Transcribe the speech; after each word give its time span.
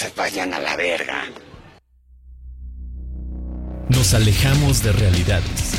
se 0.00 0.10
vayan 0.16 0.54
a 0.54 0.60
la 0.60 0.76
verga. 0.76 1.24
Nos 3.90 4.14
alejamos 4.14 4.82
de 4.82 4.92
realidades. 4.92 5.74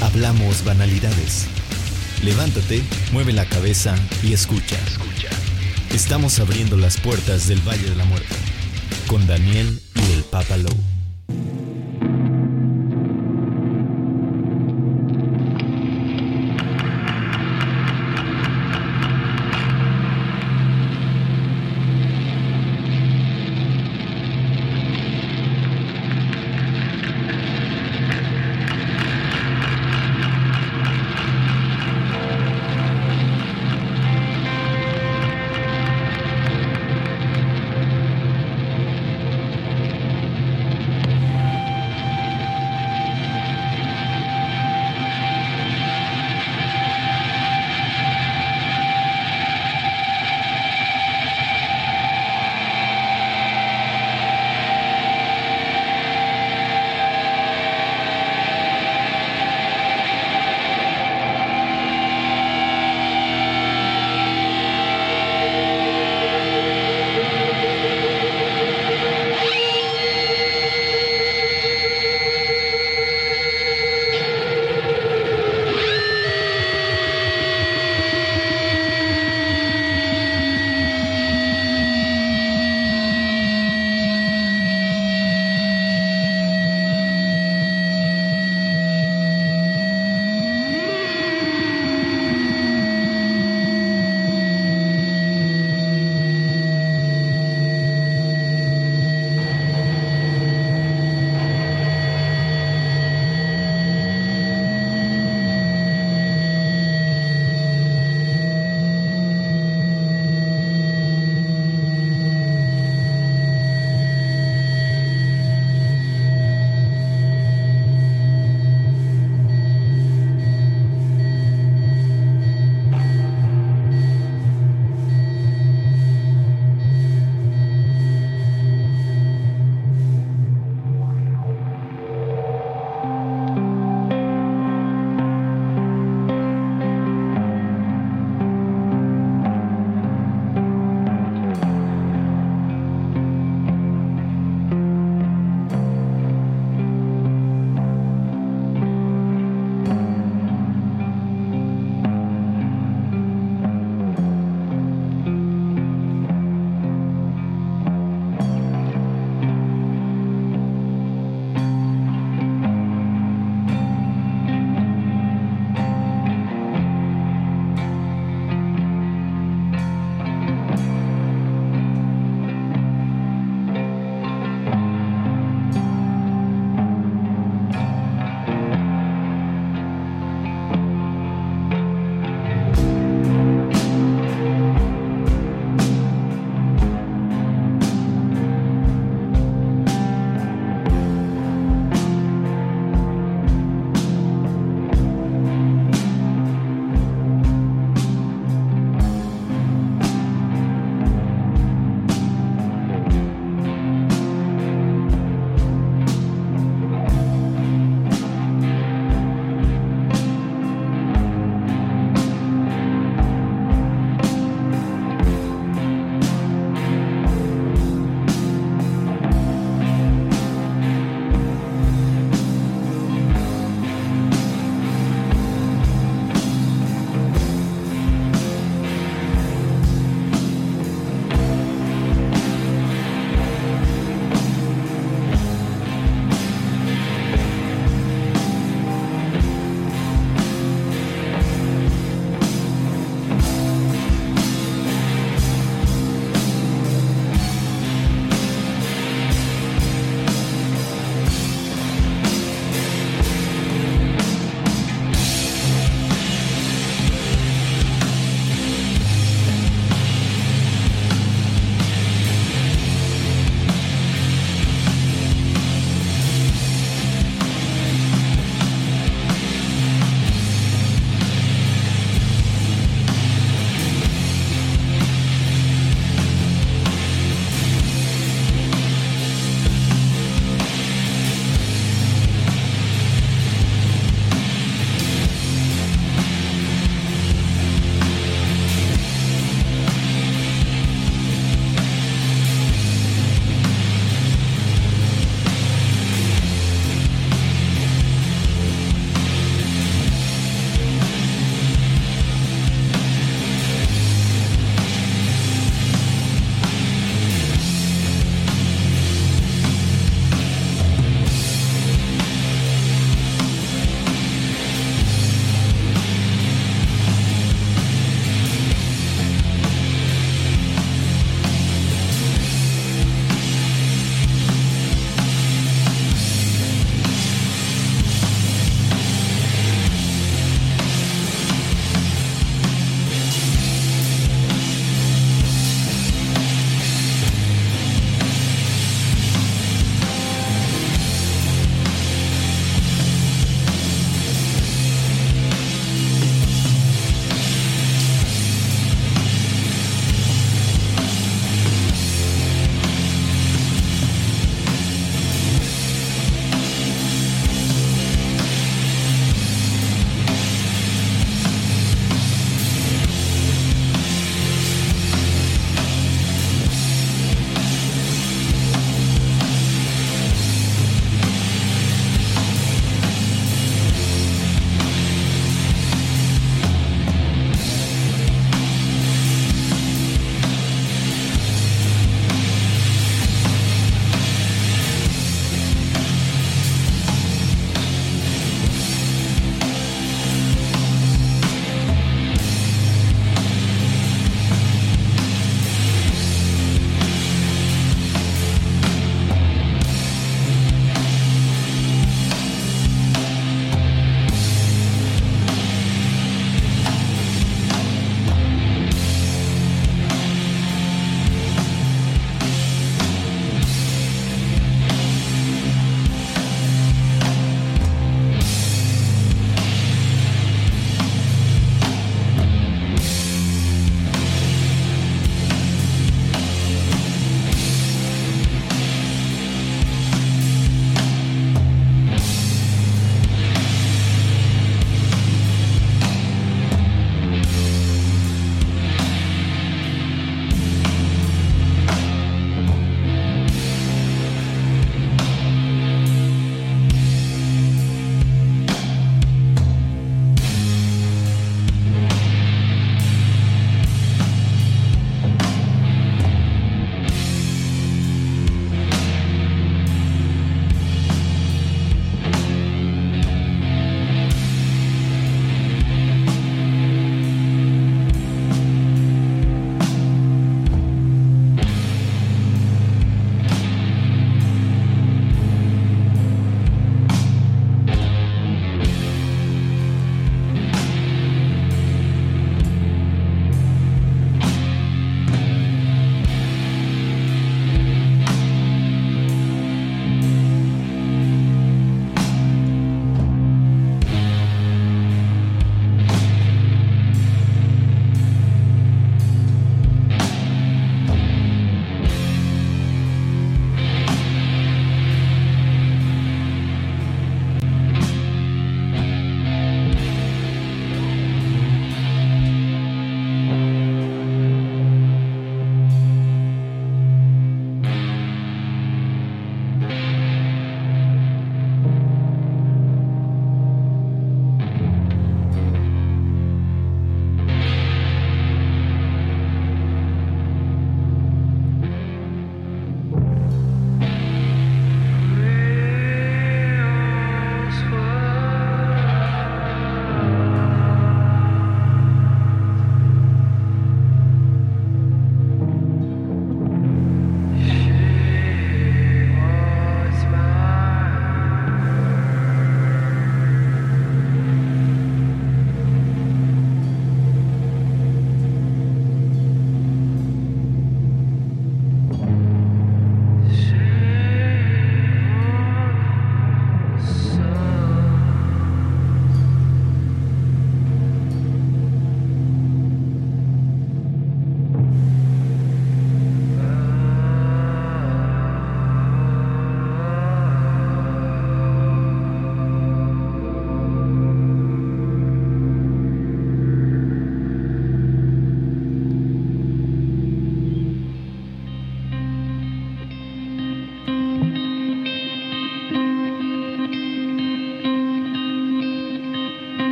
Hablamos 0.00 0.64
banalidades. 0.64 1.48
Levántate, 2.22 2.84
mueve 3.10 3.32
la 3.32 3.46
cabeza 3.46 3.96
y 4.22 4.32
escucha. 4.32 4.76
Escucha. 4.86 5.30
Estamos 5.92 6.38
abriendo 6.38 6.76
las 6.76 7.00
puertas 7.00 7.48
del 7.48 7.60
Valle 7.66 7.90
de 7.90 7.96
la 7.96 8.04
Muerte 8.04 8.36
con 9.08 9.26
Daniel 9.26 9.80
y 9.96 10.12
el 10.12 10.22
Papa 10.22 10.56
Lowe. 10.56 10.97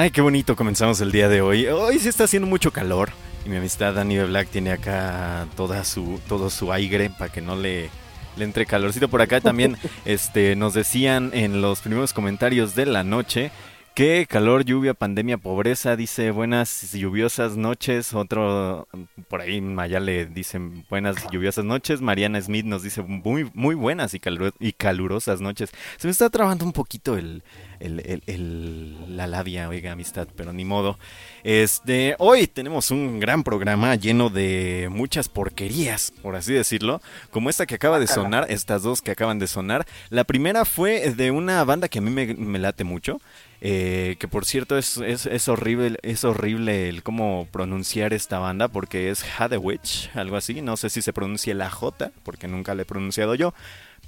Ay, 0.00 0.12
qué 0.12 0.20
bonito 0.20 0.54
comenzamos 0.54 1.00
el 1.00 1.10
día 1.10 1.28
de 1.28 1.40
hoy. 1.40 1.66
Hoy 1.66 1.98
sí 1.98 2.08
está 2.08 2.22
haciendo 2.22 2.46
mucho 2.46 2.70
calor. 2.70 3.10
Y 3.44 3.48
mi 3.48 3.56
amistad 3.56 3.94
Dani 3.94 4.14
de 4.14 4.26
Black 4.26 4.46
tiene 4.46 4.70
acá 4.70 5.48
toda 5.56 5.82
su, 5.82 6.20
todo 6.28 6.50
su 6.50 6.72
aire 6.72 7.10
para 7.10 7.32
que 7.32 7.40
no 7.40 7.56
le, 7.56 7.90
le 8.36 8.44
entre 8.44 8.64
calorcito 8.64 9.08
por 9.08 9.22
acá. 9.22 9.40
También 9.40 9.76
este, 10.04 10.54
nos 10.54 10.72
decían 10.72 11.32
en 11.34 11.60
los 11.62 11.80
primeros 11.80 12.12
comentarios 12.12 12.76
de 12.76 12.86
la 12.86 13.02
noche 13.02 13.50
que 13.96 14.28
calor, 14.30 14.64
lluvia, 14.64 14.94
pandemia, 14.94 15.36
pobreza. 15.36 15.96
Dice 15.96 16.30
buenas 16.30 16.92
lluviosas 16.92 17.56
noches. 17.56 18.14
Otro 18.14 18.86
por 19.26 19.40
ahí 19.40 19.60
Maya 19.60 19.98
le 19.98 20.26
dicen 20.26 20.86
buenas 20.88 21.28
lluviosas 21.32 21.64
noches. 21.64 22.00
Mariana 22.00 22.40
Smith 22.40 22.66
nos 22.66 22.84
dice 22.84 23.02
muy, 23.02 23.50
muy 23.52 23.74
buenas 23.74 24.14
y, 24.14 24.20
y 24.60 24.72
calurosas 24.74 25.40
noches. 25.40 25.72
Se 25.96 26.06
me 26.06 26.12
está 26.12 26.30
trabando 26.30 26.64
un 26.64 26.72
poquito 26.72 27.16
el, 27.16 27.42
el- 27.80 28.00
el- 28.00 28.22
el- 28.26 29.16
la 29.16 29.26
labia, 29.26 29.68
oiga, 29.68 29.92
amistad, 29.92 30.28
pero 30.36 30.52
ni 30.52 30.64
modo. 30.64 30.98
Este, 31.44 32.14
hoy 32.18 32.46
tenemos 32.46 32.90
un 32.90 33.20
gran 33.20 33.42
programa 33.44 33.94
lleno 33.94 34.28
de 34.30 34.88
muchas 34.90 35.28
porquerías, 35.28 36.12
por 36.22 36.36
así 36.36 36.52
decirlo, 36.52 37.00
como 37.30 37.50
esta 37.50 37.66
que 37.66 37.74
acaba 37.76 37.98
de 37.98 38.06
sonar, 38.06 38.46
estas 38.50 38.82
dos 38.82 39.02
que 39.02 39.10
acaban 39.12 39.38
de 39.38 39.46
sonar. 39.46 39.86
La 40.10 40.24
primera 40.24 40.64
fue 40.64 41.10
de 41.14 41.30
una 41.30 41.62
banda 41.64 41.88
que 41.88 41.98
a 41.98 42.02
mí 42.02 42.10
me, 42.10 42.34
me 42.34 42.58
late 42.58 42.84
mucho. 42.84 43.20
eh, 43.60 44.14
que 44.20 44.28
por 44.28 44.44
cierto 44.44 44.78
es, 44.78 44.98
es, 44.98 45.26
es 45.26 45.48
horrible 45.48 45.98
es 46.02 46.22
horrible 46.22 46.88
el 46.88 47.02
cómo 47.02 47.48
pronunciar 47.50 48.12
esta 48.12 48.38
banda 48.38 48.68
porque 48.68 49.10
es 49.10 49.24
Hadewitch, 49.36 50.10
algo 50.14 50.36
así, 50.36 50.62
no 50.62 50.76
sé 50.76 50.90
si 50.90 51.02
se 51.02 51.12
pronuncia 51.12 51.52
la 51.56 51.68
J 51.68 52.12
porque 52.22 52.46
nunca 52.46 52.76
la 52.76 52.82
he 52.82 52.84
pronunciado 52.84 53.34
yo, 53.34 53.54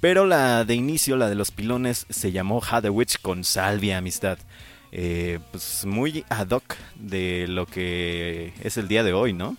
pero 0.01 0.25
la 0.25 0.65
de 0.65 0.75
inicio, 0.75 1.15
la 1.15 1.29
de 1.29 1.35
los 1.35 1.51
pilones, 1.51 2.07
se 2.09 2.31
llamó 2.31 2.61
Hadewitch 2.61 3.21
con 3.21 3.43
salvia, 3.43 3.99
amistad. 3.99 4.39
Eh, 4.91 5.39
pues 5.51 5.85
muy 5.85 6.25
ad 6.27 6.49
hoc 6.49 6.75
de 6.95 7.45
lo 7.47 7.65
que 7.65 8.51
es 8.61 8.75
el 8.75 8.89
día 8.89 9.03
de 9.03 9.13
hoy, 9.13 9.31
¿no? 9.31 9.55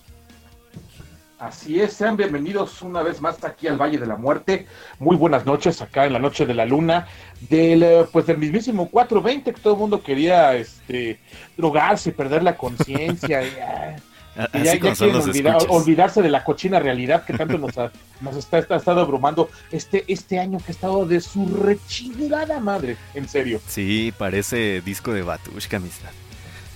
Así 1.38 1.80
es, 1.80 1.94
sean 1.94 2.16
bienvenidos 2.16 2.82
una 2.82 3.02
vez 3.02 3.20
más 3.20 3.42
aquí 3.42 3.66
al 3.66 3.76
Valle 3.76 3.98
de 3.98 4.06
la 4.06 4.16
Muerte. 4.16 4.66
Muy 4.98 5.16
buenas 5.16 5.46
noches 5.46 5.80
acá 5.80 6.06
en 6.06 6.12
la 6.12 6.18
noche 6.18 6.44
de 6.44 6.54
la 6.54 6.66
luna 6.66 7.08
del 7.48 7.82
eh, 7.82 8.04
pues 8.12 8.26
del 8.26 8.38
mismísimo 8.38 8.88
420 8.88 9.52
que 9.52 9.60
todo 9.60 9.72
el 9.72 9.80
mundo 9.80 10.02
quería 10.02 10.54
este 10.54 11.18
drogarse, 11.56 12.12
perder 12.12 12.42
la 12.42 12.56
conciencia, 12.56 13.40
y, 14.54 14.58
ya, 14.64 14.74
ya 14.76 14.80
quieren 14.94 15.16
olvidar- 15.16 15.66
olvidarse 15.68 16.22
de 16.22 16.30
la 16.30 16.42
cochina 16.44 16.78
realidad 16.80 17.24
que 17.24 17.34
tanto 17.34 17.58
nos 17.58 17.76
ha, 17.78 17.90
nos 18.20 18.36
está, 18.36 18.58
está- 18.58 18.76
estado 18.76 19.00
abrumando 19.02 19.50
este 19.70 20.04
este 20.08 20.38
año 20.38 20.58
que 20.58 20.64
ha 20.68 20.70
estado 20.70 21.04
de 21.06 21.20
su 21.20 21.46
rechingada 21.54 22.58
madre, 22.60 22.96
en 23.14 23.28
serio. 23.28 23.60
Sí, 23.66 24.12
parece 24.16 24.80
disco 24.82 25.12
de 25.12 25.22
Batushka, 25.22 25.76
amistad. 25.76 26.10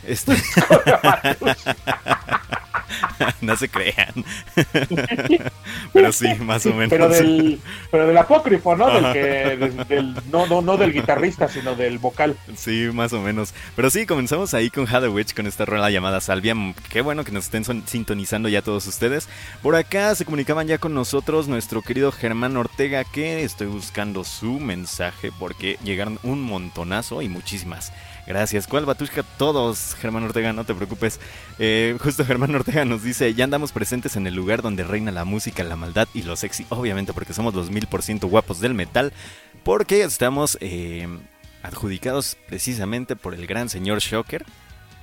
Este... 0.07 0.33
no 3.41 3.57
se 3.57 3.69
crean. 3.69 4.13
Pero 5.93 6.13
sí, 6.13 6.29
más 6.41 6.65
o 6.67 6.71
menos. 6.75 6.91
Pero 6.91 7.09
del, 7.09 7.61
pero 7.91 8.07
del 8.07 8.17
apócrifo, 8.19 8.77
¿no? 8.77 8.87
Del 8.89 9.13
que, 9.13 9.21
del- 9.57 9.87
del- 9.89 10.15
no, 10.31 10.47
no, 10.47 10.61
no 10.63 10.77
del 10.77 10.93
guitarrista, 10.93 11.49
sino 11.49 11.75
del 11.75 11.99
vocal. 11.99 12.37
Sí, 12.57 12.89
más 12.93 13.13
o 13.13 13.21
menos. 13.21 13.55
Pero 13.75 13.91
sí, 13.91 14.07
comenzamos 14.07 14.55
ahí 14.55 14.71
con 14.71 14.87
Hadawitch 14.87 15.35
con 15.35 15.47
esta 15.47 15.65
rola 15.65 15.91
llamada 15.91 16.21
Salvia. 16.21 16.55
Qué 16.91 17.01
bueno 17.01 17.25
que 17.25 17.33
nos 17.33 17.45
estén 17.45 17.65
son- 17.65 17.85
sintonizando 17.87 18.49
ya 18.49 18.63
todos 18.63 18.87
ustedes. 18.87 19.29
Por 19.63 19.75
acá 19.77 20.15
se 20.15 20.25
comunicaban 20.25 20.67
ya 20.67 20.79
con 20.79 20.95
nosotros 20.95 21.49
nuestro 21.49 21.83
querido 21.83 22.13
Germán 22.13 22.57
Ortega, 22.57 23.05
que 23.05 23.43
estoy 23.45 23.67
buscando 23.69 24.25
su 24.25 24.61
mensaje 24.61 25.31
porque 25.39 25.79
llegaron 25.83 26.19
un 26.23 26.43
montonazo 26.43 27.23
y 27.23 27.29
muchísimas. 27.29 27.93
Gracias. 28.27 28.67
¿Cuál 28.67 28.87
Batushka? 28.87 29.23
Todos, 29.39 29.95
Germán 30.01 30.25
Ortega, 30.25 30.53
no 30.53 30.65
te 30.65 30.75
preocupes. 30.75 31.21
Eh, 31.59 31.97
justo 32.01 32.25
Germán 32.25 32.55
Ortega 32.55 32.85
nos 32.85 33.03
dice, 33.03 33.33
ya 33.35 33.45
andamos 33.45 33.73
presentes 33.73 34.17
en 34.17 34.27
el 34.27 34.35
lugar 34.35 34.63
donde 34.63 34.83
reina 34.83 35.13
la 35.13 35.25
música, 35.25 35.63
la 35.63 35.77
maldad 35.77 36.09
y 36.13 36.23
lo 36.23 36.35
sexy. 36.35 36.67
Obviamente 36.69 37.13
porque 37.13 37.35
somos 37.35 37.55
los 37.55 37.71
mil 37.71 37.87
por 37.87 38.03
ciento 38.03 38.27
guapos 38.27 38.61
del 38.61 38.75
metal. 38.75 39.13
Porque 39.63 40.03
estamos 40.03 40.59
eh, 40.61 41.09
adjudicados 41.63 42.37
precisamente 42.49 43.17
por 43.17 43.35
el 43.35 43.47
gran 43.47 43.69
señor 43.69 44.01
Shocker, 44.01 44.45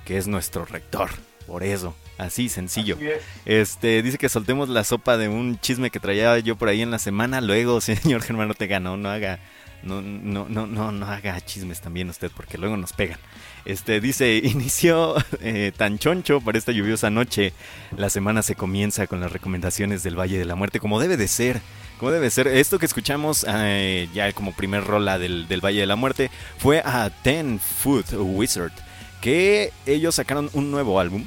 que 0.06 0.18
es 0.18 0.28
nuestro 0.28 0.66
rector. 0.66 1.10
Por 1.48 1.64
eso, 1.64 1.96
así 2.18 2.48
sencillo. 2.50 2.96
Así 2.96 3.08
es. 3.08 3.22
Este, 3.46 4.02
dice 4.02 4.18
que 4.18 4.30
soltemos 4.30 4.70
la 4.70 4.84
sopa 4.84 5.18
de 5.18 5.28
un 5.28 5.60
chisme 5.60 5.90
que 5.90 6.00
traía 6.00 6.40
yo 6.40 6.56
por 6.56 6.70
ahí 6.70 6.82
en 6.82 6.92
la 6.92 7.00
semana. 7.00 7.42
Luego, 7.42 7.82
señor 7.82 8.22
Germán 8.22 8.50
Ortega, 8.50 8.80
no, 8.80 8.98
no 8.98 9.10
haga, 9.10 9.40
no, 9.84 10.02
no, 10.02 10.48
no, 10.50 10.66
no, 10.68 10.92
no 10.92 11.06
haga 11.06 11.40
chismes 11.42 11.82
también 11.82 12.10
usted, 12.10 12.32
porque 12.36 12.58
luego 12.58 12.78
nos 12.78 12.94
pegan. 12.94 13.20
Este, 13.66 14.00
dice, 14.02 14.36
inició 14.44 15.16
eh, 15.42 15.72
tan 15.76 16.00
choncho 16.00 16.42
para 16.42 16.58
esta 16.58 16.72
lluviosa 16.72 17.10
noche. 17.10 17.54
La 17.98 18.10
semana 18.10 18.42
se 18.42 18.56
comienza 18.56 19.08
con 19.08 19.20
las 19.20 19.32
recomendaciones 19.32 20.04
del 20.04 20.20
Valle 20.20 20.38
de 20.38 20.46
la 20.46 20.56
Muerte, 20.56 20.80
como 20.80 21.00
debe 21.00 21.18
de 21.18 21.28
ser. 21.28 21.62
Como 22.00 22.12
debe 22.12 22.30
ser. 22.30 22.48
Esto 22.48 22.80
que 22.80 22.86
escuchamos 22.86 23.46
eh, 23.48 24.10
ya 24.14 24.32
como 24.34 24.54
primer 24.54 24.84
rola 24.84 25.20
del, 25.20 25.48
del 25.48 25.64
Valle 25.64 25.82
de 25.82 25.88
la 25.88 25.96
Muerte 25.96 26.32
fue 26.58 26.80
a 26.80 27.10
Ten 27.10 27.60
Foot 27.60 28.14
Wizard, 28.14 28.74
que 29.22 29.72
ellos 29.86 30.16
sacaron 30.16 30.50
un 30.54 30.72
nuevo 30.72 31.00
álbum 31.00 31.26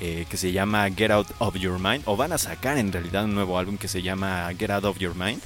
eh, 0.00 0.26
que 0.28 0.36
se 0.36 0.50
llama 0.50 0.90
Get 0.90 1.12
Out 1.12 1.28
of 1.38 1.54
Your 1.56 1.78
Mind, 1.78 2.02
o 2.06 2.16
van 2.16 2.32
a 2.32 2.38
sacar 2.38 2.78
en 2.78 2.92
realidad 2.92 3.24
un 3.24 3.34
nuevo 3.34 3.58
álbum 3.58 3.78
que 3.78 3.86
se 3.86 4.02
llama 4.02 4.50
Get 4.58 4.70
Out 4.70 4.84
of 4.84 4.98
Your 4.98 5.14
Mind. 5.14 5.40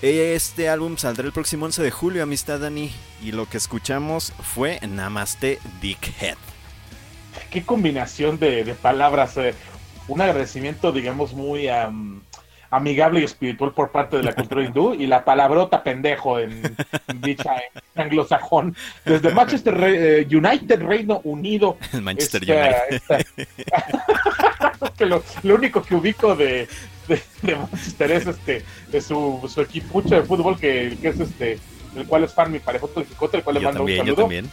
Este 0.00 0.68
álbum 0.68 0.96
saldrá 0.96 1.26
el 1.26 1.32
próximo 1.32 1.64
11 1.66 1.82
de 1.82 1.90
julio, 1.90 2.22
amistad 2.22 2.60
Dani, 2.60 2.92
y 3.22 3.32
lo 3.32 3.48
que 3.48 3.56
escuchamos 3.56 4.32
fue 4.42 4.78
Namaste 4.86 5.58
Dickhead. 5.80 6.36
Qué 7.50 7.64
combinación 7.64 8.38
de, 8.38 8.62
de 8.64 8.74
palabras. 8.74 9.36
eh, 9.38 9.54
un 10.06 10.20
agradecimiento, 10.20 10.92
digamos, 10.92 11.34
muy 11.34 11.68
am, 11.68 12.22
amigable 12.70 13.20
y 13.20 13.24
espiritual 13.24 13.72
por 13.72 13.90
parte 13.90 14.16
de 14.16 14.22
la 14.22 14.34
cultura 14.34 14.62
hindú 14.64 14.94
y 14.94 15.06
la 15.06 15.24
palabrota 15.24 15.82
pendejo 15.82 16.38
en, 16.38 16.62
en 17.08 17.20
dicha 17.20 17.56
en 17.94 18.02
anglosajón. 18.02 18.76
Desde 19.04 19.30
Manchester 19.34 19.74
Re- 19.76 20.20
eh, 20.22 20.26
United, 20.30 20.80
Reino 20.80 21.20
Unido. 21.24 21.76
El 21.92 22.02
Manchester 22.02 22.42
esta- 22.42 22.54
United. 22.54 23.26
esta- 23.66 24.67
que 24.98 25.06
lo, 25.06 25.22
lo 25.44 25.54
único 25.54 25.82
que 25.82 25.94
ubico 25.94 26.34
de, 26.34 26.68
de, 27.06 27.22
de 27.42 27.56
Manchester 27.56 28.10
es 28.10 28.26
este 28.26 28.64
de 28.90 29.00
su, 29.00 29.48
su 29.52 29.60
equipucho 29.62 30.16
de 30.16 30.22
fútbol 30.24 30.58
que, 30.58 30.98
que 31.00 31.08
es 31.08 31.20
este 31.20 31.58
el 31.96 32.06
cual 32.06 32.24
es 32.24 32.34
fan 32.34 32.52
mi 32.52 32.58
Jicote, 33.06 33.38
el 33.38 33.42
cual 33.42 33.54
le 33.54 33.60
Yo 33.62 33.68
mando 33.68 33.82
un 33.82 33.86
también, 33.86 33.98
yo 33.98 34.04
saludo 34.04 34.22
también. 34.22 34.50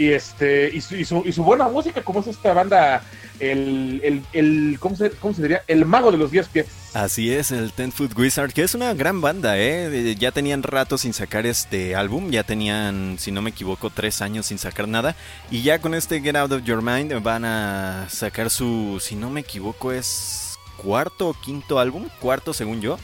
Y 0.00 0.12
este 0.12 0.70
y 0.74 0.80
su, 0.80 0.96
y 0.96 1.04
su, 1.04 1.22
y 1.26 1.32
su 1.32 1.44
buena 1.44 1.68
música 1.68 2.02
como 2.02 2.20
es 2.20 2.26
esta 2.28 2.54
banda 2.54 3.04
el, 3.38 4.00
el, 4.02 4.22
el 4.32 4.78
¿cómo, 4.80 4.96
se, 4.96 5.10
cómo 5.10 5.34
se 5.34 5.42
diría? 5.42 5.62
el 5.66 5.84
mago 5.84 6.10
de 6.10 6.18
los 6.18 6.30
10 6.30 6.48
pies 6.48 6.66
Así 6.92 7.32
es, 7.32 7.52
el 7.52 7.72
Ten 7.72 7.92
Foot 7.92 8.18
Wizard, 8.18 8.52
que 8.52 8.64
es 8.64 8.74
una 8.74 8.92
gran 8.94 9.20
banda, 9.20 9.56
¿eh? 9.56 10.10
Eh, 10.10 10.16
Ya 10.18 10.32
tenían 10.32 10.64
rato 10.64 10.98
sin 10.98 11.12
sacar 11.12 11.46
este 11.46 11.94
álbum, 11.94 12.32
ya 12.32 12.42
tenían, 12.42 13.16
si 13.16 13.30
no 13.30 13.42
me 13.42 13.50
equivoco, 13.50 13.90
tres 13.90 14.20
años 14.22 14.46
sin 14.46 14.58
sacar 14.58 14.88
nada. 14.88 15.14
Y 15.52 15.62
ya 15.62 15.78
con 15.78 15.94
este 15.94 16.20
Get 16.20 16.34
Out 16.34 16.50
of 16.50 16.64
Your 16.64 16.82
Mind 16.82 17.12
van 17.22 17.44
a 17.44 18.06
sacar 18.10 18.50
su, 18.50 18.98
si 19.00 19.14
no 19.14 19.30
me 19.30 19.42
equivoco, 19.42 19.92
es 19.92 20.58
cuarto 20.76 21.28
o 21.28 21.34
quinto 21.34 21.78
álbum, 21.78 22.08
cuarto 22.20 22.52
según 22.52 22.80
yo. 22.80 22.98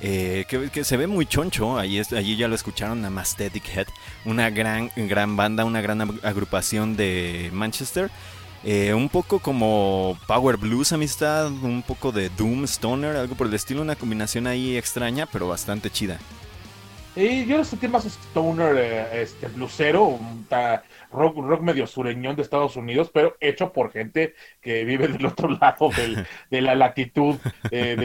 Eh, 0.00 0.44
que, 0.48 0.84
se 0.84 0.96
ve 0.96 1.06
muy 1.06 1.26
choncho, 1.26 1.78
allí, 1.78 2.00
allí 2.16 2.36
ya 2.36 2.48
lo 2.48 2.54
escucharon, 2.54 3.00
Namaste 3.00 3.46
Head, 3.46 3.88
una 4.24 4.50
gran, 4.50 4.90
gran 4.96 5.36
banda, 5.36 5.64
una 5.64 5.80
gran 5.80 6.00
ag- 6.00 6.20
agrupación 6.24 6.96
de 6.96 7.50
Manchester. 7.52 8.12
Eh, 8.62 8.94
un 8.94 9.10
poco 9.10 9.40
como 9.40 10.20
Power 10.26 10.56
Blues, 10.56 10.92
amistad, 10.92 11.48
un 11.62 11.82
poco 11.84 12.12
de 12.12 12.30
Doom 12.30 12.64
Stoner, 12.64 13.16
algo 13.16 13.36
por 13.36 13.46
el 13.46 13.54
estilo, 13.54 13.82
una 13.82 13.96
combinación 13.96 14.46
ahí 14.46 14.76
extraña, 14.76 15.26
pero 15.26 15.48
bastante 15.48 15.90
chida. 15.90 16.24
y 17.14 17.46
yo 17.46 17.56
lo 17.56 17.64
sentí 17.64 17.88
más 17.88 18.04
stoner 18.04 18.76
eh, 18.78 19.22
este 19.22 19.48
blusero 19.48 20.04
un 20.04 20.46
rock, 21.10 21.36
rock 21.38 21.62
medio 21.62 21.86
sureñón 21.86 22.36
de 22.36 22.42
Estados 22.42 22.76
Unidos 22.76 23.10
pero 23.12 23.36
hecho 23.40 23.72
por 23.72 23.90
gente 23.90 24.34
que 24.60 24.84
vive 24.84 25.08
del 25.08 25.24
otro 25.26 25.48
lado 25.60 25.90
de 26.50 26.60
la 26.60 26.74
latitud 26.74 27.40
eh, 27.70 27.96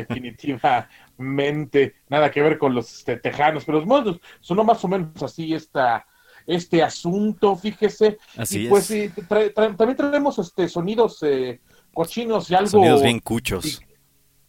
nada 1.22 2.32
que 2.32 2.42
ver 2.42 2.58
con 2.58 2.74
los 2.76 3.00
este, 3.00 3.18
tejanos 3.18 3.66
pero 3.66 3.80
los 3.80 3.88
modos 3.88 4.20
sonó 4.40 4.64
más 4.64 4.84
o 4.84 4.88
menos 4.88 5.22
así 5.22 5.54
esta 5.54 6.06
este 6.48 6.82
asunto 6.82 7.56
fíjese 7.56 8.18
Así 8.36 8.66
y 8.66 8.68
pues 8.68 8.90
es. 8.92 9.12
también 9.54 9.96
traemos 9.96 10.40
este 10.40 10.68
sonidos 10.68 11.22
eh, 11.24 11.62
cochinos 11.94 12.50
y 12.50 12.56
algo 12.56 12.70
Sonidos 12.70 13.04
bien 13.04 13.20
cuchos. 13.20 13.82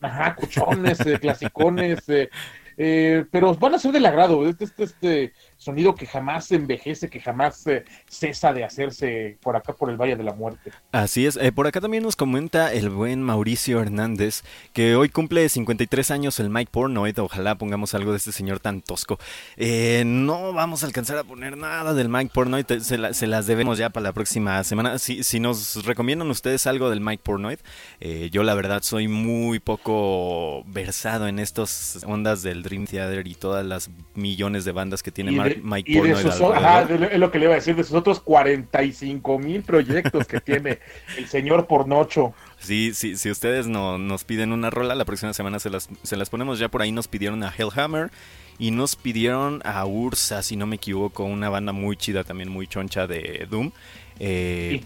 Ajá, 0.01 0.35
cuchones, 0.35 0.99
eh, 1.07 1.19
clasicones, 1.21 2.09
eh, 2.09 2.29
eh, 2.77 3.25
pero 3.31 3.55
van 3.55 3.75
a 3.75 3.79
ser 3.79 3.93
del 3.93 4.05
agrado. 4.05 4.49
Este, 4.49 4.65
este, 4.65 4.85
este 4.85 5.33
sonido 5.63 5.95
que 5.95 6.07
jamás 6.07 6.51
envejece, 6.53 7.09
que 7.09 7.21
jamás 7.21 7.67
eh, 7.67 7.85
cesa 8.09 8.53
de 8.53 8.65
hacerse 8.65 9.37
por 9.43 9.57
acá 9.57 9.73
por 9.73 9.91
el 9.91 9.97
Valle 9.97 10.17
de 10.17 10.25
la 10.25 10.33
Muerte. 10.35 10.73
Así 10.93 11.27
es, 11.27 11.37
eh, 11.37 11.53
por 11.53 11.67
acá 11.67 11.81
también 11.81 12.03
nos 12.03 12.17
comenta 12.17 12.73
el 12.73 12.91
buen 12.91 13.23
Mauricio 13.23 13.81
Hernández 13.81 14.43
que 14.73 14.97
hoy 14.97 15.09
cumple 15.09 15.49
53 15.49 16.11
años 16.11 16.41
el 16.41 16.51
Mike 16.51 16.71
Pornoid, 16.73 17.19
ojalá 17.21 17.55
pongamos 17.57 17.95
algo 17.95 18.11
de 18.13 18.17
este 18.19 18.33
señor 18.33 18.61
tan 18.61 18.81
tosco. 18.83 19.19
Eh, 19.57 20.03
no 20.07 20.53
vamos 20.53 20.83
a 20.83 20.87
alcanzar 20.87 21.17
a 21.19 21.25
poner 21.25 21.57
nada 21.57 21.95
del 21.95 22.09
Mike 22.09 22.31
Pornoid, 22.35 22.71
eh, 22.71 22.81
se, 22.81 22.99
la- 22.99 23.15
se 23.15 23.27
las 23.27 23.47
debemos 23.47 23.79
ya 23.79 23.91
para 23.91 24.05
la 24.05 24.13
próxima 24.13 24.63
semana. 24.65 24.99
Si, 24.99 25.23
si 25.23 25.41
nos 25.41 25.85
recomiendan 25.85 26.31
ustedes 26.31 26.67
algo 26.67 26.91
del 26.91 27.01
Mike 27.01 27.23
Pornoid, 27.25 27.59
eh, 28.01 28.29
yo 28.33 28.43
la 28.43 28.55
verdad 28.55 28.83
soy 28.83 29.07
muy 29.09 29.61
poco 29.61 30.65
versado 30.67 31.29
en 31.29 31.39
estas 31.39 32.03
ondas 32.07 32.43
del 32.43 32.63
Dream 32.63 32.87
Theater 32.87 33.27
y 33.27 33.35
todas 33.35 33.65
las 33.65 33.91
millones 34.15 34.65
de 34.65 34.73
bandas 34.73 35.03
que 35.03 35.13
tiene 35.13 35.33
Y 35.33 35.37
Mike 35.63 35.91
y 35.91 36.01
de 36.01 36.17
sus, 36.17 36.41
ajá, 36.41 36.83
es 36.83 37.19
lo 37.19 37.31
que 37.31 37.39
le 37.39 37.47
iba 37.47 37.53
a 37.55 37.57
decir, 37.57 37.75
de 37.77 37.85
sus 37.85 37.95
otros 37.95 38.21
45 38.21 39.39
mil 39.39 39.63
proyectos 39.63 40.27
que 40.27 40.41
tiene 40.41 40.79
el 41.19 41.27
señor 41.27 41.67
Pornocho. 41.67 42.35
Sí, 42.59 42.93
sí, 42.95 43.17
si 43.17 43.31
ustedes 43.31 43.67
no, 43.67 43.99
nos 43.99 44.25
piden 44.25 44.53
una 44.53 44.71
rola, 44.71 44.95
la 44.95 45.05
próxima 45.05 45.33
semana 45.33 45.59
se 45.59 45.71
las, 45.71 45.89
se 46.03 46.17
las 46.17 46.31
ponemos. 46.31 46.59
Ya 46.59 46.69
por 46.69 46.83
ahí 46.83 46.93
nos 46.93 47.09
pidieron 47.09 47.43
a 47.43 47.53
Hellhammer 47.57 48.11
y 48.59 48.71
nos 48.71 48.97
pidieron 48.97 49.61
a 49.65 49.85
Ursa, 49.85 50.43
si 50.43 50.57
no 50.57 50.67
me 50.67 50.77
equivoco, 50.77 51.25
una 51.25 51.49
banda 51.49 51.73
muy 51.73 51.97
chida, 51.97 52.25
también 52.25 52.49
muy 52.49 52.67
choncha 52.67 53.07
de 53.07 53.47
Doom. 53.51 53.73
Eh, 54.21 54.83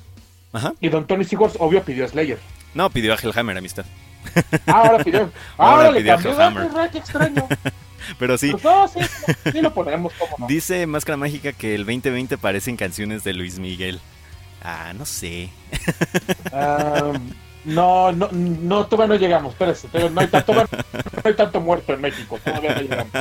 Ajá. 0.52 0.72
Y 0.80 0.88
don 0.88 1.06
Tony 1.06 1.24
Sigurs, 1.24 1.54
obvio, 1.58 1.82
pidió 1.82 2.08
Slayer. 2.08 2.38
No, 2.74 2.88
pidió 2.90 3.12
a 3.12 3.16
Hellhammer, 3.16 3.58
amistad. 3.58 3.84
Ah, 4.66 4.82
ahora 4.88 5.04
pidió. 5.04 5.20
Ahora 5.56 5.86
Ahora 5.86 5.90
le 5.92 6.00
pidió 6.00 6.14
cambió. 6.14 6.32
Hellhammer. 6.32 6.70
Ah, 6.74 6.88
qué 6.90 6.98
extraño. 6.98 7.46
Pero 8.18 8.38
sí, 8.38 8.50
Pues 8.52 8.64
no, 8.64 8.88
sí, 8.88 9.00
sí 9.52 9.60
lo 9.60 9.72
ponemos, 9.72 10.12
cómo 10.18 10.36
no. 10.38 10.46
dice 10.46 10.86
Máscara 10.86 11.16
Mágica 11.16 11.52
que 11.52 11.74
el 11.74 11.84
2020 11.86 12.38
parecen 12.38 12.76
canciones 12.76 13.24
de 13.24 13.32
Luis 13.34 13.58
Miguel. 13.58 14.00
Ah, 14.62 14.92
no 14.96 15.06
sé. 15.06 15.50
Ah, 16.52 17.12
no, 17.64 18.12
no, 18.12 18.28
no, 18.32 18.86
todavía 18.86 19.14
no 19.14 19.20
llegamos, 19.20 19.52
espérese, 19.52 19.88
no 20.10 20.20
hay, 20.20 20.28
tanto, 20.28 20.52
todavía 20.52 20.68
no 20.72 21.20
hay 21.24 21.34
tanto 21.34 21.60
muerto 21.60 21.92
en 21.94 22.00
México, 22.00 22.38
todavía 22.44 22.74
no 22.74 22.80
llegamos. 22.80 23.12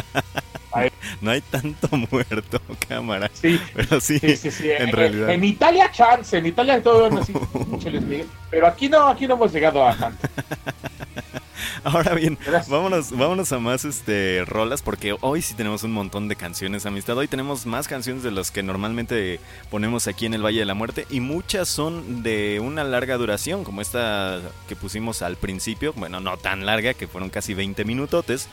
No 1.21 1.31
hay 1.31 1.41
tanto 1.41 1.87
muerto, 2.11 2.59
cámara. 2.87 3.29
Sí, 3.33 3.59
Pero 3.73 3.99
sí, 4.01 4.19
sí, 4.19 4.35
sí, 4.35 4.51
sí. 4.51 4.69
en 4.71 4.91
realidad. 4.91 5.29
En 5.29 5.43
Italia, 5.43 5.91
chance, 5.91 6.37
en 6.37 6.45
Italia 6.45 6.81
todo 6.81 7.05
así, 7.19 7.33
mucho 7.53 7.89
les 7.89 8.07
digo. 8.09 8.25
pero 8.49 8.67
aquí 8.67 8.89
no, 8.89 9.07
aquí 9.07 9.27
no 9.27 9.35
hemos 9.35 9.51
llegado 9.53 9.87
a 9.87 9.95
tanto. 9.95 10.27
Ahora 11.83 12.15
bien, 12.15 12.37
Gracias. 12.43 12.69
vámonos, 12.69 13.11
vámonos 13.11 13.51
a 13.51 13.59
más 13.59 13.85
este 13.85 14.43
rolas 14.45 14.81
porque 14.81 15.15
hoy 15.21 15.41
sí 15.43 15.53
tenemos 15.53 15.83
un 15.83 15.91
montón 15.91 16.27
de 16.27 16.35
canciones, 16.35 16.85
amistad. 16.85 17.17
Hoy 17.17 17.27
tenemos 17.27 17.65
más 17.67 17.87
canciones 17.87 18.23
de 18.23 18.31
las 18.31 18.49
que 18.51 18.63
normalmente 18.63 19.39
ponemos 19.69 20.07
aquí 20.07 20.25
en 20.25 20.33
el 20.33 20.43
Valle 20.43 20.59
de 20.59 20.65
la 20.65 20.73
Muerte 20.73 21.05
y 21.11 21.19
muchas 21.19 21.67
son 21.69 22.23
de 22.23 22.59
una 22.59 22.83
larga 22.83 23.17
duración, 23.17 23.63
como 23.63 23.81
esta 23.81 24.41
que 24.67 24.75
pusimos 24.75 25.21
al 25.21 25.37
principio. 25.37 25.93
Bueno, 25.93 26.19
no 26.19 26.37
tan 26.37 26.65
larga, 26.65 26.93
que 26.95 27.07
fueron 27.07 27.29
casi 27.29 27.53
20 27.53 27.85
minutotes, 27.85 28.47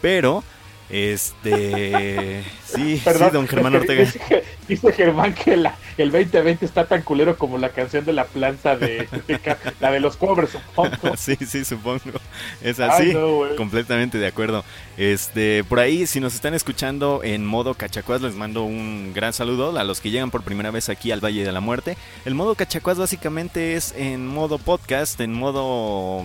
pero 0.00 0.44
este 0.90 2.42
sí, 2.64 3.00
Perdón, 3.04 3.28
sí, 3.28 3.34
don 3.34 3.48
Germán 3.48 3.74
Ortega. 3.76 4.04
Dice, 4.04 4.44
dice 4.68 4.92
Germán 4.92 5.34
que 5.34 5.56
la, 5.56 5.76
el 5.96 6.10
2020 6.10 6.64
está 6.64 6.86
tan 6.86 7.02
culero 7.02 7.36
como 7.36 7.58
la 7.58 7.70
canción 7.70 8.04
de 8.04 8.12
la 8.12 8.24
planta 8.24 8.76
de, 8.76 9.08
la 9.80 9.90
de 9.90 10.00
los 10.00 10.16
covers, 10.16 10.50
supongo. 10.50 10.90
Sí, 11.16 11.36
sí, 11.36 11.64
supongo. 11.64 12.00
Es 12.62 12.80
así. 12.80 13.12
no, 13.12 13.42
completamente 13.56 14.18
de 14.18 14.26
acuerdo. 14.26 14.64
Este, 14.96 15.64
por 15.64 15.78
ahí, 15.78 16.06
si 16.06 16.20
nos 16.20 16.34
están 16.34 16.54
escuchando 16.54 17.20
en 17.22 17.44
modo 17.44 17.74
cachacuás, 17.74 18.20
les 18.22 18.34
mando 18.34 18.64
un 18.64 19.12
gran 19.14 19.32
saludo 19.32 19.78
a 19.78 19.84
los 19.84 20.00
que 20.00 20.10
llegan 20.10 20.30
por 20.30 20.42
primera 20.42 20.70
vez 20.70 20.88
aquí 20.88 21.12
al 21.12 21.24
Valle 21.24 21.44
de 21.44 21.52
la 21.52 21.60
Muerte. 21.60 21.96
El 22.24 22.34
modo 22.34 22.54
cachacuás 22.54 22.98
básicamente 22.98 23.74
es 23.74 23.94
en 23.96 24.26
modo 24.26 24.58
podcast, 24.58 25.20
en 25.20 25.32
modo 25.32 26.24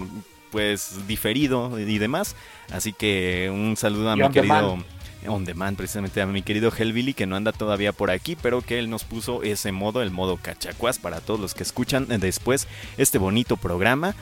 pues 0.56 1.06
diferido 1.06 1.78
y 1.78 1.98
demás. 1.98 2.34
Así 2.72 2.94
que 2.94 3.52
un 3.54 3.76
saludo 3.76 4.10
a 4.10 4.16
Y 4.16 4.22
mi 4.22 4.30
querido 4.30 4.78
on 5.28 5.44
demand, 5.44 5.76
precisamente 5.76 6.22
a 6.22 6.26
mi 6.26 6.44
querido 6.44 6.72
Hellbilly 6.72 7.14
que 7.14 7.26
no 7.26 7.36
anda 7.36 7.52
todavía 7.52 7.92
por 7.92 8.10
aquí, 8.10 8.38
pero 8.42 8.62
que 8.62 8.80
él 8.80 8.90
nos 8.90 9.04
puso 9.04 9.44
ese 9.44 9.74
modo, 9.74 10.02
el 10.02 10.12
modo 10.12 10.38
cachacuás 10.38 10.98
para 10.98 11.20
todos 11.20 11.42
los 11.42 11.54
que 11.54 11.64
escuchan 11.64 12.08
después 12.08 12.70
este 12.98 13.18
bonito 13.18 13.58
programa. 13.58 14.16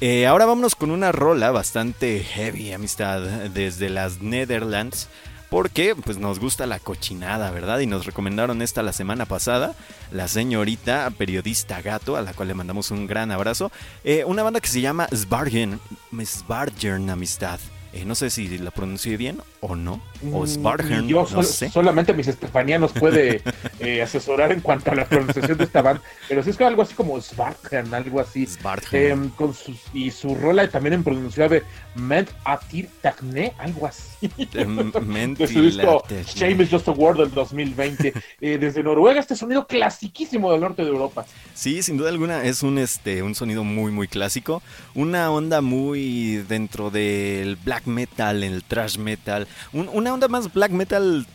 Eh, 0.00 0.28
ahora 0.28 0.46
vámonos 0.46 0.76
con 0.76 0.92
una 0.92 1.10
rola 1.10 1.50
bastante 1.50 2.20
heavy, 2.22 2.72
amistad, 2.72 3.20
desde 3.52 3.90
las 3.90 4.22
Netherlands. 4.22 5.08
Porque 5.50 5.96
pues 5.96 6.16
nos 6.18 6.38
gusta 6.38 6.64
la 6.64 6.78
cochinada, 6.78 7.50
¿verdad? 7.50 7.80
Y 7.80 7.86
nos 7.86 8.06
recomendaron 8.06 8.62
esta 8.62 8.82
la 8.84 8.92
semana 8.92 9.26
pasada, 9.26 9.74
la 10.12 10.28
señorita 10.28 11.10
periodista 11.10 11.82
Gato, 11.82 12.16
a 12.16 12.22
la 12.22 12.32
cual 12.34 12.48
le 12.48 12.54
mandamos 12.54 12.90
un 12.92 13.06
gran 13.08 13.32
abrazo. 13.32 13.72
Eh, 14.04 14.24
una 14.24 14.42
banda 14.44 14.60
que 14.60 14.68
se 14.68 14.80
llama 14.80 15.08
Svargen, 15.12 15.80
Svargen 16.24 17.10
Amistad. 17.10 17.58
Eh, 17.92 18.04
no 18.04 18.14
sé 18.14 18.30
si 18.30 18.56
la 18.58 18.70
pronuncié 18.70 19.16
bien 19.16 19.42
o 19.58 19.74
no. 19.74 20.00
O 20.32 20.44
Mm, 20.44 20.46
Svargen, 20.46 21.08
Yo 21.08 21.22
no 21.22 21.26
sol- 21.26 21.44
sé. 21.44 21.68
solamente 21.70 22.12
mis 22.14 22.28
estefanianos 22.28 22.92
puede 22.92 23.42
eh, 23.80 24.00
asesorar 24.00 24.52
en 24.52 24.60
cuanto 24.60 24.92
a 24.92 24.94
la 24.94 25.06
pronunciación 25.06 25.58
de 25.58 25.64
esta 25.64 25.82
banda, 25.82 26.00
pero 26.28 26.44
sí 26.44 26.50
es 26.50 26.56
que 26.56 26.64
algo 26.64 26.82
así 26.82 26.94
como 26.94 27.20
Svargen, 27.20 27.92
algo 27.92 28.20
así. 28.20 28.46
Em, 28.92 29.30
con 29.30 29.52
sus, 29.54 29.80
y 29.92 30.12
su 30.12 30.36
rola 30.36 30.68
también 30.68 30.92
en 30.94 31.02
pronunciable 31.02 31.64
Ment 31.96 32.30
Atir 32.44 32.88
Tacne, 33.02 33.54
algo 33.58 33.88
así. 33.88 34.04
De 34.20 35.46
su 35.48 35.62
disco. 35.62 36.02
Shame 36.34 36.62
is 36.62 36.70
Just 36.70 36.88
a 36.88 36.92
Word 36.92 37.18
del 37.18 37.30
2020. 37.32 38.12
Eh, 38.42 38.56
desde 38.58 38.82
Noruega, 38.82 39.20
este 39.20 39.36
sonido 39.36 39.66
clasiquísimo 39.66 40.50
del 40.52 40.62
norte 40.62 40.82
de 40.82 40.88
Europa. 40.88 41.26
Sí, 41.54 41.82
sin 41.82 41.98
duda 41.98 42.08
alguna 42.08 42.42
es 42.44 42.62
un 42.62 42.78
este 42.78 43.22
un 43.22 43.34
sonido 43.34 43.64
muy 43.64 43.92
muy 43.92 44.08
clásico, 44.08 44.62
una 44.94 45.30
onda 45.30 45.60
muy 45.60 46.36
dentro 46.48 46.90
del 46.90 47.56
black 47.56 47.86
metal, 47.86 48.42
el 48.42 48.64
thrash 48.64 48.96
metal, 48.96 49.46
un- 49.74 49.90
una 49.92 50.14
onda 50.14 50.28
más 50.28 50.52
black 50.52 50.70
metal 50.72 51.26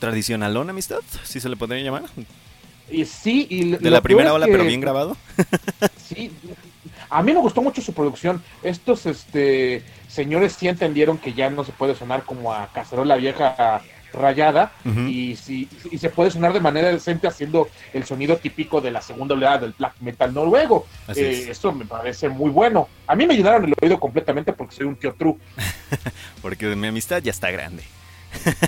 tradicionalón, 0.00 0.68
amistad, 0.70 0.98
si 1.22 1.38
se 1.38 1.48
le 1.48 1.56
podría 1.56 1.82
llamar, 1.82 2.04
Y 2.90 3.04
sí, 3.04 3.46
y 3.50 3.70
de 3.76 3.90
la 3.90 4.00
primera 4.00 4.30
es 4.30 4.34
ola, 4.34 4.46
que- 4.46 4.52
pero 4.52 4.64
bien 4.64 4.80
grabado. 4.80 5.16
Sí, 6.08 6.32
a 7.10 7.22
mí 7.22 7.32
me 7.32 7.40
gustó 7.40 7.62
mucho 7.62 7.82
su 7.82 7.92
producción. 7.92 8.42
Estos 8.62 9.06
este 9.06 9.82
señores 10.08 10.54
sí 10.54 10.68
entendieron 10.68 11.18
que 11.18 11.32
ya 11.32 11.50
no 11.50 11.64
se 11.64 11.72
puede 11.72 11.94
sonar 11.94 12.24
como 12.24 12.52
a 12.52 12.68
cacerola 12.72 13.16
vieja 13.16 13.82
rayada 14.12 14.72
y, 15.06 15.36
sí, 15.36 15.68
y 15.90 15.98
se 15.98 16.08
puede 16.08 16.30
sonar 16.30 16.54
de 16.54 16.60
manera 16.60 16.88
decente 16.88 17.26
haciendo 17.26 17.68
el 17.92 18.04
sonido 18.04 18.38
típico 18.38 18.80
de 18.80 18.90
la 18.90 19.02
segunda 19.02 19.34
oleada 19.34 19.58
del 19.58 19.74
black 19.78 19.94
metal 20.00 20.32
noruego. 20.32 20.86
Eh, 21.08 21.42
es. 21.42 21.48
Esto 21.48 21.72
me 21.72 21.84
parece 21.84 22.28
muy 22.28 22.50
bueno. 22.50 22.88
A 23.06 23.14
mí 23.14 23.26
me 23.26 23.36
llenaron 23.36 23.64
el 23.64 23.74
oído 23.80 24.00
completamente 24.00 24.52
porque 24.52 24.76
soy 24.76 24.86
un 24.86 24.96
tío 24.96 25.14
true. 25.14 25.36
Porque 26.42 26.74
mi 26.76 26.86
amistad 26.86 27.20
ya 27.20 27.32
está 27.32 27.50
grande. 27.50 27.82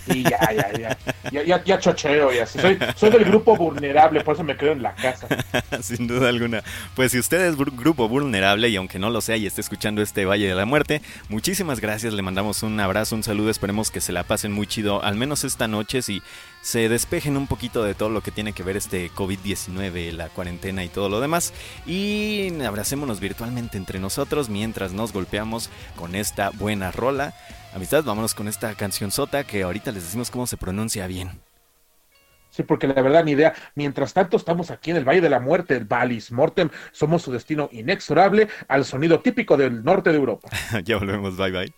Y 0.08 0.22
ya, 0.24 0.38
ya, 0.52 0.72
ya, 0.78 0.98
ya, 1.30 1.42
ya, 1.42 1.64
ya 1.64 1.78
chocheo 1.78 2.32
y 2.32 2.38
así. 2.38 2.58
Soy, 2.58 2.78
soy 2.96 3.10
del 3.10 3.24
grupo 3.24 3.56
vulnerable, 3.56 4.22
por 4.22 4.34
eso 4.34 4.44
me 4.44 4.56
quedo 4.56 4.72
en 4.72 4.82
la 4.82 4.94
casa. 4.94 5.26
Sin 5.82 6.06
duda 6.06 6.28
alguna. 6.28 6.62
Pues 6.96 7.12
si 7.12 7.18
usted 7.18 7.40
es 7.46 7.56
gru- 7.56 7.74
grupo 7.76 8.08
vulnerable 8.08 8.68
y 8.68 8.76
aunque 8.76 8.98
no 8.98 9.10
lo 9.10 9.20
sea 9.20 9.36
y 9.36 9.46
esté 9.46 9.60
escuchando 9.60 10.02
este 10.02 10.24
Valle 10.24 10.48
de 10.48 10.54
la 10.54 10.64
Muerte, 10.66 11.02
muchísimas 11.28 11.80
gracias. 11.80 12.12
Le 12.14 12.22
mandamos 12.22 12.62
un 12.62 12.78
abrazo, 12.80 13.14
un 13.14 13.22
saludo. 13.22 13.50
Esperemos 13.50 13.90
que 13.90 14.00
se 14.00 14.12
la 14.12 14.24
pasen 14.24 14.52
muy 14.52 14.66
chido, 14.66 15.02
al 15.02 15.16
menos 15.16 15.44
esta 15.44 15.68
noche, 15.68 16.02
si 16.02 16.22
se 16.62 16.88
despejen 16.88 17.36
un 17.36 17.46
poquito 17.46 17.82
de 17.84 17.94
todo 17.94 18.10
lo 18.10 18.22
que 18.22 18.30
tiene 18.30 18.52
que 18.52 18.62
ver 18.62 18.76
este 18.76 19.10
COVID-19, 19.12 20.12
la 20.12 20.28
cuarentena 20.28 20.84
y 20.84 20.88
todo 20.88 21.08
lo 21.08 21.20
demás. 21.20 21.52
Y 21.86 22.52
abracémonos 22.64 23.20
virtualmente 23.20 23.76
entre 23.78 23.98
nosotros 24.00 24.48
mientras 24.48 24.92
nos 24.92 25.12
golpeamos 25.12 25.70
con 25.96 26.14
esta 26.14 26.50
buena 26.50 26.90
rola. 26.90 27.34
Amistad, 27.74 28.04
vámonos 28.04 28.34
con 28.34 28.48
esta 28.48 28.74
canción 28.74 29.10
sota 29.10 29.44
que 29.44 29.62
ahorita 29.62 29.92
les 29.92 30.02
decimos 30.02 30.30
cómo 30.30 30.46
se 30.46 30.56
pronuncia 30.56 31.06
bien. 31.06 31.40
Sí, 32.50 32.64
porque 32.64 32.88
la 32.88 33.00
verdad 33.00 33.24
ni 33.24 33.32
idea. 33.32 33.54
Mientras 33.76 34.12
tanto 34.12 34.36
estamos 34.36 34.70
aquí 34.70 34.90
en 34.90 34.96
el 34.96 35.04
Valle 35.04 35.20
de 35.20 35.30
la 35.30 35.38
Muerte, 35.38 35.76
el 35.76 35.84
Valis 35.84 36.32
Mortem. 36.32 36.68
Somos 36.90 37.22
su 37.22 37.30
destino 37.30 37.68
inexorable 37.72 38.48
al 38.66 38.84
sonido 38.84 39.20
típico 39.20 39.56
del 39.56 39.84
norte 39.84 40.10
de 40.10 40.16
Europa. 40.16 40.48
ya 40.84 40.96
volvemos, 40.96 41.36
bye 41.36 41.52
bye. 41.52 41.72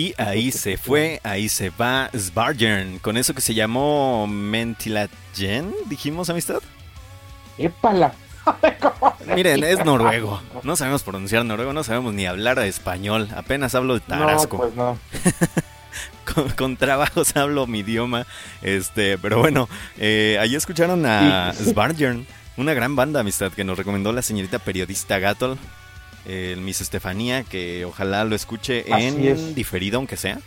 Y 0.00 0.14
ahí 0.16 0.50
se 0.50 0.78
fue, 0.78 1.20
ahí 1.24 1.50
se 1.50 1.68
va 1.68 2.08
Svargern, 2.16 3.00
con 3.00 3.18
eso 3.18 3.34
que 3.34 3.42
se 3.42 3.52
llamó 3.52 4.26
Mentilagen, 4.26 5.74
dijimos 5.90 6.30
amistad. 6.30 6.60
¡Épala! 7.58 8.14
Miren, 9.36 9.62
es 9.62 9.84
noruego. 9.84 10.40
No 10.62 10.74
sabemos 10.74 11.02
pronunciar 11.02 11.44
noruego, 11.44 11.74
no 11.74 11.84
sabemos 11.84 12.14
ni 12.14 12.24
hablar 12.24 12.58
español. 12.60 13.28
Apenas 13.36 13.74
hablo 13.74 13.92
de 13.98 14.00
No, 14.08 14.18
tarasco. 14.20 14.56
pues 14.56 14.74
no. 14.74 14.96
con, 16.34 16.48
con 16.52 16.76
trabajos 16.78 17.36
hablo 17.36 17.66
mi 17.66 17.80
idioma. 17.80 18.26
Este, 18.62 19.18
pero 19.18 19.38
bueno, 19.40 19.68
eh, 19.98 20.38
ahí 20.40 20.54
escucharon 20.56 21.04
a 21.04 21.52
Svargern, 21.52 22.26
una 22.56 22.72
gran 22.72 22.96
banda 22.96 23.20
amistad 23.20 23.52
que 23.52 23.64
nos 23.64 23.76
recomendó 23.76 24.14
la 24.14 24.22
señorita 24.22 24.60
periodista 24.60 25.18
Gatol, 25.18 25.58
el 26.30 26.60
Miss 26.60 26.80
Estefanía, 26.80 27.42
que 27.44 27.84
ojalá 27.84 28.24
lo 28.24 28.36
escuche 28.36 28.84
Así 28.90 29.06
en 29.06 29.26
es. 29.26 29.54
diferido, 29.54 29.96
aunque 29.98 30.16
sea. 30.16 30.38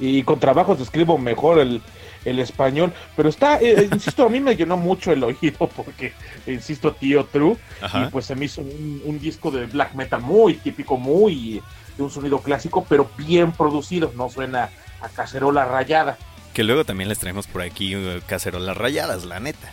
Y 0.00 0.22
con 0.22 0.38
trabajos 0.38 0.80
escribo 0.80 1.18
mejor 1.18 1.58
el, 1.58 1.82
el 2.24 2.38
español. 2.38 2.92
Pero 3.16 3.28
está, 3.28 3.58
eh, 3.60 3.88
insisto, 3.92 4.24
a 4.24 4.28
mí 4.28 4.40
me 4.40 4.54
llenó 4.56 4.76
mucho 4.76 5.12
el 5.12 5.24
oído 5.24 5.68
porque, 5.76 6.12
insisto, 6.46 6.92
tío 6.92 7.24
True. 7.24 7.56
Ajá. 7.80 8.04
Y 8.04 8.10
pues 8.10 8.26
se 8.26 8.34
me 8.34 8.44
hizo 8.44 8.60
un, 8.60 9.02
un 9.04 9.18
disco 9.18 9.50
de 9.50 9.66
black 9.66 9.94
metal 9.94 10.20
muy 10.20 10.54
típico, 10.54 10.96
muy 10.96 11.60
de 11.96 12.02
un 12.02 12.10
sonido 12.10 12.40
clásico, 12.40 12.86
pero 12.88 13.10
bien 13.18 13.52
producido. 13.52 14.12
No 14.16 14.30
suena 14.30 14.70
a 15.00 15.08
cacerola 15.08 15.64
rayada. 15.64 16.16
Que 16.54 16.62
luego 16.64 16.84
también 16.84 17.08
les 17.08 17.18
traemos 17.18 17.46
por 17.46 17.62
aquí 17.62 17.94
eh, 17.94 18.20
cacerolas 18.26 18.76
rayadas, 18.76 19.24
la 19.24 19.40
neta. 19.40 19.72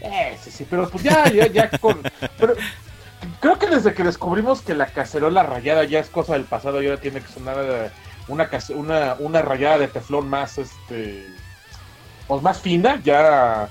Eh, 0.00 0.36
sí, 0.42 0.50
sí, 0.50 0.66
pero 0.68 0.88
pues 0.90 1.04
ya, 1.04 1.30
ya, 1.30 1.46
ya 1.46 1.70
con... 1.78 2.02
Pero 2.38 2.54
creo 3.40 3.58
que 3.58 3.66
desde 3.66 3.94
que 3.94 4.04
descubrimos 4.04 4.62
que 4.62 4.74
la 4.74 4.86
cacerola 4.86 5.42
rayada 5.42 5.84
ya 5.84 6.00
es 6.00 6.08
cosa 6.08 6.34
del 6.34 6.44
pasado 6.44 6.82
y 6.82 6.86
ahora 6.86 7.00
tiene 7.00 7.20
que 7.20 7.32
sonar 7.32 7.92
una, 8.28 8.48
una, 8.74 9.14
una 9.18 9.42
rayada 9.42 9.78
de 9.78 9.88
teflón 9.88 10.28
más, 10.28 10.58
este... 10.58 11.26
Pues 12.26 12.42
más 12.42 12.60
fina, 12.60 13.00
ya... 13.02 13.68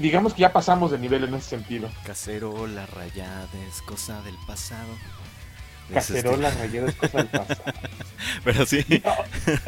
Digamos 0.00 0.32
que 0.32 0.40
ya 0.40 0.52
pasamos 0.52 0.90
de 0.90 0.98
nivel 0.98 1.24
en 1.24 1.34
ese 1.34 1.50
sentido. 1.50 1.88
Cacerola 2.04 2.86
rayada 2.86 3.48
es 3.68 3.82
cosa 3.82 4.22
del 4.22 4.36
pasado. 4.46 4.88
Es 5.88 5.94
Cacerola 5.94 6.50
rayada 6.50 6.88
es 6.88 6.94
cosa 6.96 7.18
del 7.18 7.26
pasado. 7.28 7.62
este- 7.66 7.88
Pero 8.44 8.66
sí. 8.66 8.84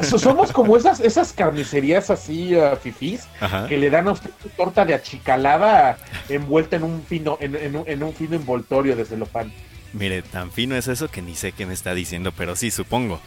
So- 0.01 0.19
Somos 0.19 0.51
como 0.51 0.75
esas, 0.75 0.99
esas 0.99 1.31
carnicerías 1.33 2.09
así, 2.09 2.55
uh, 2.55 2.75
fifís, 2.75 3.27
Ajá. 3.39 3.67
que 3.67 3.77
le 3.77 3.89
dan 3.89 4.07
a 4.07 4.11
usted 4.11 4.29
su 4.41 4.49
torta 4.49 4.83
de 4.85 4.93
achicalada 4.95 5.97
envuelta 6.27 6.75
en 6.75 6.83
un 6.83 7.03
fino, 7.03 7.37
en, 7.39 7.55
en 7.55 7.75
un, 7.75 7.83
en 7.87 8.03
un 8.03 8.13
fino 8.13 8.35
envoltorio 8.35 8.95
de 8.95 9.05
celofán. 9.05 9.53
Mire, 9.93 10.21
tan 10.21 10.51
fino 10.51 10.75
es 10.75 10.87
eso 10.87 11.07
que 11.09 11.21
ni 11.21 11.35
sé 11.35 11.51
qué 11.51 11.65
me 11.65 11.73
está 11.73 11.93
diciendo, 11.93 12.31
pero 12.35 12.55
sí, 12.55 12.69
supongo. 12.69 13.19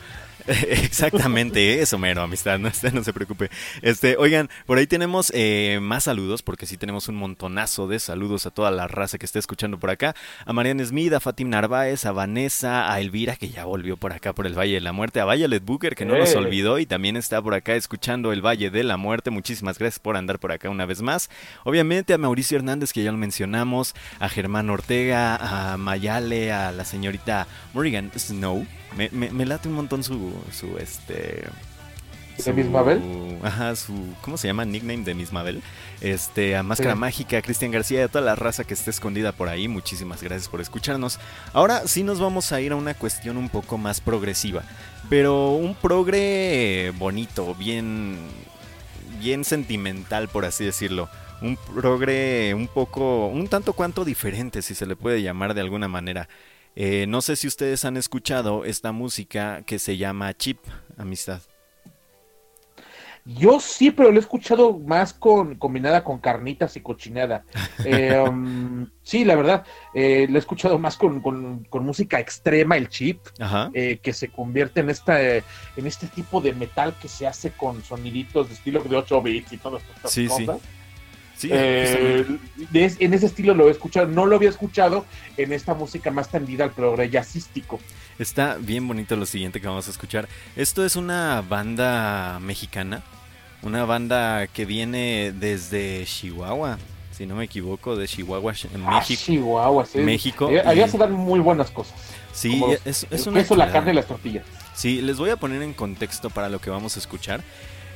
Exactamente 0.68 1.80
eso, 1.80 1.98
mero, 1.98 2.22
amistad, 2.22 2.58
no, 2.58 2.68
usted 2.68 2.92
no 2.92 3.04
se 3.04 3.12
preocupe. 3.12 3.50
Este, 3.80 4.16
oigan, 4.16 4.48
por 4.66 4.78
ahí 4.78 4.86
tenemos 4.86 5.32
eh, 5.34 5.78
más 5.80 6.04
saludos, 6.04 6.42
porque 6.42 6.66
sí 6.66 6.76
tenemos 6.76 7.08
un 7.08 7.16
montonazo 7.16 7.86
de 7.88 7.98
saludos 7.98 8.46
a 8.46 8.50
toda 8.50 8.70
la 8.70 8.88
raza 8.88 9.18
que 9.18 9.26
esté 9.26 9.38
escuchando 9.38 9.78
por 9.78 9.90
acá. 9.90 10.14
A 10.44 10.52
Mariana 10.52 10.84
Smith, 10.84 11.12
a 11.12 11.20
Fatim 11.20 11.48
Narváez, 11.48 12.06
a 12.06 12.12
Vanessa, 12.12 12.92
a 12.92 13.00
Elvira, 13.00 13.36
que 13.36 13.50
ya 13.50 13.64
volvió 13.64 13.96
por 13.96 14.12
acá 14.12 14.32
por 14.32 14.46
el 14.46 14.58
Valle 14.58 14.74
de 14.74 14.80
la 14.80 14.92
Muerte, 14.92 15.20
a 15.20 15.24
Violet 15.26 15.64
Booker, 15.64 15.94
que 15.94 16.04
no 16.04 16.16
nos 16.16 16.34
¡Eh! 16.34 16.38
olvidó 16.38 16.78
y 16.78 16.86
también 16.86 17.16
está 17.16 17.40
por 17.40 17.54
acá 17.54 17.74
escuchando 17.74 18.32
el 18.32 18.44
Valle 18.44 18.70
de 18.70 18.82
la 18.82 18.96
Muerte. 18.96 19.30
Muchísimas 19.30 19.78
gracias 19.78 20.00
por 20.00 20.16
andar 20.16 20.38
por 20.38 20.52
acá 20.52 20.70
una 20.70 20.86
vez 20.86 21.02
más. 21.02 21.30
Obviamente 21.64 22.14
a 22.14 22.18
Mauricio 22.18 22.56
Hernández, 22.56 22.92
que 22.92 23.02
ya 23.02 23.12
lo 23.12 23.18
mencionamos, 23.18 23.94
a 24.18 24.28
Germán 24.28 24.70
Ortega, 24.70 25.36
a 25.36 25.76
Mayale, 25.76 26.52
a 26.52 26.72
la 26.72 26.84
señorita 26.84 27.46
Morrigan 27.72 28.10
Snow. 28.16 28.66
Me, 28.96 29.08
me- 29.12 29.30
me 29.30 29.46
late 29.46 29.68
un 29.68 29.74
montón 29.74 30.02
su, 30.02 30.32
su 30.52 30.78
este... 30.78 31.44
¿De 32.44 32.52
Miss 32.54 32.66
Mabel? 32.66 33.38
Ajá, 33.42 33.76
su... 33.76 33.92
¿Cómo 34.22 34.38
se 34.38 34.48
llama? 34.48 34.64
Nickname 34.64 35.04
de 35.04 35.14
Miss 35.14 35.32
Mabel. 35.32 35.62
Este, 36.00 36.56
a 36.56 36.62
Máscara 36.62 36.94
Sí. 36.94 36.98
Mágica, 36.98 37.42
Cristian 37.42 37.70
García 37.70 38.00
y 38.00 38.02
a 38.04 38.08
toda 38.08 38.24
la 38.24 38.34
raza 38.34 38.64
que 38.64 38.72
esté 38.74 38.90
escondida 38.90 39.32
por 39.32 39.48
ahí. 39.48 39.68
Muchísimas 39.68 40.22
gracias 40.22 40.48
por 40.48 40.60
escucharnos. 40.62 41.20
Ahora 41.52 41.86
sí 41.86 42.02
nos 42.02 42.20
vamos 42.20 42.50
a 42.52 42.60
ir 42.60 42.72
a 42.72 42.76
una 42.76 42.94
cuestión 42.94 43.36
un 43.36 43.48
poco 43.50 43.76
más 43.76 44.00
progresiva. 44.00 44.62
Pero 45.10 45.50
un 45.50 45.74
progre 45.74 46.92
bonito, 46.98 47.54
bien... 47.54 48.16
Bien 49.20 49.44
sentimental, 49.44 50.26
por 50.28 50.44
así 50.46 50.64
decirlo. 50.64 51.08
Un 51.42 51.56
progre 51.56 52.54
un 52.54 52.66
poco... 52.66 53.28
Un 53.28 53.46
tanto 53.46 53.74
cuanto 53.74 54.04
diferente, 54.04 54.62
si 54.62 54.74
se 54.74 54.86
le 54.86 54.96
puede 54.96 55.22
llamar 55.22 55.54
de 55.54 55.60
alguna 55.60 55.86
manera. 55.86 56.28
Eh, 56.74 57.06
no 57.06 57.20
sé 57.20 57.36
si 57.36 57.46
ustedes 57.46 57.84
han 57.84 57.96
escuchado 57.96 58.64
esta 58.64 58.92
música 58.92 59.62
que 59.62 59.78
se 59.78 59.96
llama 59.96 60.32
Chip, 60.34 60.58
amistad. 60.96 61.40
Yo 63.24 63.60
sí, 63.60 63.92
pero 63.92 64.10
lo 64.10 64.16
he 64.16 64.20
escuchado 64.20 64.76
más 64.80 65.12
con 65.12 65.54
combinada 65.54 66.02
con 66.02 66.18
carnitas 66.18 66.76
y 66.76 66.80
cochinada. 66.80 67.44
Eh, 67.84 68.16
um, 68.28 68.88
sí, 69.02 69.24
la 69.24 69.34
verdad, 69.34 69.64
eh, 69.92 70.26
lo 70.28 70.36
he 70.36 70.38
escuchado 70.38 70.78
más 70.78 70.96
con, 70.96 71.20
con- 71.20 71.64
con 71.64 71.84
música 71.84 72.20
extrema, 72.20 72.76
el 72.76 72.88
chip, 72.88 73.18
eh, 73.74 73.98
que 74.00 74.12
se 74.12 74.28
convierte 74.28 74.80
en 74.80 74.90
esta, 74.90 75.20
en 75.20 75.42
este 75.76 76.06
tipo 76.06 76.40
de 76.40 76.52
metal 76.52 76.94
que 77.00 77.08
se 77.08 77.26
hace 77.26 77.50
con 77.50 77.82
soniditos 77.82 78.48
de 78.48 78.54
estilo 78.54 78.82
de 78.84 78.96
8 78.96 79.20
bits 79.22 79.52
y 79.52 79.56
todas 79.56 79.82
estas 79.96 80.12
sí. 80.12 80.26
cosas. 80.28 80.60
Sí, 80.60 80.68
Eh, 81.50 82.26
es- 82.72 82.96
en 83.00 83.14
ese 83.14 83.26
estilo 83.26 83.54
lo 83.54 83.68
he 83.68 83.70
escuchado, 83.70 84.06
no 84.06 84.26
lo 84.26 84.36
había 84.36 84.48
escuchado 84.50 85.04
en 85.36 85.52
esta 85.52 85.74
música 85.74 86.10
más 86.10 86.28
tendida 86.30 86.64
al 86.64 86.70
progre 86.70 87.08
jazzístico. 87.10 87.80
Está 88.18 88.56
bien 88.60 88.86
bonito 88.86 89.16
lo 89.16 89.26
siguiente 89.26 89.60
que 89.60 89.66
vamos 89.66 89.88
a 89.88 89.90
escuchar. 89.90 90.28
Esto 90.56 90.84
es 90.84 90.96
una 90.96 91.42
banda 91.48 92.38
mexicana, 92.40 93.02
una 93.62 93.84
banda 93.84 94.46
que 94.46 94.64
viene 94.64 95.32
desde 95.32 96.04
Chihuahua, 96.04 96.78
si 97.10 97.26
no 97.26 97.34
me 97.36 97.44
equivoco, 97.44 97.96
de 97.96 98.06
Chihuahua, 98.06 98.52
en 98.74 98.84
Ah, 98.86 98.98
México. 98.98 99.22
Chihuahua, 99.24 99.86
sí. 99.86 99.98
México 99.98 100.50
Eh, 100.50 100.60
allá 100.64 100.86
y- 100.86 100.90
se 100.90 100.98
dan 100.98 101.12
muy 101.12 101.40
buenas 101.40 101.70
cosas. 101.70 101.94
Sí, 102.32 102.58
como 102.60 102.72
es, 102.72 102.80
es 102.86 103.06
el 103.26 103.28
una 103.28 103.40
queso, 103.40 103.56
la 103.56 103.70
carne 103.70 103.92
y 103.92 103.94
las 103.94 104.06
tortillas. 104.06 104.44
Sí, 104.74 105.02
les 105.02 105.18
voy 105.18 105.28
a 105.30 105.36
poner 105.36 105.60
en 105.62 105.74
contexto 105.74 106.30
para 106.30 106.48
lo 106.48 106.60
que 106.60 106.70
vamos 106.70 106.96
a 106.96 106.98
escuchar. 106.98 107.42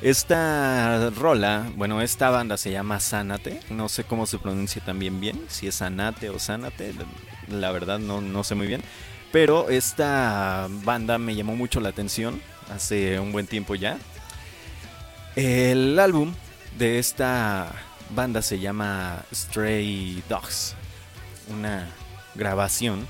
Esta 0.03 1.11
rola, 1.11 1.71
bueno, 1.75 2.03
esta 2.03 2.29
banda 2.31 2.57
se 2.59 2.71
llama 2.71 3.01
Sanate, 3.01 3.61
no 3.71 3.89
sé 3.89 4.05
cómo 4.05 4.27
se 4.27 4.39
pronuncia 4.39 4.83
también 4.85 5.21
bien, 5.21 5.41
si 5.49 5.67
es 5.69 5.77
Sanate 5.77 6.29
o 6.29 6.39
Sanate, 6.39 6.93
la- 7.49 7.71
verdad 7.73 7.99
no, 7.99 8.21
no 8.21 8.45
sé 8.45 8.55
muy 8.55 8.67
bien, 8.67 8.83
pero 9.33 9.71
esta 9.71 10.69
banda 10.85 11.17
me 11.19 11.35
llamó 11.35 11.57
mucho 11.57 11.81
la 11.81 11.89
atención 11.89 12.41
hace 12.75 13.19
un 13.19 13.33
buen 13.33 13.47
tiempo 13.47 13.75
ya. 13.75 13.97
El 15.35 15.99
álbum 15.99 16.35
de 16.79 16.99
esta 16.99 17.73
banda 18.11 18.43
se 18.43 18.59
llama 18.59 19.25
Stray 19.35 20.23
Dogs, 20.29 20.75
una 21.49 21.89
grabación 22.35 23.07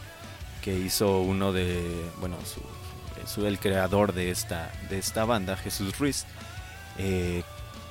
que 0.62 0.78
hizo 0.78 1.18
uno 1.20 1.52
de, 1.52 1.82
bueno, 2.20 2.36
su- 2.44 3.44
el 3.44 3.58
creador 3.58 4.14
de 4.14 4.30
esta, 4.30 4.70
de 4.88 4.98
esta 4.98 5.24
banda, 5.24 5.56
Jesús 5.56 5.98
Ruiz, 5.98 6.24
eh, 6.98 7.42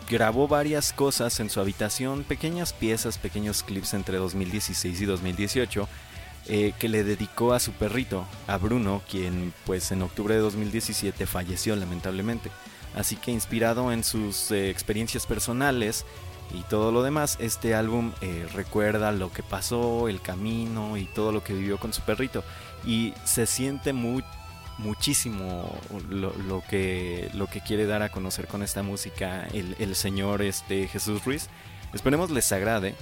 grabó 0.09 0.47
varias 0.47 0.93
cosas 0.93 1.39
en 1.39 1.49
su 1.49 1.59
habitación, 1.59 2.23
pequeñas 2.23 2.73
piezas, 2.73 3.17
pequeños 3.17 3.63
clips 3.63 3.93
entre 3.93 4.17
2016 4.17 5.01
y 5.01 5.05
2018, 5.05 5.87
eh, 6.47 6.73
que 6.77 6.89
le 6.89 7.03
dedicó 7.03 7.53
a 7.53 7.59
su 7.59 7.71
perrito, 7.71 8.25
a 8.47 8.57
Bruno, 8.57 9.01
quien 9.09 9.53
pues 9.65 9.91
en 9.91 10.01
octubre 10.03 10.35
de 10.35 10.41
2017 10.41 11.25
falleció 11.25 11.75
lamentablemente. 11.75 12.51
Así 12.95 13.15
que 13.15 13.31
inspirado 13.31 13.91
en 13.91 14.03
sus 14.03 14.51
eh, 14.51 14.69
experiencias 14.69 15.25
personales 15.25 16.05
y 16.53 16.61
todo 16.63 16.91
lo 16.91 17.01
demás, 17.01 17.37
este 17.41 17.73
álbum 17.73 18.13
recuerda 18.53 19.11
lo 19.11 19.33
que 19.33 19.41
pasó, 19.41 20.07
el 20.07 20.21
camino 20.21 20.95
y 20.95 21.05
todo 21.05 21.31
lo 21.31 21.43
que 21.43 21.53
vivió 21.53 21.79
con 21.79 21.91
su 21.91 22.03
perrito. 22.03 22.43
Y 22.85 23.15
se 23.25 23.47
siente 23.47 23.93
muy, 23.93 24.23
muchísimo 24.77 25.73
lo, 26.09 26.33
lo 26.33 26.63
que, 26.69 27.29
lo 27.33 27.47
que 27.47 27.61
quiere 27.61 27.85
dar 27.85 28.01
a 28.01 28.09
conocer 28.09 28.47
con 28.47 28.63
esta 28.63 28.83
música 28.83 29.47
el, 29.53 29.75
el 29.79 29.95
señor 29.95 30.41
este, 30.41 30.87
Jesús 30.87 31.23
Ruiz. 31.23 31.49
Esperemos 31.93 32.31
les 32.31 32.51
agrade. 32.51 32.95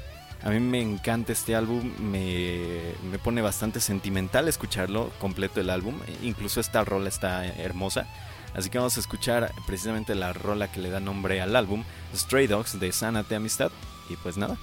A 0.44 0.50
mí 0.50 0.60
me 0.60 0.82
encanta 0.82 1.32
este 1.32 1.56
álbum, 1.56 1.94
me, 2.00 2.94
me 3.10 3.18
pone 3.18 3.42
bastante 3.42 3.80
sentimental 3.80 4.48
escucharlo 4.48 5.10
completo 5.20 5.62
el 5.62 5.70
álbum. 5.70 5.96
Incluso 6.22 6.60
esta 6.60 6.84
rola 6.84 7.10
está 7.10 7.46
hermosa. 7.46 8.08
Así 8.54 8.70
que 8.70 8.78
vamos 8.78 8.98
a 8.98 9.00
escuchar 9.00 9.52
precisamente 9.66 10.16
la 10.16 10.34
rola 10.34 10.72
que 10.72 10.82
le 10.82 10.90
da 10.90 11.00
nombre 11.00 11.42
al 11.42 11.56
álbum, 11.56 11.84
Stray 12.16 12.48
Dogs 12.48 12.80
de 12.80 12.92
Sanate 12.92 13.36
Amistad. 13.36 13.72
Y 14.10 14.16
pues 14.18 14.38
nada. 14.38 14.58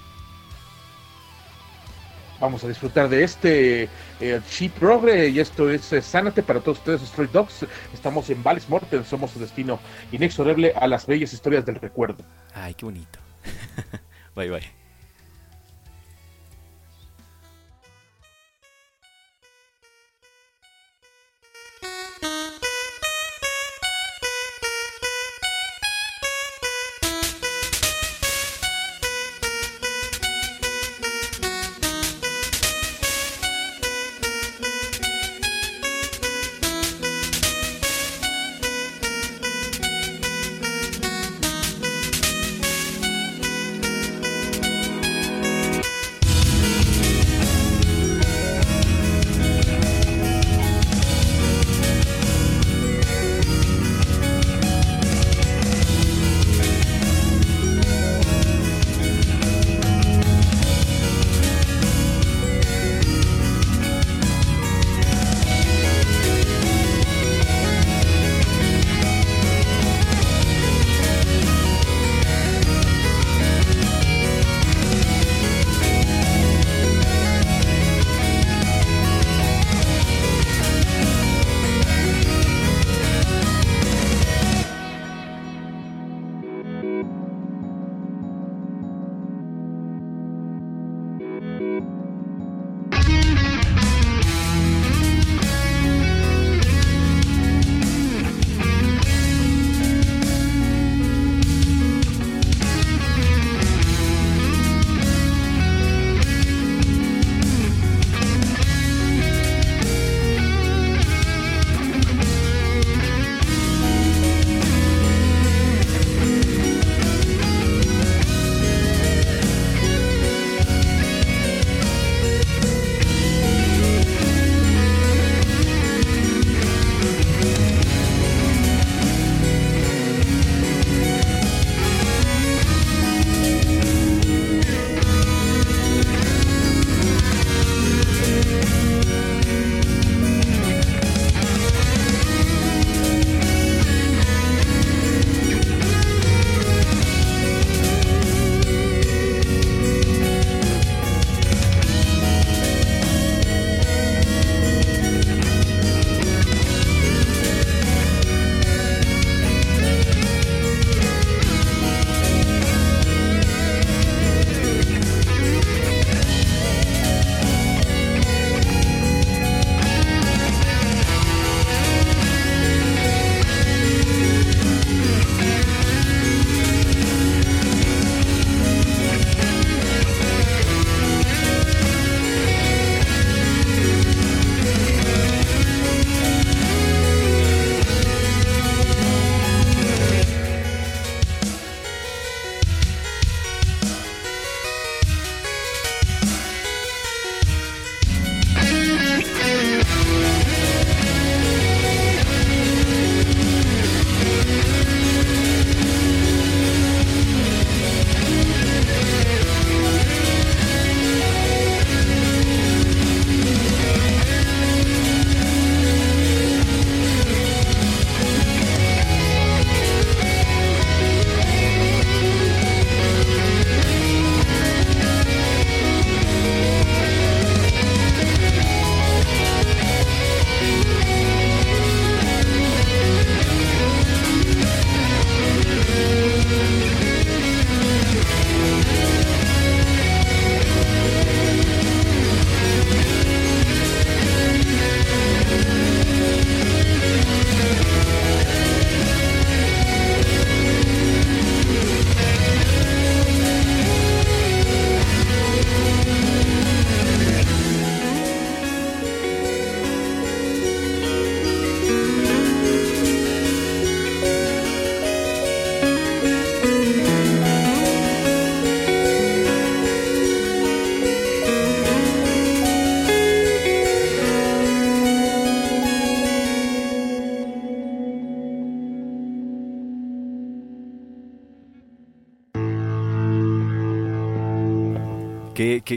Vamos 2.41 2.63
a 2.63 2.67
disfrutar 2.67 3.07
de 3.07 3.23
este 3.23 3.87
eh, 4.19 4.41
Cheap 4.49 4.73
Progre 4.79 5.29
y 5.29 5.39
esto 5.39 5.69
es 5.69 5.93
eh, 5.93 6.01
Sánate 6.01 6.41
para 6.41 6.59
todos 6.59 6.79
ustedes, 6.79 7.01
Stray 7.01 7.29
Dogs. 7.31 7.67
Estamos 7.93 8.31
en 8.31 8.41
Valis 8.41 8.67
Morten, 8.67 9.05
somos 9.05 9.29
su 9.29 9.39
destino 9.39 9.79
inexorable 10.11 10.73
a 10.75 10.87
las 10.87 11.05
bellas 11.05 11.33
historias 11.33 11.63
del 11.67 11.75
recuerdo. 11.75 12.23
Ay, 12.55 12.73
qué 12.73 12.85
bonito. 12.85 13.19
bye 14.35 14.49
bye. 14.49 14.80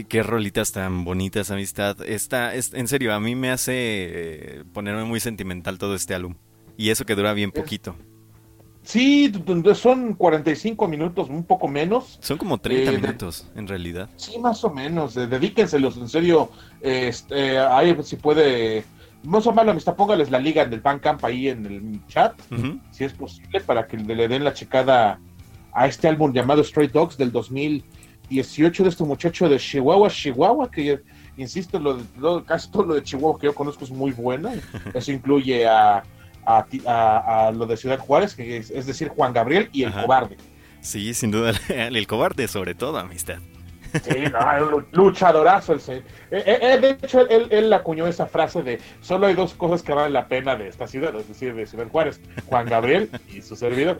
Qué, 0.03 0.23
rolitas 0.23 0.71
tan 0.73 1.05
bonitas, 1.05 1.51
amistad. 1.51 1.97
Esta, 2.05 2.53
es, 2.53 2.73
en 2.73 2.87
serio, 2.87 3.13
a 3.13 3.19
mí 3.19 3.35
me 3.35 3.51
hace 3.51 3.73
eh, 3.75 4.63
ponerme 4.73 5.05
muy 5.05 5.19
sentimental 5.19 5.77
todo 5.77 5.95
este 5.95 6.13
álbum. 6.13 6.35
Y 6.77 6.89
eso 6.89 7.05
que 7.05 7.15
dura 7.15 7.33
bien 7.33 7.51
poquito. 7.51 7.95
Sí, 8.83 9.31
son 9.73 10.13
45 10.13 10.87
minutos, 10.87 11.29
un 11.29 11.43
poco 11.43 11.67
menos. 11.67 12.19
Son 12.21 12.37
como 12.37 12.59
30 12.59 12.91
Eh, 12.91 12.93
de- 12.95 13.01
minutos, 13.01 13.49
en 13.55 13.67
realidad. 13.67 14.09
Sí, 14.15 14.37
más 14.37 14.63
o 14.63 14.69
menos. 14.69 15.17
eh, 15.17 15.25
dedíquenselos, 15.25 15.97
en 15.97 16.07
serio. 16.09 16.51
Este, 16.81 17.57
ahí 17.57 17.95
si 18.03 18.15
puede. 18.17 18.83
No 19.23 19.41
son 19.41 19.55
malo, 19.55 19.71
amistad, 19.71 19.95
póngales 19.95 20.29
la 20.29 20.37
liga 20.37 20.65
del 20.65 20.81
Bandcamp 20.81 21.23
ahí 21.25 21.47
en 21.49 21.65
el 21.65 22.05
chat, 22.07 22.39
si 22.91 23.05
es 23.05 23.13
posible, 23.13 23.59
para 23.61 23.87
que 23.87 23.97
le 23.97 24.27
den 24.27 24.43
la 24.43 24.53
checada 24.53 25.19
a 25.73 25.87
este 25.87 26.07
álbum 26.07 26.31
llamado 26.31 26.63
Stray 26.63 26.87
Dogs 26.89 27.17
del 27.17 27.31
2018 28.29 28.83
de 28.83 28.89
este 28.89 29.03
muchacho 29.03 29.49
de 29.49 29.57
Chihuahua, 29.57 30.09
Chihuahua, 30.09 30.69
que 30.71 30.99
insisto, 31.37 31.79
lo, 31.79 31.99
lo- 32.17 32.43
casi 32.43 32.69
todo 32.71 32.83
lo 32.83 32.93
de 32.95 33.03
Chihuahua 33.03 33.39
que 33.39 33.45
yo 33.47 33.53
conozco 33.55 33.83
es 33.83 33.91
muy 33.91 34.11
bueno. 34.11 34.51
Eso 34.93 35.11
incluye 35.11 35.67
a, 35.67 36.03
a, 36.45 36.65
a- 36.85 37.47
a 37.47 37.51
lo 37.51 37.65
de 37.65 37.77
Ciudad 37.77 37.99
Juárez, 37.99 38.35
que 38.35 38.57
es, 38.57 38.69
es 38.71 38.85
decir, 38.85 39.09
Juan 39.09 39.33
Gabriel 39.33 39.69
y 39.71 39.83
El 39.83 39.89
Ajá. 39.89 40.01
Cobarde. 40.03 40.37
Sí, 40.81 41.13
sin 41.13 41.31
duda. 41.31 41.53
El 41.69 42.07
cobarde, 42.07 42.47
sobre 42.47 42.75
todo, 42.75 42.97
amistad. 42.97 43.37
Sí, 44.03 44.23
no, 44.31 44.79
luchadorazo 44.91 45.73
el 45.73 45.79
eh, 45.89 46.03
eh, 46.31 46.59
eh, 46.61 46.77
de 46.79 46.89
hecho, 46.91 47.27
él, 47.27 47.47
él 47.51 47.71
acuñó 47.73 48.07
esa 48.07 48.25
frase 48.25 48.61
de 48.63 48.79
solo 49.01 49.27
hay 49.27 49.33
dos 49.35 49.53
cosas 49.53 49.81
que 49.83 49.93
valen 49.93 50.13
la 50.13 50.27
pena 50.27 50.55
de 50.55 50.67
esta 50.67 50.87
ciudad, 50.87 51.15
es 51.15 51.27
decir, 51.27 51.53
de 51.53 51.65
Ciudad 51.65 51.87
Juárez, 51.87 52.19
Juan 52.47 52.65
Gabriel 52.67 53.09
y 53.33 53.41
su 53.41 53.55
servidor. 53.55 53.99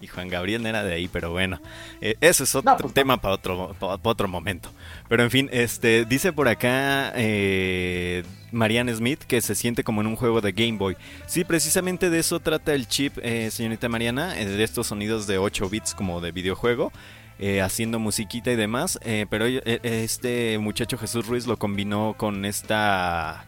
Y 0.00 0.06
Juan 0.06 0.28
Gabriel 0.28 0.62
no 0.62 0.68
era 0.68 0.82
de 0.82 0.94
ahí, 0.94 1.08
pero 1.08 1.30
bueno, 1.30 1.60
eh, 2.00 2.16
ese 2.20 2.44
es 2.44 2.54
otro 2.54 2.72
No, 2.72 2.76
pues, 2.78 2.94
tema 2.94 3.16
para 3.20 3.34
otro, 3.34 3.74
pa- 3.78 3.98
pa 3.98 4.10
otro 4.10 4.28
momento. 4.28 4.70
Pero 5.08 5.22
en 5.22 5.30
fin, 5.30 5.48
este 5.52 6.04
dice 6.04 6.32
por 6.32 6.48
acá 6.48 7.12
eh, 7.16 8.22
Marianne 8.52 8.94
Smith 8.94 9.20
que 9.24 9.40
se 9.40 9.54
siente 9.54 9.84
como 9.84 10.00
en 10.00 10.06
un 10.06 10.16
juego 10.16 10.40
de 10.40 10.52
Game 10.52 10.78
Boy. 10.78 10.96
Sí, 11.26 11.44
precisamente 11.44 12.10
de 12.10 12.18
eso 12.18 12.40
trata 12.40 12.74
el 12.74 12.86
chip, 12.88 13.18
eh, 13.22 13.50
señorita 13.50 13.88
Mariana, 13.88 14.34
de 14.34 14.62
estos 14.62 14.88
sonidos 14.88 15.26
de 15.26 15.38
8 15.38 15.68
bits 15.68 15.94
como 15.94 16.20
de 16.20 16.32
videojuego. 16.32 16.92
Eh, 17.40 17.62
haciendo 17.62 17.98
musiquita 17.98 18.52
y 18.52 18.56
demás, 18.56 19.00
eh, 19.02 19.24
pero 19.30 19.46
eh, 19.46 19.62
este 19.82 20.58
muchacho 20.58 20.98
Jesús 20.98 21.26
Ruiz 21.26 21.46
lo 21.46 21.56
combinó 21.56 22.14
con 22.18 22.44
esta, 22.44 23.46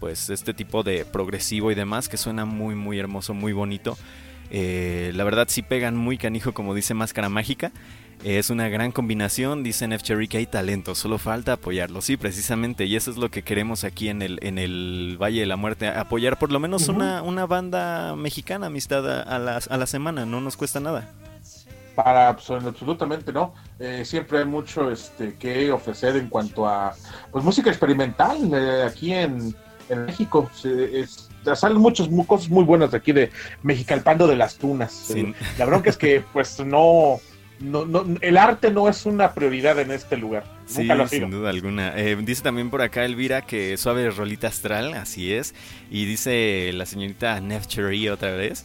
pues 0.00 0.30
este 0.30 0.54
tipo 0.54 0.82
de 0.82 1.04
progresivo 1.04 1.70
y 1.70 1.74
demás 1.74 2.08
que 2.08 2.16
suena 2.16 2.46
muy 2.46 2.74
muy 2.74 2.98
hermoso, 2.98 3.34
muy 3.34 3.52
bonito. 3.52 3.98
Eh, 4.50 5.12
la 5.14 5.24
verdad 5.24 5.48
sí 5.50 5.60
pegan 5.60 5.96
muy 5.96 6.16
canijo 6.16 6.54
como 6.54 6.74
dice 6.74 6.94
Máscara 6.94 7.28
Mágica. 7.28 7.72
Es 8.24 8.48
una 8.48 8.70
gran 8.70 8.92
combinación, 8.92 9.62
dice 9.62 9.86
Nef 9.86 10.02
Cherry 10.02 10.26
que 10.26 10.38
hay 10.38 10.46
talento, 10.46 10.94
solo 10.94 11.18
falta 11.18 11.52
apoyarlo. 11.52 12.00
Sí, 12.00 12.16
precisamente, 12.16 12.86
y 12.86 12.96
eso 12.96 13.10
es 13.10 13.18
lo 13.18 13.30
que 13.30 13.42
queremos 13.42 13.84
aquí 13.84 14.08
en 14.08 14.22
el, 14.22 14.38
en 14.40 14.56
el 14.56 15.18
Valle 15.20 15.40
de 15.40 15.46
la 15.46 15.56
Muerte, 15.56 15.88
apoyar 15.88 16.38
por 16.38 16.50
lo 16.50 16.58
menos 16.58 16.88
una, 16.88 17.20
una 17.20 17.44
banda 17.44 18.16
mexicana, 18.16 18.68
amistad 18.68 19.06
a, 19.06 19.20
a 19.20 19.38
la, 19.38 19.58
a 19.58 19.76
la 19.76 19.86
semana, 19.86 20.24
no 20.24 20.40
nos 20.40 20.56
cuesta 20.56 20.80
nada. 20.80 21.12
Para 21.96 22.36
pues, 22.36 22.48
absolutamente 22.50 23.32
no. 23.32 23.54
Eh, 23.80 24.04
siempre 24.04 24.38
hay 24.38 24.44
mucho 24.44 24.90
este 24.90 25.34
que 25.34 25.72
ofrecer 25.72 26.14
en 26.16 26.28
cuanto 26.28 26.66
a 26.68 26.94
pues 27.32 27.42
música 27.42 27.70
experimental 27.70 28.36
eh, 28.54 28.84
aquí 28.86 29.12
en, 29.14 29.56
en 29.88 30.04
México. 30.04 30.48
Se- 30.54 31.00
es- 31.00 31.28
salen 31.54 31.78
muchas 31.78 32.08
mu- 32.10 32.26
cosas 32.26 32.50
muy 32.50 32.64
buenas 32.64 32.90
de 32.90 32.98
aquí 32.98 33.12
de 33.12 33.30
Mexicalpando 33.62 34.26
de 34.26 34.36
las 34.36 34.56
Tunas. 34.56 35.10
Eh, 35.10 35.34
La 35.58 35.64
bronca 35.64 35.88
es 35.90 35.96
que 35.96 36.22
pues 36.32 36.60
no, 36.60 37.18
no, 37.60 37.84
no- 37.86 38.04
el 38.20 38.36
arte 38.36 38.70
no 38.70 38.88
es 38.88 39.06
una 39.06 39.32
prioridad 39.34 39.78
en 39.80 39.90
este 39.90 40.16
lugar. 40.16 40.44
Sí, 40.66 40.80
Nunca 40.80 40.94
lo 40.96 41.04
ha 41.04 41.08
sido. 41.08 41.22
sin 41.26 41.30
duda 41.30 41.50
alguna. 41.50 41.92
Eh, 41.96 42.16
dice 42.20 42.42
también 42.42 42.70
por 42.70 42.82
acá 42.82 43.04
Elvira 43.04 43.42
que 43.42 43.76
suave 43.76 44.10
rolita 44.10 44.48
astral, 44.48 44.94
así 44.94 45.32
es. 45.32 45.54
Y 45.90 46.04
dice 46.06 46.70
la 46.74 46.86
señorita 46.86 47.40
Nef 47.40 47.66
Cherry 47.66 48.08
otra 48.08 48.32
vez. 48.32 48.64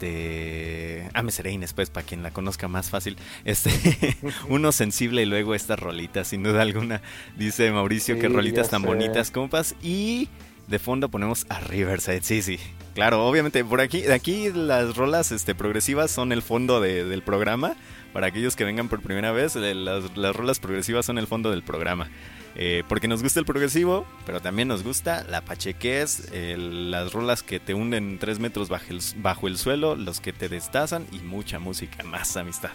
Este. 0.00 1.08
Ame 1.14 1.32
Sereines, 1.32 1.72
pues, 1.72 1.90
para 1.90 2.06
quien 2.06 2.22
la 2.22 2.30
conozca 2.30 2.68
más 2.68 2.90
fácil. 2.90 3.16
Este. 3.44 3.70
uno 4.48 4.72
sensible 4.72 5.22
y 5.22 5.26
luego 5.26 5.54
esta 5.54 5.76
rolita, 5.76 6.24
sin 6.24 6.42
duda 6.42 6.62
alguna. 6.62 7.02
Dice 7.36 7.70
Mauricio 7.72 8.18
que 8.18 8.28
rolitas 8.28 8.70
tan 8.70 8.82
sé. 8.82 8.86
bonitas, 8.86 9.30
compas. 9.30 9.74
Y 9.82 10.28
de 10.68 10.78
fondo 10.78 11.08
ponemos 11.08 11.46
a 11.48 11.60
Riverside. 11.60 12.22
Sí, 12.22 12.42
sí. 12.42 12.58
Claro, 12.94 13.26
obviamente, 13.26 13.64
por 13.64 13.80
aquí, 13.80 14.02
de 14.02 14.14
aquí 14.14 14.50
las 14.54 14.96
rolas 14.96 15.30
este, 15.32 15.54
progresivas 15.54 16.10
son 16.10 16.32
el 16.32 16.42
fondo 16.42 16.80
de- 16.80 17.04
del 17.04 17.22
programa. 17.22 17.74
Para 18.16 18.28
aquellos 18.28 18.56
que 18.56 18.64
vengan 18.64 18.88
por 18.88 19.02
primera 19.02 19.30
vez, 19.30 19.56
eh, 19.56 19.74
las, 19.74 20.16
las 20.16 20.34
rolas 20.34 20.58
progresivas 20.58 21.04
son 21.04 21.18
el 21.18 21.26
fondo 21.26 21.50
del 21.50 21.62
programa. 21.62 22.08
Eh, 22.54 22.82
porque 22.88 23.08
nos 23.08 23.22
gusta 23.22 23.40
el 23.40 23.44
progresivo, 23.44 24.06
pero 24.24 24.40
también 24.40 24.68
nos 24.68 24.82
gusta 24.82 25.22
la 25.28 25.42
pachequez, 25.42 26.30
las 26.32 27.12
rolas 27.12 27.42
que 27.42 27.60
te 27.60 27.74
hunden 27.74 28.18
tres 28.18 28.38
metros 28.38 28.70
bajo 28.70 28.86
el, 28.88 29.00
bajo 29.16 29.48
el 29.48 29.58
suelo, 29.58 29.96
los 29.96 30.20
que 30.20 30.32
te 30.32 30.48
destazan 30.48 31.06
y 31.12 31.18
mucha 31.18 31.58
música 31.58 32.04
más, 32.04 32.38
amistad. 32.38 32.70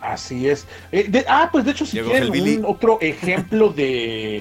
Así 0.00 0.48
es. 0.48 0.68
Eh, 0.92 1.06
de- 1.08 1.24
ah, 1.26 1.48
pues 1.50 1.64
de 1.64 1.72
hecho, 1.72 1.84
si 1.84 1.96
Llegó 1.96 2.12
quieren 2.12 2.58
un 2.60 2.64
otro 2.64 2.98
ejemplo 3.00 3.70
de, 3.70 4.40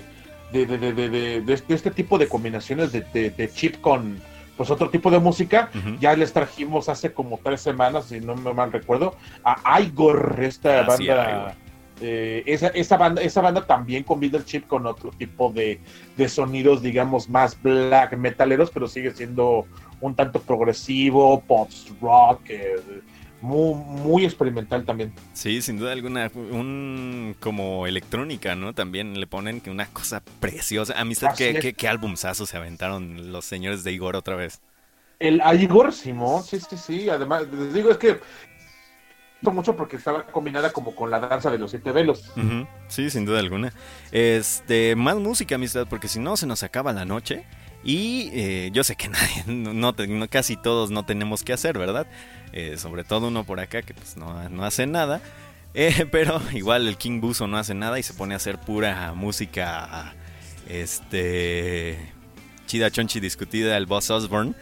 de, 0.52 0.68
de, 0.68 1.42
de, 1.42 1.54
este, 1.70 1.90
tipo 1.90 2.20
de 2.20 2.28
combinaciones 2.28 2.92
de 2.92 3.50
chip 3.52 3.82
con 3.82 4.22
pues 4.58 4.70
otro 4.70 4.90
tipo 4.90 5.10
de 5.10 5.20
música, 5.20 5.70
ya 6.00 6.16
les 6.16 6.32
trajimos 6.34 6.90
hace 6.90 7.12
como 7.12 7.40
tres 7.44 7.62
semanas, 7.62 8.06
si 8.06 8.20
no 8.20 8.36
me 8.36 8.54
mal 8.54 8.72
recuerdo, 8.72 9.16
a 9.44 9.82
Igor, 9.82 10.38
esta 10.42 10.82
Ah, 10.82 10.86
banda. 10.88 11.56
Eh, 12.02 12.44
esa, 12.48 12.68
esa 12.70 12.98
banda 12.98 13.22
esa 13.22 13.40
banda 13.40 13.66
también 13.66 14.04
combina 14.04 14.38
el 14.38 14.46
chip 14.46 14.68
con 14.68 14.86
otro 14.88 15.12
tipo 15.12 15.52
de, 15.54 15.80
de 16.18 16.28
sonidos, 16.28 16.82
digamos, 16.82 17.30
más 17.30 17.62
black 17.62 18.18
metaleros, 18.18 18.72
pero 18.72 18.88
sigue 18.88 19.12
siendo 19.12 19.66
un 20.02 20.16
tanto 20.16 20.42
progresivo, 20.42 21.40
pop 21.42 21.70
rock, 22.02 22.42
eh, 22.50 22.76
muy, 23.44 23.76
muy 23.76 24.24
experimental 24.24 24.86
también. 24.86 25.14
Sí, 25.34 25.62
sin 25.62 25.78
duda 25.78 25.92
alguna, 25.92 26.32
un 26.34 27.36
como 27.42 27.86
electrónica, 27.86 28.56
¿no? 28.56 28.74
También 28.74 29.20
le 29.20 29.28
ponen 29.28 29.60
que 29.60 29.70
una 29.70 29.86
cosa 29.88 30.24
preciosa. 30.40 30.94
Amistad, 30.98 31.36
¿qué, 31.36 31.60
qué, 31.60 31.74
qué 31.74 31.88
se 32.46 32.56
aventaron 32.56 33.34
los 33.34 33.44
señores 33.44 33.84
de 33.84 33.92
Igor 33.92 34.16
otra 34.16 34.36
vez? 34.36 34.62
El 35.20 35.42
a 35.42 35.54
Igor 35.56 35.92
Simón, 35.92 36.44
sí, 36.44 36.58
sí, 36.60 36.78
sí. 36.78 37.10
Además, 37.10 37.44
les 37.52 37.74
digo, 37.74 37.92
es 37.92 37.98
que 37.98 38.20
mucho 39.52 39.76
porque 39.76 39.98
estaba 39.98 40.26
combinada 40.26 40.72
como 40.72 40.96
con 40.96 41.12
la 41.12 41.20
danza 41.20 41.52
de 41.52 41.58
los 41.58 41.72
siete 41.72 41.92
velos. 41.92 42.32
Sí, 42.88 43.10
sin 43.10 43.26
duda 43.26 43.40
alguna. 43.40 43.74
Este, 44.12 44.96
más 44.96 45.18
música, 45.18 45.56
amistad, 45.56 45.86
porque 45.90 46.08
si 46.08 46.20
no 46.20 46.38
se 46.38 46.48
nos 46.48 46.64
acaba 46.64 46.94
la 46.94 47.04
noche. 47.04 47.44
Y 47.84 48.30
eh, 48.32 48.70
yo 48.72 48.86
sé 48.86 48.96
que 48.96 49.10
nadie, 49.10 49.44
no- 49.46 49.94
casi 50.30 50.56
todos 50.56 50.90
no 50.92 51.06
tenemos 51.06 51.44
que 51.44 51.52
hacer, 51.52 51.78
¿verdad? 51.78 52.08
Eh, 52.54 52.78
sobre 52.78 53.04
todo 53.04 53.28
uno 53.30 53.44
por 53.44 53.60
acá 53.60 53.82
que 53.82 53.94
pues 53.94 54.16
no, 54.16 54.48
no 54.50 54.64
hace 54.64 54.86
nada. 54.88 55.22
Eh, 55.74 56.06
pero 56.12 56.40
igual 56.54 56.88
el 56.88 56.98
King 56.98 57.20
Buzo 57.20 57.48
no 57.48 57.58
hace 57.58 57.74
nada 57.74 57.98
y 58.00 58.04
se 58.04 58.14
pone 58.14 58.34
a 58.36 58.38
hacer 58.38 58.60
pura 58.60 59.14
música, 59.16 60.14
este, 60.70 61.98
chida 62.68 62.92
chonchi 62.92 63.20
discutida, 63.20 63.76
el 63.78 63.86
Boss 63.86 64.10
Osborne. 64.12 64.54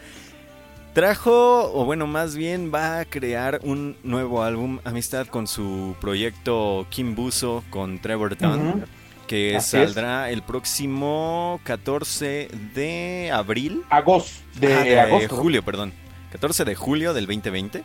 Trajo, 0.94 1.72
o 1.72 1.84
bueno, 1.86 2.06
más 2.06 2.36
bien 2.36 2.70
va 2.74 3.00
a 3.00 3.04
crear 3.06 3.60
un 3.62 3.96
nuevo 4.02 4.42
álbum, 4.42 4.78
Amistad, 4.84 5.26
con 5.26 5.46
su 5.46 5.96
proyecto 6.02 6.86
Kim 6.90 7.14
Buzo 7.14 7.64
con 7.70 7.98
Trevor 7.98 8.36
Dunn, 8.36 8.84
que 9.26 9.56
Así 9.56 9.78
es. 9.78 9.84
saldrá 9.94 10.30
el 10.30 10.42
próximo 10.42 11.60
14 11.64 12.48
de 12.74 13.30
abril. 13.32 13.82
Agosto, 13.88 14.42
de, 14.60 14.74
Ah, 14.74 14.82
de 14.84 15.00
agosto. 15.00 15.36
julio, 15.36 15.62
perdón. 15.62 15.94
14 16.32 16.64
de 16.64 16.74
julio 16.74 17.14
del 17.14 17.26
2020. 17.26 17.82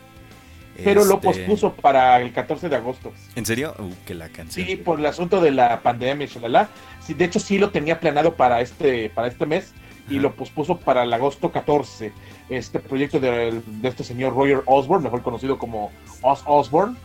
Pero 0.83 1.05
lo 1.05 1.15
Este, 1.15 1.27
pospuso 1.27 1.73
para 1.73 2.21
el 2.21 2.31
14 2.31 2.69
de 2.69 2.75
agosto. 2.75 3.11
¿En 3.35 3.45
serio? 3.45 3.73
Uh, 3.79 3.91
que 4.05 4.13
la 4.13 4.29
canción. 4.29 4.65
Sí, 4.67 4.75
por 4.75 4.99
el 4.99 5.05
asunto 5.07 5.41
de 5.41 5.51
la 5.51 5.81
pandemia 5.81 6.25
y 6.25 6.29
shalala. 6.29 6.69
Sí, 7.03 7.13
de 7.15 7.25
hecho, 7.25 7.39
sí 7.39 7.57
lo 7.57 7.71
tenía 7.71 7.99
planeado 7.99 8.35
para 8.35 8.61
este, 8.61 9.09
para 9.09 9.27
este 9.27 9.45
mes 9.47 9.71
y 10.07 10.13
Ajá. 10.13 10.21
lo 10.23 10.35
pospuso 10.35 10.77
para 10.77 11.03
el 11.03 11.11
agosto 11.11 11.51
14. 11.51 12.13
Este 12.49 12.77
proyecto 12.79 13.19
de, 13.19 13.59
de 13.65 13.87
este 13.89 14.03
señor 14.03 14.35
Roger 14.35 14.61
Osborne, 14.67 15.03
mejor 15.03 15.23
conocido 15.23 15.57
como 15.57 15.91
Oz 16.21 16.43
Osborne. 16.45 16.95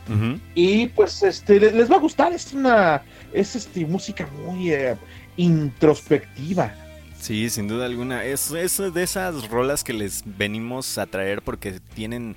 Y 0.54 0.88
pues 0.88 1.22
este 1.22 1.58
le- 1.58 1.72
les 1.72 1.90
va 1.90 1.96
a 1.96 2.00
gustar, 2.00 2.32
es 2.34 2.52
una 2.52 3.02
es 3.32 3.56
este 3.56 3.86
música 3.86 4.28
muy 4.44 4.70
eh, 4.72 4.96
introspectiva. 5.38 6.74
Sí, 7.22 7.50
sin 7.50 7.68
duda 7.68 7.86
alguna. 7.86 8.24
Es, 8.24 8.50
es 8.50 8.78
de 8.92 9.00
esas 9.04 9.48
rolas 9.48 9.84
que 9.84 9.92
les 9.92 10.24
venimos 10.26 10.98
a 10.98 11.06
traer 11.06 11.40
porque 11.42 11.78
tienen 11.94 12.34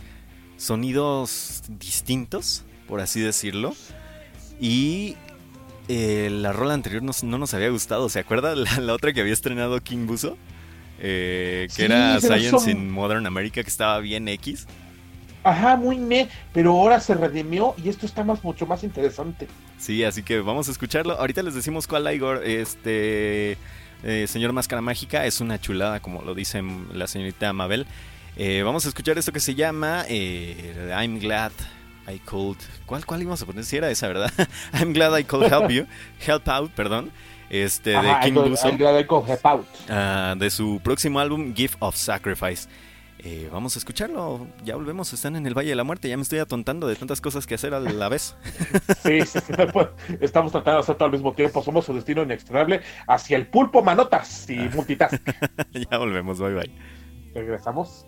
sonidos 0.57 1.63
distintos, 1.67 2.63
por 2.87 3.01
así 3.01 3.19
decirlo. 3.19 3.73
Y 4.59 5.15
eh, 5.87 6.29
la 6.31 6.53
rola 6.53 6.75
anterior 6.75 7.01
nos- 7.01 7.23
no 7.23 7.39
nos 7.39 7.55
había 7.55 7.69
gustado. 7.69 8.09
¿Se 8.09 8.19
acuerda 8.19 8.55
la, 8.55 8.79
la 8.79 8.93
otra 8.93 9.11
que 9.11 9.21
había 9.21 9.33
estrenado 9.33 9.81
King 9.81 10.05
Buzo? 10.05 10.37
Eh, 10.99 11.65
que 11.69 11.73
Sí, 11.75 11.81
era 11.83 12.21
Science 12.21 12.49
son- 12.51 12.69
in 12.69 12.91
Modern 12.91 13.25
America, 13.25 13.63
que 13.63 13.69
estaba 13.69 13.97
bien 13.99 14.27
X. 14.27 14.67
Ajá, 15.43 15.77
muy 15.77 15.97
me, 15.97 16.27
pero 16.53 16.71
ahora 16.71 16.99
se 16.99 17.13
redimió 17.15 17.73
y 17.83 17.89
esto 17.89 18.05
está 18.05 18.23
más 18.23 18.43
mucho 18.43 18.65
más 18.67 18.83
interesante. 18.83 19.47
Sí, 19.79 20.03
así 20.03 20.21
que 20.23 20.39
vamos 20.41 20.67
a 20.67 20.71
escucharlo. 20.71 21.19
Ahorita 21.19 21.41
les 21.41 21.55
decimos 21.55 21.87
cuál 21.87 22.11
Igor, 22.13 22.43
este 22.45 23.57
eh, 24.05 24.27
señor 24.27 24.53
Máscara 24.53 24.81
Mágica, 24.81 25.25
es 25.25 25.41
una 25.41 25.59
chulada, 25.59 25.99
como 25.99 26.21
lo 26.21 26.33
dice 26.35 26.63
la 26.93 27.07
señorita 27.07 27.51
Mabel. 27.53 27.85
Eh, 28.37 28.61
vamos 28.63 28.85
a 28.85 28.89
escuchar 28.89 29.17
esto 29.17 29.31
que 29.31 29.39
se 29.39 29.55
llama 29.55 30.05
eh, 30.07 30.93
I'm 30.97 31.19
Glad 31.19 31.51
I 32.07 32.19
Could. 32.19 32.57
¿Cuál, 32.85 33.05
¿Cuál 33.05 33.21
íbamos 33.21 33.41
a 33.41 33.45
poner? 33.45 33.63
Si 33.63 33.77
era 33.77 33.89
esa, 33.89 34.07
¿verdad? 34.07 34.31
I'm 34.73 34.93
Glad 34.93 35.17
I 35.17 35.23
Could 35.23 35.51
Help 35.51 35.69
You. 35.69 35.87
Help 36.25 36.47
Out, 36.47 36.71
perdón. 36.71 37.11
Este, 37.49 37.91
de 37.91 38.15
Kim 38.23 38.35
Buzo. 38.35 38.69
el 38.69 38.77
de 38.77 38.99
Echo 38.99 39.25
Help 39.27 39.45
Out. 39.45 39.67
ah, 39.89 40.35
de 40.37 40.49
su 40.49 40.81
próximo 40.83 41.19
álbum 41.19 41.53
Gift 41.55 41.75
of 41.79 41.95
Sacrifice. 41.95 42.67
Eh, 43.27 43.49
vamos 43.51 43.75
a 43.75 43.79
escucharlo. 43.79 44.45
Ya 44.63 44.75
volvemos. 44.75 45.11
Están 45.11 45.35
en 45.35 45.47
el 45.47 45.55
Valle 45.55 45.69
de 45.69 45.75
la 45.75 45.83
Muerte. 45.83 46.07
Ya 46.07 46.15
me 46.15 46.21
estoy 46.21 46.37
atontando 46.37 46.87
de 46.87 46.95
tantas 46.95 47.21
cosas 47.21 47.47
que 47.47 47.55
hacer 47.55 47.73
a 47.73 47.79
la 47.79 48.07
vez. 48.07 48.35
Sí, 49.01 49.21
sí, 49.21 49.39
sí, 49.39 49.53
pues, 49.73 49.87
estamos 50.21 50.51
tratando 50.51 50.77
de 50.77 50.83
hacer 50.83 50.95
todo 50.95 51.07
al 51.07 51.11
mismo 51.11 51.33
tiempo. 51.33 51.63
Somos 51.63 51.85
su 51.85 51.93
destino 51.93 52.21
inexorable 52.21 52.81
hacia 53.07 53.37
el 53.37 53.47
pulpo 53.47 53.81
manotas 53.81 54.47
y 54.49 54.57
multitask. 54.57 55.21
ya 55.91 55.97
volvemos. 55.97 56.39
Bye 56.39 56.53
bye. 56.53 56.71
Regresamos. 57.33 58.05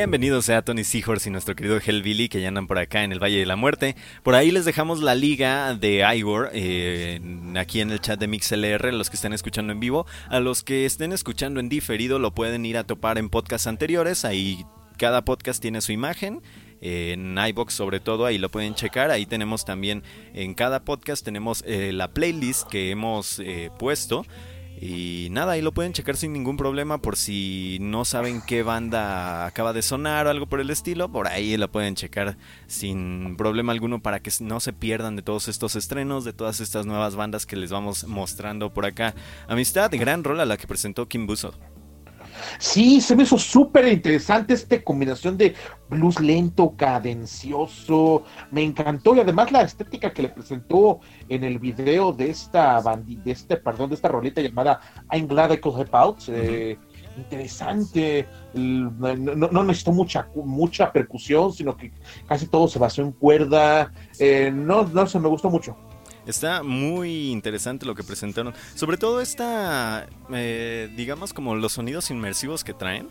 Bienvenidos 0.00 0.48
a 0.48 0.62
Tony 0.62 0.82
Seahorse 0.82 1.28
y 1.28 1.32
nuestro 1.32 1.54
querido 1.54 1.78
Hellbilly 1.78 2.30
que 2.30 2.40
ya 2.40 2.48
andan 2.48 2.66
por 2.66 2.78
acá 2.78 3.04
en 3.04 3.12
el 3.12 3.22
Valle 3.22 3.36
de 3.38 3.44
la 3.44 3.56
Muerte. 3.56 3.96
Por 4.22 4.34
ahí 4.34 4.50
les 4.50 4.64
dejamos 4.64 5.02
la 5.02 5.14
liga 5.14 5.74
de 5.74 6.02
Igor 6.16 6.48
eh, 6.54 7.20
aquí 7.54 7.82
en 7.82 7.90
el 7.90 8.00
chat 8.00 8.18
de 8.18 8.26
MixLR, 8.26 8.94
los 8.94 9.10
que 9.10 9.16
estén 9.16 9.34
escuchando 9.34 9.74
en 9.74 9.78
vivo. 9.78 10.06
A 10.30 10.40
los 10.40 10.62
que 10.62 10.86
estén 10.86 11.12
escuchando 11.12 11.60
en 11.60 11.68
diferido 11.68 12.18
lo 12.18 12.34
pueden 12.34 12.64
ir 12.64 12.78
a 12.78 12.84
topar 12.84 13.18
en 13.18 13.28
podcasts 13.28 13.66
anteriores. 13.66 14.24
Ahí 14.24 14.64
cada 14.96 15.22
podcast 15.22 15.60
tiene 15.60 15.82
su 15.82 15.92
imagen. 15.92 16.40
eh, 16.80 17.12
En 17.12 17.36
iBox 17.36 17.74
sobre 17.74 18.00
todo, 18.00 18.24
ahí 18.24 18.38
lo 18.38 18.48
pueden 18.48 18.74
checar. 18.74 19.10
Ahí 19.10 19.26
tenemos 19.26 19.66
también 19.66 20.02
en 20.32 20.54
cada 20.54 20.82
podcast 20.82 21.22
tenemos 21.22 21.62
eh, 21.66 21.92
la 21.92 22.08
playlist 22.08 22.66
que 22.68 22.90
hemos 22.90 23.38
eh, 23.38 23.70
puesto. 23.78 24.24
Y 24.80 25.28
nada, 25.30 25.52
ahí 25.52 25.60
lo 25.60 25.72
pueden 25.72 25.92
checar 25.92 26.16
sin 26.16 26.32
ningún 26.32 26.56
problema 26.56 27.02
por 27.02 27.16
si 27.16 27.76
no 27.82 28.06
saben 28.06 28.40
qué 28.40 28.62
banda 28.62 29.44
acaba 29.44 29.74
de 29.74 29.82
sonar 29.82 30.26
o 30.26 30.30
algo 30.30 30.46
por 30.46 30.58
el 30.58 30.70
estilo, 30.70 31.12
por 31.12 31.28
ahí 31.28 31.54
lo 31.58 31.70
pueden 31.70 31.96
checar 31.96 32.38
sin 32.66 33.36
problema 33.36 33.72
alguno 33.72 34.00
para 34.00 34.20
que 34.20 34.30
no 34.40 34.58
se 34.58 34.72
pierdan 34.72 35.16
de 35.16 35.22
todos 35.22 35.48
estos 35.48 35.76
estrenos, 35.76 36.24
de 36.24 36.32
todas 36.32 36.60
estas 36.60 36.86
nuevas 36.86 37.14
bandas 37.14 37.44
que 37.44 37.56
les 37.56 37.70
vamos 37.70 38.04
mostrando 38.04 38.72
por 38.72 38.86
acá. 38.86 39.14
Amistad, 39.48 39.90
gran 39.92 40.24
rol 40.24 40.40
a 40.40 40.46
la 40.46 40.56
que 40.56 40.66
presentó 40.66 41.06
Kim 41.08 41.26
Buzo. 41.26 41.52
Sí, 42.58 43.00
se 43.00 43.14
me 43.16 43.22
hizo 43.24 43.38
súper 43.38 43.88
interesante 43.88 44.54
esta 44.54 44.82
combinación 44.82 45.36
de 45.36 45.54
blues 45.88 46.20
lento, 46.20 46.74
cadencioso. 46.76 48.24
Me 48.50 48.62
encantó 48.62 49.14
y 49.14 49.20
además 49.20 49.50
la 49.52 49.62
estética 49.62 50.12
que 50.12 50.22
le 50.22 50.28
presentó 50.28 51.00
en 51.28 51.44
el 51.44 51.58
video 51.58 52.12
de 52.12 52.30
esta 52.30 52.80
bandi 52.80 53.16
de 53.16 53.32
este, 53.32 53.56
perdón, 53.56 53.90
de 53.90 53.96
esta 53.96 54.08
rolita 54.08 54.40
llamada 54.40 54.80
I'm 55.12 55.26
Glad 55.26 55.52
I 55.52 55.58
Could 55.58 55.78
Help 55.80 55.94
Out. 55.94 56.18
eh, 56.28 56.78
interesante. 57.16 58.26
No- 58.54 59.14
no 59.50 59.64
necesitó 59.64 59.92
mucha, 59.92 60.28
mucha 60.34 60.92
percusión, 60.92 61.52
sino 61.52 61.76
que 61.76 61.92
casi 62.26 62.46
todo 62.46 62.68
se 62.68 62.78
basó 62.78 63.02
en 63.02 63.12
cuerda. 63.12 63.92
Eh, 64.18 64.50
no, 64.54 64.84
no 64.84 65.06
se 65.06 65.18
me 65.18 65.28
gustó 65.28 65.50
mucho. 65.50 65.76
Está 66.26 66.62
muy 66.62 67.30
interesante 67.30 67.86
lo 67.86 67.94
que 67.94 68.04
presentaron. 68.04 68.54
Sobre 68.74 68.96
todo 68.96 69.20
esta, 69.20 70.06
eh, 70.32 70.92
digamos 70.96 71.32
como 71.32 71.54
los 71.54 71.72
sonidos 71.72 72.10
inmersivos 72.10 72.64
que 72.64 72.74
traen, 72.74 73.08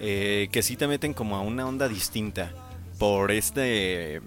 eh, 0.00 0.48
que 0.50 0.62
sí 0.62 0.76
te 0.76 0.88
meten 0.88 1.14
como 1.14 1.36
a 1.36 1.40
una 1.40 1.66
onda 1.66 1.88
distinta 1.88 2.52
por 2.98 3.30
este 3.30 4.20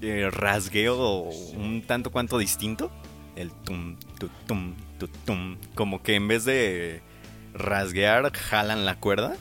eh, 0.00 0.30
rasgueo 0.30 1.22
un 1.54 1.82
tanto 1.86 2.10
cuanto 2.10 2.38
distinto. 2.38 2.90
el 3.36 3.50
tum, 3.50 3.96
tu, 4.18 4.28
tum, 4.46 4.74
tu, 4.98 5.08
tum. 5.08 5.56
Como 5.74 6.02
que 6.02 6.14
en 6.14 6.26
vez 6.28 6.44
de 6.44 7.02
rasguear, 7.54 8.32
jalan 8.32 8.84
la 8.84 8.98
cuerda. 8.98 9.36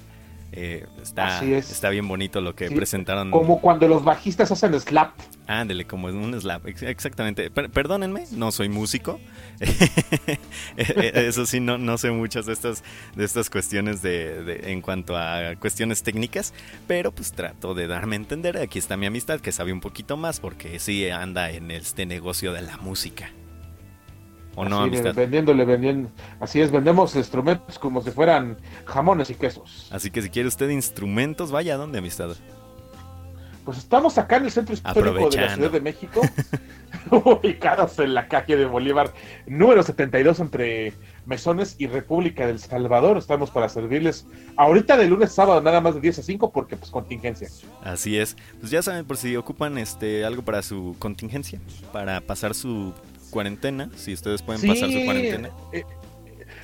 Eh, 0.53 0.85
está, 1.03 1.37
Así 1.37 1.53
es. 1.53 1.69
está 1.71 1.89
bien 1.89 2.07
bonito 2.07 2.39
lo 2.41 2.55
que 2.55 2.69
Sí, 2.69 2.75
presentaron. 2.75 3.31
Como 3.31 3.59
cuando 3.61 3.87
los 3.87 4.03
bajistas 4.03 4.49
hacen 4.51 4.79
slap. 4.79 5.11
Ándele, 5.45 5.85
como 5.85 6.07
un 6.07 6.39
slap. 6.39 6.65
ex- 6.67 6.83
Exactamente. 6.83 7.51
Per- 7.51 7.69
perdónenme, 7.69 8.23
no 8.31 8.51
soy 8.51 8.69
músico. 8.69 9.19
Eso 10.77 11.45
sí, 11.45 11.59
no, 11.59 11.77
no 11.77 11.97
sé 11.97 12.11
muchas 12.11 12.45
de 12.45 12.53
estas, 12.53 12.83
de 13.15 13.25
estas 13.25 13.49
cuestiones 13.49 14.01
de, 14.01 14.43
de- 14.43 14.71
en 14.71 14.81
cuanto 14.81 15.17
a 15.17 15.55
cuestiones 15.59 16.03
técnicas. 16.03 16.53
Pero 16.87 17.11
pues 17.11 17.31
trato 17.33 17.73
de 17.73 17.87
darme 17.87 18.15
a 18.15 18.19
entender. 18.19 18.57
Aquí 18.57 18.79
está 18.79 18.97
mi 18.97 19.05
amistad 19.05 19.39
que 19.39 19.51
sabe 19.51 19.73
un 19.73 19.81
poquito 19.81 20.17
más 20.17 20.39
porque 20.39 20.79
sí 20.79 21.09
anda 21.09 21.51
en 21.51 21.71
este 21.71 22.05
negocio 22.05 22.53
de 22.53 22.61
la 22.61 22.77
música. 22.77 23.29
¿O 24.57 24.65
no, 24.65 24.79
amistad? 24.79 25.13
vendiéndole, 25.13 25.65
vendiendo. 25.65 26.09
Así 26.39 26.59
es, 26.59 26.71
vendemos 26.71 27.15
instrumentos 27.15 27.77
como 27.77 28.01
si 28.01 28.09
fueran 28.09 28.57
jamones 28.85 29.29
y 29.29 29.35
quesos. 29.35 29.87
Así 29.91 30.09
que 30.09 30.23
si 30.23 30.31
quiere 30.31 30.47
usted 30.47 30.69
instrumentos, 30.69 31.51
vaya 31.51 31.75
a 31.75 31.77
dónde, 31.77 31.99
amistad. 31.99 32.35
Pues 33.63 33.77
estamos 33.77 34.17
acá 34.17 34.37
en 34.37 34.45
el 34.45 34.51
centro 34.51 34.73
histórico 34.73 35.29
de 35.29 35.41
la. 35.41 35.53
Ciudad 35.53 35.69
de 35.69 35.79
México, 35.79 36.21
ubicados 37.11 37.99
en 37.99 38.15
la 38.15 38.27
calle 38.27 38.57
de 38.57 38.65
Bolívar, 38.65 39.13
número 39.45 39.83
72 39.83 40.39
entre 40.39 40.93
Mesones 41.27 41.75
y 41.77 41.85
República 41.85 42.47
del 42.47 42.57
Salvador. 42.57 43.17
Estamos 43.17 43.51
para 43.51 43.69
servirles 43.69 44.25
ahorita 44.55 44.97
de 44.97 45.05
lunes 45.05 45.29
a 45.29 45.33
sábado, 45.33 45.61
nada 45.61 45.81
más 45.81 45.93
de 45.93 46.01
10 46.01 46.17
a 46.17 46.23
5, 46.23 46.51
porque 46.51 46.77
pues 46.77 46.89
contingencia. 46.89 47.47
Así 47.83 48.17
es. 48.17 48.35
Pues 48.59 48.71
ya 48.71 48.81
saben, 48.81 49.05
por 49.05 49.17
si 49.17 49.35
ocupan 49.35 49.77
este 49.77 50.25
algo 50.25 50.41
para 50.41 50.63
su 50.63 50.95
contingencia, 50.97 51.59
para 51.93 52.21
pasar 52.21 52.55
su 52.55 52.93
cuarentena, 53.37 53.89
si 53.95 54.13
ustedes 54.13 54.41
pueden 54.41 54.67
pasar 54.67 54.89
su 54.91 55.05
cuarentena, 55.05 55.49
eh, 55.71 55.83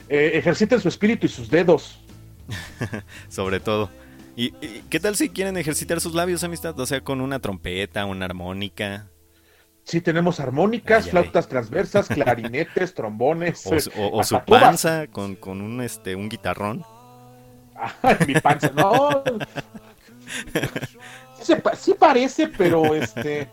eh, 0.09 0.31
ejerciten 0.33 0.79
su 0.81 0.87
espíritu 0.87 1.27
y 1.27 1.29
sus 1.29 1.49
dedos. 1.51 1.99
sobre 3.29 3.59
todo. 3.59 3.91
¿Y, 4.35 4.47
y 4.65 4.83
qué 4.89 4.99
tal 4.99 5.15
si 5.15 5.29
quieren 5.29 5.55
ejercitar 5.57 6.01
sus 6.01 6.15
labios, 6.15 6.43
amistad? 6.43 6.77
O 6.79 6.85
sea, 6.87 7.01
con 7.01 7.21
una 7.21 7.37
trompeta, 7.39 8.05
una 8.07 8.25
armónica, 8.25 9.07
Sí, 9.85 9.99
tenemos 10.01 10.39
armónicas, 10.39 11.09
flautas 11.09 11.47
transversas, 11.49 12.07
clarinetes, 12.17 12.93
trombones. 12.95 13.67
o, 13.67 13.77
su- 13.79 13.91
o- 13.97 14.17
o 14.19 14.23
su 14.23 14.39
panza 14.45 15.05
con, 15.07 15.35
con 15.35 15.61
un 15.61 15.81
este 15.81 16.15
un 16.15 16.29
guitarrón. 16.29 16.83
Ay, 18.01 18.15
mi 18.27 18.33
panza, 18.35 18.71
no. 18.75 19.23
Sí 21.77 21.93
parece, 21.99 22.47
pero 22.47 22.95
este. 22.95 23.49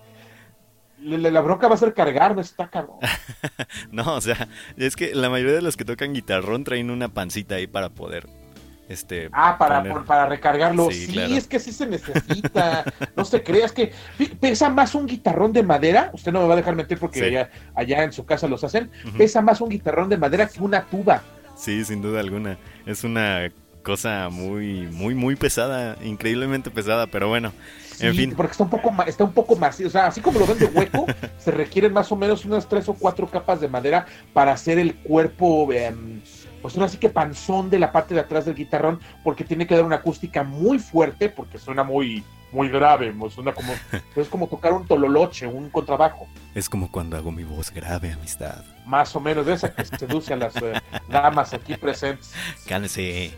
La- 1.03 1.31
la, 1.31 1.41
bronca 1.41 1.69
va 1.69 1.75
a 1.75 1.79
ser 1.79 1.95
cargarme, 1.95 2.43
está 2.43 2.69
cabrón. 2.69 2.97
No, 3.93 4.15
o 4.15 4.21
sea, 4.21 4.49
es 4.77 4.97
que 4.97 5.15
la 5.15 5.31
mayoría 5.31 5.55
de 5.55 5.63
los 5.63 5.77
que 5.77 5.85
tocan 5.85 6.13
guitarrón 6.13 6.65
traen 6.65 6.91
una 6.91 7.09
pancita 7.09 7.55
ahí 7.57 7.67
para 7.67 7.89
poder 7.91 8.27
este 8.89 9.29
Ah, 9.33 9.57
para, 9.59 9.79
poner- 9.83 9.93
por- 9.93 10.05
para 10.05 10.27
recargarlo. 10.27 10.91
Sí, 10.91 11.07
Sí, 11.07 11.13
claro. 11.13 11.35
es 11.35 11.47
que 11.47 11.61
sí 11.61 11.73
se 11.73 11.87
necesita. 11.87 12.85
No 13.17 13.25
se 13.25 13.43
crea, 13.43 13.67
es 13.67 13.73
que 13.73 13.93
pesa 14.41 14.69
más 14.69 14.95
un 14.97 15.07
guitarrón 15.07 15.53
de 15.53 15.63
madera. 15.63 16.11
Usted 16.13 16.33
no 16.33 16.41
me 16.43 16.49
va 16.49 16.55
a 16.55 16.57
dejar 16.57 16.75
mentir 16.75 16.99
porque 16.99 17.21
Sí. 17.21 17.25
allá, 17.27 17.51
allá 17.75 18.03
en 18.03 18.13
su 18.13 18.27
casa 18.27 18.49
los 18.49 18.65
hacen. 18.65 18.91
Pesa 19.17 19.43
más 19.43 19.61
un 19.61 19.69
guitarrón 19.69 20.09
de 20.09 20.17
madera 20.19 20.49
que 20.49 20.61
una 20.61 20.83
tuba. 20.85 21.23
Sí, 21.57 21.85
sin 21.85 22.03
duda 22.03 22.19
alguna. 22.21 22.59
Es 22.85 23.05
una 23.05 23.49
cosa 23.85 24.29
muy, 24.29 24.89
muy, 24.89 25.15
muy 25.15 25.37
pesada, 25.37 25.97
increíblemente 26.03 26.71
pesada, 26.71 27.07
pero 27.07 27.29
bueno, 27.29 27.53
en 28.03 28.13
Sí, 28.13 28.19
fin. 28.19 28.35
Porque 28.37 28.53
está 28.53 28.65
un 28.65 28.71
poco 28.71 28.93
está 29.07 29.25
un 29.25 29.33
poco 29.33 29.57
macizo. 29.57 29.89
O 29.89 29.91
sea, 29.91 30.07
así 30.07 30.21
como 30.21 30.39
lo 30.39 30.47
ven 30.47 30.59
de 30.59 30.67
hueco, 30.67 31.07
se 31.39 31.51
requieren 31.51 31.93
más 31.93 32.11
o 32.13 32.17
menos 32.17 32.45
unas 32.45 32.69
tres 32.69 32.89
o 32.89 32.95
cuatro 32.95 33.27
capas 33.29 33.61
de 33.61 33.69
madera 33.69 34.07
para 34.33 34.53
hacer 34.53 34.79
el 34.79 34.95
cuerpo, 34.97 35.73
em, 35.73 36.21
pues 36.63 36.77
ahora 36.77 36.89
sí 36.89 36.99
que 36.99 37.09
panzón 37.09 37.71
de 37.71 37.79
la 37.79 37.93
parte 37.93 38.15
de 38.15 38.21
atrás 38.21 38.45
del 38.45 38.55
guitarrón, 38.55 39.01
porque 39.25 39.45
tiene 39.45 39.67
que 39.67 39.75
dar 39.75 39.85
una 39.85 39.97
acústica 39.97 40.43
muy 40.43 40.79
fuerte, 40.79 41.29
porque 41.29 41.59
suena 41.59 41.83
muy, 41.85 42.23
muy 42.53 42.69
grave, 42.69 43.15
suena 43.31 43.53
como, 43.53 43.73
es 44.17 44.29
como 44.29 44.47
tocar 44.49 44.73
un 44.73 44.87
tololoche, 44.87 45.47
un 45.47 45.71
contrabajo. 45.71 46.27
Es 46.55 46.69
como 46.69 46.91
cuando 46.91 47.17
hago 47.17 47.31
mi 47.33 47.45
voz 47.45 47.71
grave, 47.71 48.13
amistad. 48.13 48.65
Más 48.87 49.15
o 49.15 49.21
menos 49.21 49.47
de 49.47 49.55
esa 49.55 49.73
que 49.73 49.85
seduce 49.85 50.33
a 50.35 50.37
las 50.37 50.57
eh, 50.57 50.73
damas 51.09 51.55
aquí 51.55 51.77
presentes. 51.77 52.33
Cálmese. 52.67 53.33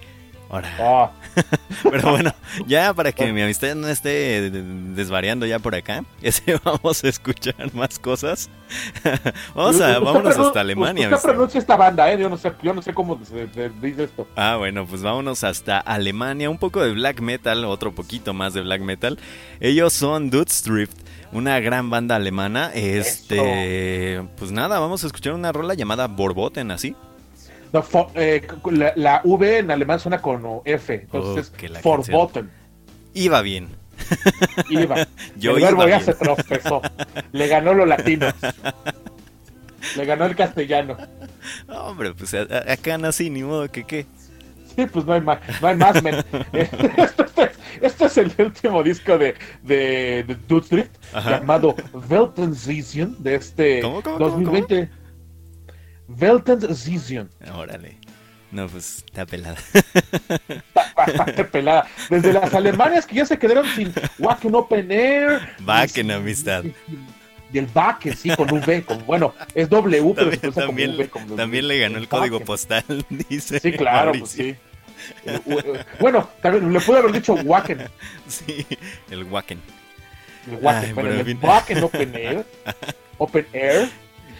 Ahora. 0.52 0.68
Ah, 0.78 1.10
Pero 1.90 2.10
bueno, 2.10 2.34
ya 2.66 2.92
para 2.92 3.10
que 3.10 3.32
mi 3.32 3.40
amistad 3.40 3.74
no 3.74 3.88
esté 3.88 4.50
desvariando 4.50 5.46
ya 5.46 5.58
por 5.58 5.74
acá, 5.74 6.04
ese 6.22 6.60
vamos 6.62 7.02
a 7.02 7.08
escuchar 7.08 7.72
más 7.74 7.98
cosas. 7.98 8.50
Vamos 9.54 9.78
a, 9.82 9.98
vámonos 9.98 10.38
hasta 10.38 10.60
Alemania. 10.60 11.10
Usted 11.14 11.28
pronuncia 11.28 11.60
esta 11.60 11.76
banda, 11.76 12.10
¿eh? 12.10 12.18
Yo 12.18 12.30
no 12.30 12.38
sé, 12.38 12.52
yo 12.62 12.72
no 12.72 12.80
sé 12.80 12.94
cómo 12.94 13.18
se, 13.22 13.46
se 13.52 13.68
dice 13.82 14.04
esto. 14.04 14.26
Ah, 14.34 14.56
bueno, 14.56 14.86
pues 14.86 15.02
vámonos 15.02 15.44
hasta 15.44 15.78
Alemania, 15.78 16.48
un 16.48 16.56
poco 16.56 16.82
de 16.82 16.92
black 16.92 17.20
metal, 17.20 17.66
otro 17.66 17.94
poquito 17.94 18.32
más 18.32 18.54
de 18.54 18.62
black 18.62 18.80
metal. 18.80 19.18
Ellos 19.60 19.92
son 19.92 20.30
Drift, 20.30 20.96
una 21.32 21.60
gran 21.60 21.90
banda 21.90 22.16
alemana. 22.16 22.70
Este, 22.74 24.22
pues 24.38 24.52
nada, 24.52 24.78
vamos 24.78 25.04
a 25.04 25.06
escuchar 25.06 25.34
una 25.34 25.52
rola 25.52 25.74
llamada 25.74 26.06
Borboten, 26.06 26.70
así. 26.70 26.96
No, 27.72 27.82
fo- 27.82 28.10
eh, 28.14 28.46
la, 28.70 28.92
la 28.96 29.20
V 29.24 29.58
en 29.58 29.70
alemán 29.70 29.98
suena 29.98 30.20
con 30.20 30.42
F, 30.64 30.94
entonces 30.94 31.52
Oh, 31.60 31.64
es 31.64 31.78
Forbotten. 31.80 32.50
Iba 33.14 33.40
bien. 33.42 33.68
Iba. 34.68 35.06
Yo 35.36 35.56
el 35.56 35.62
verbo 35.62 35.82
iba 35.82 35.90
ya 35.90 35.96
bien. 35.98 36.04
se 36.06 36.14
tropezó. 36.14 36.82
Le 37.32 37.48
ganó 37.48 37.72
lo 37.74 37.86
latino. 37.86 38.26
Le 39.96 40.04
ganó 40.04 40.26
el 40.26 40.36
castellano. 40.36 40.96
Hombre, 41.68 42.12
pues 42.14 42.34
acá 42.34 42.98
nací, 42.98 43.30
ni 43.30 43.42
modo 43.42 43.68
que 43.70 43.84
qué. 43.84 44.06
Sí, 44.76 44.86
pues 44.86 45.04
no 45.04 45.12
hay 45.12 45.20
más, 45.20 45.38
no 45.60 45.68
hay 45.68 45.76
más, 45.76 46.02
men. 46.02 46.16
Este, 46.52 46.86
es- 46.96 47.14
este 47.80 48.04
es 48.04 48.16
el 48.18 48.32
último 48.38 48.82
disco 48.82 49.18
de, 49.18 49.34
de, 49.62 50.24
de 50.24 50.36
Ajá. 51.12 51.30
llamado 51.40 51.74
Weltenvision, 52.08 53.16
de 53.22 53.34
este 53.34 53.80
¿Cómo, 53.80 54.02
cómo, 54.02 54.18
cómo, 54.18 54.66
2020. 56.16 56.66
Weltenvision. 56.66 57.30
Órale. 57.54 57.96
No, 58.50 58.68
pues 58.68 58.98
está 58.98 59.24
pelada. 59.24 59.56
Está 59.72 60.92
bastante 60.94 61.44
pelada. 61.44 61.86
Desde 62.10 62.32
las 62.34 62.52
alemanas 62.52 63.06
que 63.06 63.14
ya 63.16 63.24
se 63.26 63.38
quedaron 63.38 63.66
sin 63.74 63.92
Wacken 64.18 64.54
Open 64.54 64.92
Air. 64.92 65.40
Wacken, 65.66 66.10
amistad. 66.10 66.64
Y 67.50 67.58
el 67.58 67.66
Wacken, 67.74 68.14
sí, 68.16 68.28
con 68.36 68.50
V. 68.52 68.82
Con, 68.84 69.06
bueno, 69.06 69.34
es 69.54 69.68
W, 69.70 70.14
pero 70.14 70.30
También, 70.30 70.52
como 70.52 70.66
también, 70.66 70.90
V, 70.96 71.08
como- 71.08 71.34
también 71.34 71.68
le 71.68 71.78
ganó 71.78 71.96
el 71.98 72.08
código 72.08 72.40
postal, 72.40 72.84
dice. 73.28 73.58
Sí, 73.58 73.72
claro, 73.72 74.12
pues 74.18 74.30
sí. 74.30 74.54
Eh, 75.24 75.40
eh, 75.46 75.84
Bueno, 75.98 76.28
también 76.42 76.70
le 76.72 76.80
pude 76.80 76.98
haber 76.98 77.12
dicho 77.12 77.34
Wacken. 77.34 77.88
Sí, 78.28 78.66
el 79.10 79.24
Wacken. 79.24 79.60
El 80.50 80.56
Wacken, 80.62 80.94
bueno, 80.94 81.10
el. 81.10 81.38
Wacken 81.40 81.82
Open 81.82 82.14
Air. 82.14 82.44
Open 83.18 83.46
Air. 83.52 83.88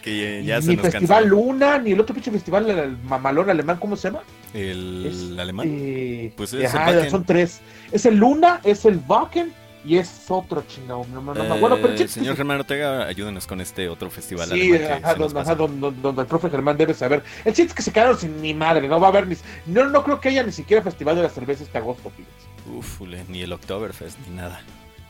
Que 0.03 0.41
eh, 0.41 0.45
ya 0.45 0.57
ni 0.59 0.63
se 0.67 0.73
nos 0.77 0.83
Festival 0.83 1.23
cansó. 1.25 1.37
Luna, 1.37 1.79
ni 1.79 1.93
el 1.93 2.01
otro 2.01 2.13
pinche 2.15 2.31
festival, 2.33 2.69
el 2.69 2.97
mamalón 3.05 3.49
alemán, 3.49 3.77
¿cómo 3.79 3.95
se 3.97 4.09
llama? 4.09 4.21
El 4.53 5.07
Es, 5.07 5.39
alemán. 5.39 5.67
eh, 5.71 6.33
Pues 6.37 6.53
es 6.53 6.75
ajá, 6.75 6.91
el 6.91 7.11
son 7.11 7.25
tres. 7.25 7.61
Es 7.93 8.05
el 8.07 8.17
Luna, 8.17 8.61
es 8.65 8.85
el 8.85 9.01
Wacken 9.07 9.53
y 9.85 9.99
es 9.99 10.25
otro 10.29 10.65
chingado. 10.67 11.05
No, 11.13 11.23
no, 11.23 11.35
no, 11.35 11.45
no, 11.45 11.57
bueno, 11.59 11.79
pero 11.81 11.95
Eh, 11.95 12.09
señor 12.09 12.37
Germán 12.37 12.59
Ortega, 12.59 13.07
ayúdenos 13.07 13.47
con 13.47 13.61
este 13.61 13.89
otro 13.89 14.11
festival 14.11 14.49
Sí, 14.51 14.73
ajá, 14.75 15.15
pasó. 15.17 15.39
ajá, 15.39 15.55
donde, 15.55 15.81
donde- 15.81 16.01
donde 16.03 16.23
el 16.23 16.27
profe 16.29 16.51
Germán 16.51 16.77
debe 16.77 16.95
saber. 16.95 17.23
El 17.45 17.53
chiste 17.55 17.69
es 17.71 17.75
que 17.75 17.83
se 17.83 17.93
quedaron 17.93 18.19
sin 18.19 18.43
ni 18.43 18.55
madre, 18.55 18.89
no 18.89 18.99
va 19.01 19.07
a 19.07 19.11
haber 19.11 19.27
ni. 19.29 19.37
No, 19.67 19.89
no 19.89 20.03
creo 20.03 20.21
que 20.21 20.31
haya 20.31 20.43
ni 20.43 20.53
siquiera 20.53 20.83
festival 20.83 21.15
de 21.17 21.23
la 21.23 21.29
cerveza 21.29 21.63
este 21.63 21.79
agosto, 21.79 22.11
fíjense. 22.11 22.77
Uf, 22.77 23.01
ni 23.29 23.43
el 23.43 23.53
Oktoberfest, 23.53 24.19
ni 24.29 24.37
nada. 24.37 24.61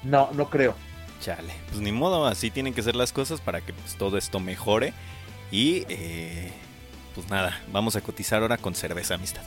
No, 0.03 0.31
no 0.35 0.51
creo. 0.51 0.75
Chale. 1.23 1.55
Pues 1.69 1.81
ni 1.81 1.93
modo, 1.93 2.27
así 2.27 2.51
tienen 2.51 2.75
que 2.75 2.83
ser 2.83 2.97
las 2.97 3.13
cosas 3.13 3.41
para 3.41 3.61
que 3.63 3.73
pues, 3.73 3.95
todo 3.97 4.19
esto 4.19 4.41
mejore. 4.41 4.93
Y 5.51 5.85
eh, 5.89 6.51
pues 7.15 7.29
nada, 7.31 7.61
vamos 7.73 7.97
a 7.97 8.01
cotizar 8.01 8.43
ahora 8.43 8.59
con 8.59 8.75
cerveza, 8.75 9.15
amistad. 9.15 9.43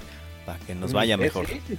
Para 0.45 0.57
que 0.59 0.73
nos 0.76 0.93
vaya 0.93 1.17
Mm, 1.17 1.19
mejor. 1.21 1.47
sí, 1.47 1.61
sí. 1.67 1.78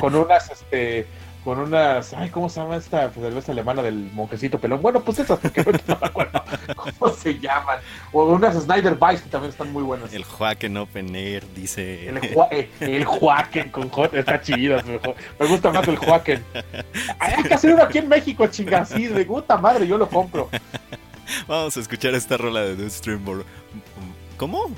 con 0.00 0.14
unas, 0.14 0.50
este. 0.50 1.06
Con 1.44 1.58
unas. 1.58 2.12
Ay, 2.12 2.28
¿cómo 2.28 2.50
se 2.50 2.60
llama 2.60 2.76
esta 2.76 3.10
cerveza 3.12 3.52
alemana 3.52 3.82
del 3.82 4.10
monjecito 4.12 4.58
pelón? 4.58 4.82
Bueno, 4.82 5.00
pues 5.00 5.20
esas, 5.20 5.38
porque 5.38 5.64
no 5.88 5.96
me 6.00 6.06
acuerdo 6.06 6.42
cómo 6.76 7.12
se 7.14 7.38
llaman. 7.38 7.78
O 8.12 8.24
unas 8.24 8.54
Snyder 8.62 8.96
Weiss 9.00 9.22
que 9.22 9.30
también 9.30 9.50
están 9.50 9.72
muy 9.72 9.82
buenas. 9.82 10.12
El 10.12 10.24
Joaquín 10.24 10.76
Open 10.76 11.14
Air 11.16 11.44
dice. 11.54 12.08
El, 12.08 12.18
eh, 12.50 12.70
el 12.80 13.04
Joaquín 13.06 13.70
con 13.70 13.88
J, 13.88 14.18
está 14.18 14.40
chido. 14.42 14.78
Me 15.38 15.46
gusta 15.46 15.70
más 15.72 15.88
el 15.88 15.96
Joaquín. 15.96 16.44
Hay 17.18 17.42
que 17.42 17.54
hacer 17.54 17.72
uno 17.72 17.84
aquí 17.84 17.98
en 17.98 18.08
México, 18.08 18.46
chinga. 18.48 18.84
Sí, 18.84 19.06
de 19.06 19.24
puta 19.24 19.56
madre, 19.56 19.86
yo 19.86 19.96
lo 19.96 20.08
compro. 20.08 20.50
Vamos 21.48 21.74
a 21.76 21.80
escuchar 21.80 22.14
esta 22.14 22.36
rola 22.36 22.60
de 22.60 22.76
The 22.76 22.90
Stream. 22.90 23.24
Bor- 23.24 23.44
¿Cómo? 24.36 24.70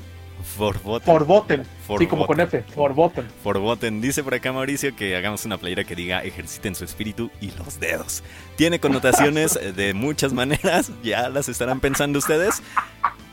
Forboten. 0.57 1.05
Forboten. 1.05 1.65
Sí, 1.97 2.07
como 2.07 2.27
con 2.27 2.39
F. 2.39 2.63
Forboten. 2.73 3.27
Forboten. 3.43 4.01
Dice 4.01 4.23
por 4.23 4.33
acá 4.33 4.51
Mauricio 4.51 4.95
que 4.95 5.15
hagamos 5.15 5.45
una 5.45 5.57
playera 5.57 5.83
que 5.83 5.95
diga 5.95 6.23
ejerciten 6.23 6.75
su 6.75 6.85
espíritu 6.85 7.31
y 7.41 7.51
los 7.51 7.79
dedos. 7.79 8.23
Tiene 8.55 8.79
connotaciones 8.79 9.59
de 9.75 9.93
muchas 9.93 10.33
maneras, 10.33 10.91
ya 11.03 11.29
las 11.29 11.49
estarán 11.49 11.79
pensando 11.79 12.19
ustedes. 12.19 12.61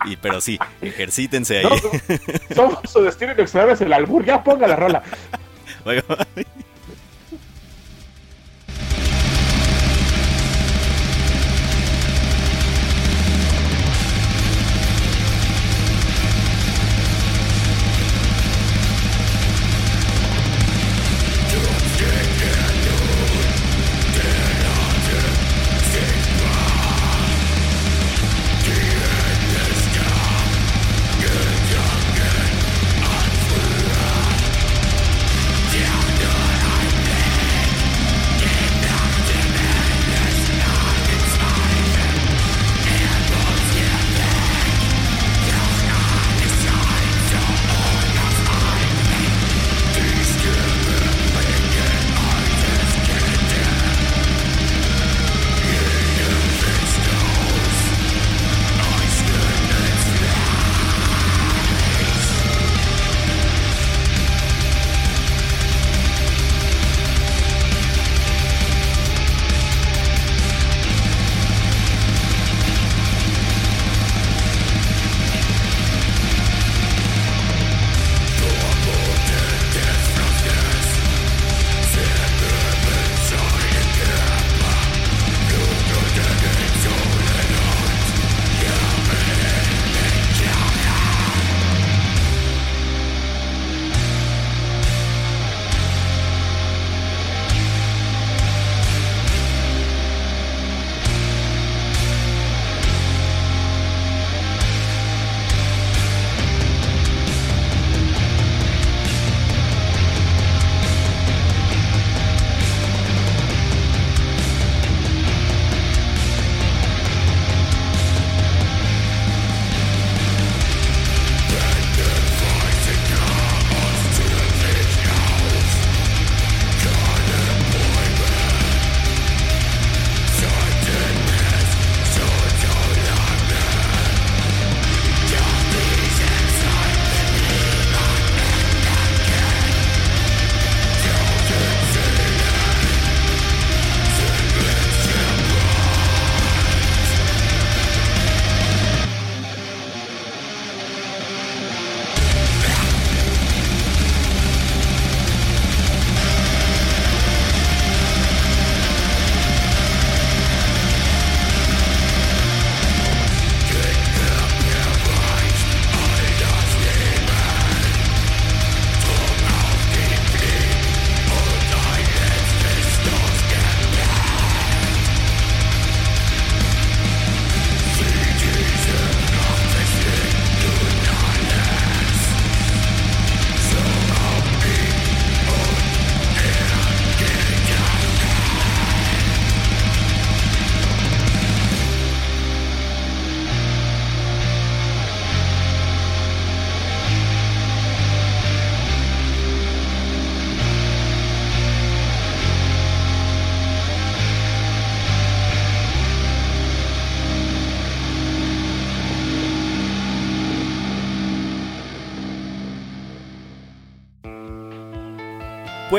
Y, 0.06 0.16
pero 0.16 0.40
sí, 0.40 0.58
ejercítense 0.80 1.58
ahí. 1.58 1.64
No, 1.64 2.56
somos 2.56 2.78
su 2.90 3.02
destino 3.02 3.32
inexorable 3.32 3.74
es 3.74 3.80
el 3.82 3.92
albur. 3.92 4.24
Ya 4.24 4.42
ponga 4.42 4.66
la 4.66 4.76
rola. 4.76 5.02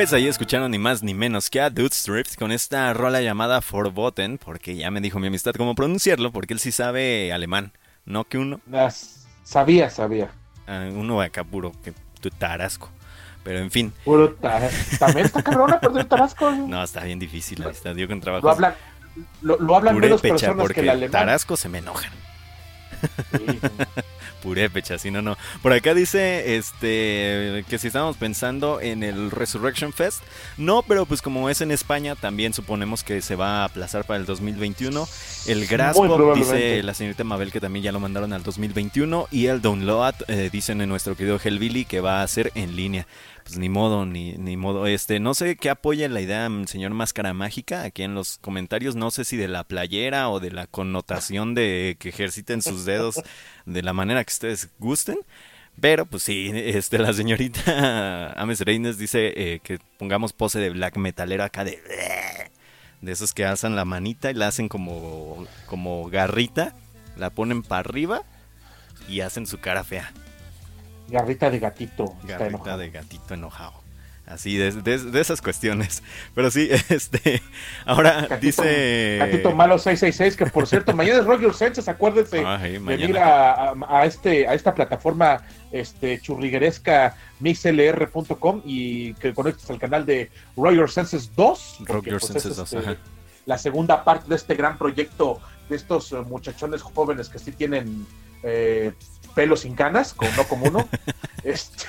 Pues 0.02 0.14
ahí 0.14 0.28
escucharon 0.28 0.72
ni 0.72 0.80
más 0.80 1.04
ni 1.04 1.14
menos 1.14 1.48
que 1.52 1.62
a 1.62 1.70
Dude's 1.70 2.04
Drift 2.08 2.36
con 2.36 2.52
esta 2.52 2.92
rola 2.92 3.22
llamada 3.22 3.62
Forbotten, 3.62 4.40
porque 4.40 4.76
ya 4.76 4.90
me 4.90 5.00
dijo 5.00 5.20
mi 5.20 5.28
amistad 5.28 5.54
cómo 5.56 5.76
pronunciarlo, 5.76 6.32
porque 6.32 6.56
él 6.56 6.60
sí 6.60 6.72
sabe 6.72 7.32
alemán, 7.32 7.72
no 8.06 8.24
que 8.24 8.40
uno, 8.40 8.60
Las- 8.68 9.28
Sabía, 9.44 9.92
sabía. 9.92 10.32
ah, 10.66 10.90
uno 10.92 11.22
acá 11.22 11.44
puro, 11.44 11.72
que 11.84 11.94
tu 12.20 12.32
tarasco. 12.32 12.90
Pero 13.44 13.60
en 13.60 13.70
fin, 13.70 13.94
Puro 14.04 14.32
ta- 14.34 14.72
También 14.98 15.28
está 15.28 15.44
cabrona 15.44 15.80
perder 15.80 16.06
Tabasco. 16.06 16.50
no, 16.50 16.82
está 16.82 17.04
bien 17.04 17.20
difícil, 17.20 17.60
la 17.60 17.66
amistad, 17.68 17.96
yo 17.96 18.08
con 18.08 18.20
trabajo. 18.22 18.44
Lo 18.48 18.52
hablan, 18.54 18.74
lo, 19.44 19.58
lo 19.60 19.76
hablan 19.76 20.00
menos 20.00 20.20
personas 20.20 20.56
porque 20.58 20.74
que 20.74 20.82
el 20.82 20.90
alemán. 20.90 21.12
tarasco 21.12 21.56
se 21.56 21.70
me 21.70 21.78
enojan. 21.78 22.12
Sí. 23.38 23.60
Purépecha, 24.42 24.98
si 24.98 25.12
no, 25.12 25.22
no. 25.22 25.38
Por 25.62 25.74
acá 25.74 25.94
dice 25.94 26.58
este 26.58 27.64
que 27.70 27.78
si 27.78 27.88
estamos 27.88 28.18
pensando 28.18 28.82
en 28.82 29.04
el 29.04 29.32
Resurrection 29.32 29.94
Fest. 29.94 30.22
No, 30.58 30.82
pero 30.84 31.06
pues 31.06 31.22
como 31.22 31.50
es 31.50 31.62
en 31.62 31.72
España, 31.72 32.16
también 32.16 32.54
suponemos 32.54 33.04
que 33.04 33.22
se 33.22 33.36
va 33.36 33.62
a 33.62 33.66
aplazar 33.66 34.06
para 34.06 34.20
el 34.20 34.26
2021. 34.26 35.08
El 35.48 35.68
Graspop 35.68 36.36
dice 36.36 36.84
la 36.84 36.94
señorita 36.94 37.24
Mabel 37.24 37.52
que 37.52 37.60
también 37.60 37.84
ya 37.84 37.92
lo 37.92 38.00
mandaron 38.00 38.34
al 38.34 38.44
2021. 38.44 39.28
Y 39.32 39.48
el 39.48 39.62
Download 39.62 40.16
eh, 40.28 40.50
dicen 40.52 40.82
en 40.82 40.90
nuestro 40.90 41.16
querido 41.16 41.40
Hellbilly 41.44 41.86
que 41.86 42.02
va 42.02 42.22
a 42.22 42.28
ser 42.28 42.52
en 42.56 42.76
línea. 42.76 43.08
Pues 43.44 43.58
ni 43.58 43.70
modo, 43.70 44.06
ni, 44.06 44.34
ni 44.34 44.58
modo. 44.58 44.88
Este, 44.88 45.20
no 45.20 45.34
sé 45.34 45.56
qué 45.56 45.70
apoya 45.70 46.08
la 46.10 46.22
idea, 46.22 46.48
mm, 46.48 46.68
señor 46.68 46.92
Máscara 46.92 47.34
Mágica, 47.34 47.84
aquí 47.84 48.04
en 48.04 48.16
los 48.16 48.38
comentarios. 48.38 48.96
No 48.96 49.12
sé 49.12 49.26
si 49.26 49.38
de 49.38 49.48
la 49.48 49.64
playera 49.64 50.30
o 50.30 50.40
de 50.40 50.52
la 50.52 50.68
connotación 50.68 51.56
de 51.56 51.98
que 52.00 52.10
ejerciten 52.10 52.62
sus 52.62 52.86
dedos 52.86 53.22
de 53.66 53.82
la 53.82 53.94
manera 53.94 54.24
que 54.24 54.32
ustedes 54.32 54.70
gusten. 54.80 55.18
Pero 55.80 56.06
pues 56.06 56.24
sí, 56.24 56.52
este, 56.54 57.00
la 57.00 57.14
señorita 57.14 58.34
Ames 58.42 58.60
Reines 58.62 58.98
dice 58.98 59.34
eh, 59.36 59.60
que 59.64 59.80
pongamos 59.98 60.34
pose 60.34 60.60
de 60.60 60.70
black 60.70 60.98
metalero 60.98 61.44
acá 61.44 61.64
de... 61.64 61.80
De 63.02 63.12
esos 63.12 63.34
que 63.34 63.46
alzan 63.46 63.76
la 63.76 63.84
manita 63.84 64.30
y 64.30 64.36
la 64.36 64.48
hacen 64.48 64.70
como, 64.70 65.48
como 65.66 66.08
garrita, 66.08 66.76
la 67.18 67.32
ponen 67.32 67.64
para 67.64 67.80
arriba 67.80 68.22
y 69.10 69.22
hacen 69.22 69.48
su 69.48 69.60
cara 69.60 69.84
fea. 69.84 70.14
Garrita 71.12 71.50
de 71.50 71.60
gatito. 71.60 72.16
Garrita 72.24 72.78
de 72.78 72.90
gatito 72.90 73.34
enojado. 73.34 73.74
Así, 74.28 74.56
de, 74.56 74.72
de- 74.72 74.98
de 74.98 75.20
esas 75.20 75.42
cuestiones. 75.42 76.04
Pero 76.34 76.50
sí, 76.52 76.70
este. 76.90 77.42
Ahora 77.86 78.28
Gatito- 78.30 78.40
dice. 78.40 79.18
Gatito 79.20 79.52
Malo 79.54 79.78
666, 79.78 80.38
que 80.38 80.46
por 80.46 80.68
cierto, 80.68 80.94
mañana 80.96 81.20
es 81.20 81.42
Your 81.42 81.54
Senses, 81.54 81.90
acuérdense 81.90 82.42
Ay, 82.46 82.74
de 82.74 82.80
mañana. 82.80 83.10
ir 83.10 83.18
a, 83.18 83.52
a- 83.72 83.76
a 84.00 84.06
este, 84.06 84.48
a 84.48 84.54
esta 84.54 84.74
plataforma 84.74 85.42
este, 85.74 86.20
churrigueresca 86.22 87.16
mixlr.com 87.42 88.62
y 88.66 89.14
que 89.16 89.34
conectes 89.34 89.70
al 89.70 89.80
canal 89.80 90.06
de 90.06 90.30
Your 90.56 90.90
Senses 90.90 91.32
2. 91.36 91.76
Rock 91.80 91.88
porque, 91.88 92.10
Your 92.12 92.20
pues, 92.20 92.32
Senses 92.32 92.52
es, 92.52 92.58
2, 92.58 92.74
este, 92.74 92.90
ajá. 92.90 92.98
La 93.46 93.58
segunda 93.58 94.04
parte 94.04 94.30
de 94.30 94.36
este 94.36 94.56
gran 94.56 94.78
proyecto 94.78 95.42
de 95.68 95.76
estos 95.76 96.12
eh, 96.12 96.16
muchachones 96.18 96.82
jóvenes 96.84 97.28
que 97.28 97.40
sí 97.40 97.52
tienen 97.52 98.06
eh, 98.44 98.94
pelo 99.36 99.56
sin 99.58 99.76
canas, 99.76 100.14
como 100.14 100.32
no 100.38 100.44
como 100.46 100.66
uno. 100.66 100.88
este, 101.44 101.86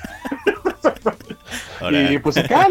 y 2.12 2.18
pues 2.18 2.36
acá 2.36 2.68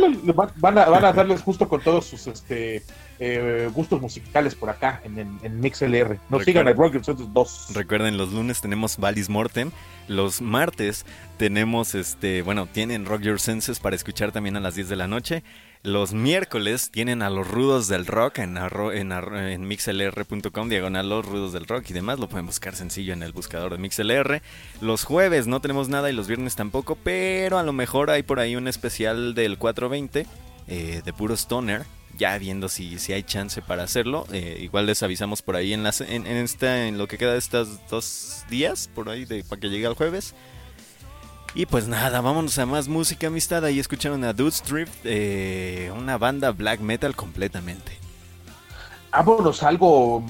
van, 0.57 0.77
a, 0.77 0.85
van 0.85 1.05
a 1.05 1.13
darles 1.13 1.41
justo 1.41 1.67
con 1.67 1.81
todos 1.81 2.05
sus 2.05 2.27
este, 2.27 2.83
eh, 3.19 3.69
gustos 3.73 4.01
musicales 4.01 4.55
por 4.55 4.69
acá 4.69 5.01
en, 5.03 5.19
en, 5.19 5.39
en 5.43 5.59
MixLR. 5.59 6.17
Nos 6.29 6.41
Recuerda- 6.41 6.45
sigan 6.45 6.67
en 6.67 6.77
Rock 6.77 6.93
Your 6.93 7.05
Senses 7.05 7.27
2. 7.33 7.67
Recuerden, 7.73 8.17
los 8.17 8.31
lunes 8.31 8.61
tenemos 8.61 8.97
Valis 8.97 9.29
Mortem. 9.29 9.71
Los 10.07 10.41
martes 10.41 11.05
tenemos, 11.37 11.95
este, 11.95 12.41
bueno, 12.41 12.65
tienen 12.67 13.05
Rock 13.05 13.21
Your 13.21 13.39
Senses 13.39 13.79
para 13.79 13.95
escuchar 13.95 14.31
también 14.31 14.55
a 14.57 14.59
las 14.59 14.75
10 14.75 14.89
de 14.89 14.95
la 14.95 15.07
noche. 15.07 15.43
Los 15.83 16.13
miércoles 16.13 16.91
tienen 16.91 17.23
a 17.23 17.31
los 17.31 17.47
rudos 17.47 17.87
del 17.87 18.05
rock 18.05 18.37
en, 18.37 19.67
mixlr.com, 19.67 20.69
diagonal 20.69 21.09
los 21.09 21.25
rudos 21.25 21.53
del 21.53 21.65
rock 21.65 21.89
y 21.89 21.93
demás. 21.93 22.19
Lo 22.19 22.29
pueden 22.29 22.45
buscar 22.45 22.75
sencillo 22.75 23.13
en 23.13 23.23
el 23.23 23.33
buscador 23.33 23.71
de 23.71 23.79
MixLR. 23.79 24.43
Los 24.79 25.05
jueves 25.05 25.47
no 25.47 25.59
tenemos 25.59 25.89
nada 25.89 26.11
y 26.11 26.13
los 26.13 26.27
viernes 26.27 26.55
tampoco, 26.55 26.95
pero 27.03 27.57
a 27.57 27.63
lo 27.63 27.73
mejor 27.73 28.11
hay 28.11 28.21
por 28.21 28.39
ahí 28.39 28.55
un 28.55 28.67
especial 28.67 29.33
del 29.33 29.57
420 29.57 30.27
eh, 30.67 31.01
de 31.03 31.13
puro 31.13 31.33
stoner. 31.33 31.83
Ya 32.15 32.37
viendo 32.37 32.69
si, 32.69 32.99
si 32.99 33.13
hay 33.13 33.23
chance 33.23 33.63
para 33.63 33.81
hacerlo. 33.81 34.27
Eh, 34.31 34.59
igual 34.61 34.85
les 34.85 35.01
avisamos 35.01 35.41
por 35.41 35.55
ahí 35.55 35.73
en, 35.73 35.81
las, 35.81 36.01
en, 36.01 36.27
esta, 36.27 36.87
en 36.87 36.99
lo 36.99 37.07
que 37.07 37.17
queda 37.17 37.31
de 37.31 37.39
estos 37.39 37.79
dos 37.89 38.45
días, 38.51 38.87
por 38.93 39.09
ahí 39.09 39.25
de, 39.25 39.43
para 39.43 39.59
que 39.59 39.69
llegue 39.69 39.87
el 39.87 39.95
jueves. 39.95 40.35
Y 41.53 41.65
pues 41.65 41.87
nada, 41.87 42.21
vámonos 42.21 42.57
a 42.59 42.65
más 42.65 42.87
música, 42.87 43.27
amistad. 43.27 43.65
Ahí 43.65 43.79
escucharon 43.79 44.23
a 44.23 44.33
Dude's 44.33 44.63
Drift, 44.63 44.99
eh, 45.03 45.91
una 45.95 46.17
banda 46.17 46.51
black 46.51 46.79
metal 46.79 47.15
completamente. 47.15 47.97
Vámonos 49.11 49.61
a 49.61 49.67
algo 49.67 50.21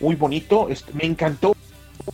muy 0.00 0.14
bonito. 0.14 0.68
Me 0.94 1.04
encantó 1.04 1.56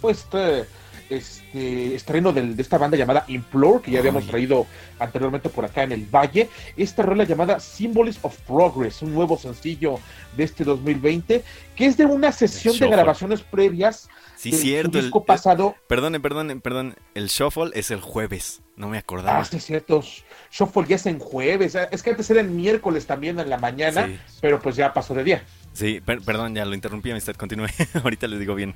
este, 0.08 0.66
este 1.10 1.94
estreno 1.94 2.32
de 2.32 2.54
esta 2.60 2.78
banda 2.78 2.96
llamada 2.96 3.24
Implore, 3.28 3.82
que 3.82 3.90
ya 3.90 4.00
habíamos 4.00 4.24
Ay. 4.24 4.28
traído 4.30 4.66
anteriormente 4.98 5.48
por 5.48 5.64
acá 5.64 5.82
en 5.82 5.92
el 5.92 6.04
Valle. 6.06 6.48
Esta 6.76 7.02
rola 7.02 7.24
llamada 7.24 7.60
Symbols 7.60 8.18
of 8.22 8.36
Progress, 8.40 9.02
un 9.02 9.14
nuevo 9.14 9.38
sencillo 9.38 9.98
de 10.36 10.44
este 10.44 10.64
2020, 10.64 11.44
que 11.74 11.86
es 11.86 11.96
de 11.96 12.04
una 12.04 12.32
sesión 12.32 12.78
de 12.78 12.88
grabaciones 12.88 13.42
previas 13.42 14.08
Sí, 14.36 14.50
de 14.50 14.56
cierto. 14.58 15.00
disco 15.00 15.20
el- 15.20 15.24
pasado. 15.24 15.74
perdone, 15.88 16.20
perdone, 16.20 16.56
perdón. 16.56 16.96
El 17.14 17.28
shuffle 17.28 17.70
es 17.74 17.90
el 17.90 18.00
jueves. 18.00 18.60
No 18.76 18.88
me 18.88 18.98
Ah, 18.98 19.00
acordaba. 19.00 19.44
sí, 19.44 19.56
es 19.56 19.64
cierto. 19.64 20.02
Shuffle 20.50 20.84
ya 20.86 20.96
es 20.96 21.06
en 21.06 21.18
jueves. 21.18 21.74
Ah, 21.76 21.88
Es 21.90 22.02
que 22.02 22.10
antes 22.10 22.28
era 22.30 22.40
en 22.40 22.54
miércoles 22.54 23.06
también 23.06 23.40
en 23.40 23.48
la 23.48 23.56
mañana, 23.56 24.06
Sí. 24.06 24.18
pero 24.42 24.60
pues 24.60 24.76
ya 24.76 24.92
pasó 24.92 25.14
de 25.14 25.24
día. 25.24 25.44
Sí, 25.72 26.00
per- 26.04 26.20
perdón, 26.20 26.54
ya 26.54 26.64
lo 26.66 26.74
interrumpí, 26.74 27.10
amistad. 27.10 27.34
Continúe. 27.36 27.66
Ahorita 28.04 28.26
les 28.26 28.38
digo 28.38 28.54
bien. 28.54 28.74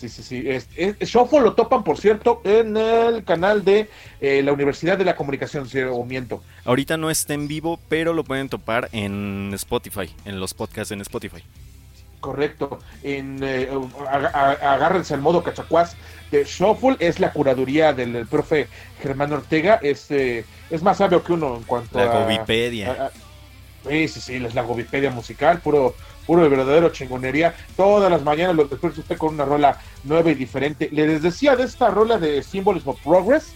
Sí, 0.00 0.08
sí, 0.08 0.22
sí. 0.22 0.42
Es, 0.48 0.66
es- 0.76 0.96
Shuffle 1.00 1.40
lo 1.40 1.52
topan, 1.52 1.84
por 1.84 1.98
cierto, 1.98 2.40
en 2.44 2.74
el 2.76 3.22
canal 3.24 3.64
de 3.64 3.90
eh, 4.22 4.40
la 4.42 4.52
Universidad 4.52 4.96
de 4.96 5.04
la 5.04 5.14
Comunicación, 5.14 5.68
si 5.68 5.78
o 5.82 6.02
miento. 6.04 6.42
Ahorita 6.64 6.96
no 6.96 7.10
está 7.10 7.34
en 7.34 7.48
vivo, 7.48 7.78
pero 7.90 8.14
lo 8.14 8.24
pueden 8.24 8.48
topar 8.48 8.88
en 8.92 9.50
Spotify, 9.54 10.08
en 10.24 10.40
los 10.40 10.54
podcasts 10.54 10.90
en 10.92 11.02
Spotify. 11.02 11.42
Correcto. 12.20 12.78
En, 13.02 13.40
eh, 13.42 13.68
ag- 13.70 14.32
ag- 14.32 14.62
agárrense 14.62 15.12
al 15.14 15.20
modo 15.20 15.42
cachacuás 15.42 15.96
de 16.30 16.44
Shuffle. 16.44 16.96
Es 16.98 17.20
la 17.20 17.32
curaduría 17.32 17.92
del, 17.92 18.12
del 18.14 18.26
profe 18.26 18.68
Germán 19.02 19.32
Ortega. 19.32 19.78
Es, 19.82 20.10
eh, 20.10 20.44
es 20.70 20.82
más 20.82 20.96
sabio 20.98 21.22
que 21.22 21.32
uno 21.34 21.56
en 21.56 21.62
cuanto 21.64 21.98
La 21.98 22.10
a... 22.10 22.22
Govipedia. 22.24 22.90
a- 22.92 23.06
a- 23.06 23.10
sí, 23.88 24.08
sí, 24.08 24.20
sí, 24.20 24.34
es 24.36 24.54
la 24.54 24.62
Govipedia 24.62 25.10
musical, 25.10 25.60
puro, 25.60 25.94
puro 26.30 26.46
y 26.46 26.48
verdadero 26.48 26.90
chingonería. 26.90 27.56
Todas 27.76 28.08
las 28.08 28.22
mañanas 28.22 28.54
lo 28.54 28.64
después 28.66 28.96
usted 28.96 29.16
con 29.18 29.34
una 29.34 29.44
rola 29.44 29.78
nueva 30.04 30.30
y 30.30 30.36
diferente. 30.36 30.88
Les 30.92 31.20
decía 31.22 31.56
de 31.56 31.64
esta 31.64 31.90
rola 31.90 32.18
de 32.18 32.40
Symbols 32.44 32.86
of 32.86 33.00
Progress. 33.02 33.52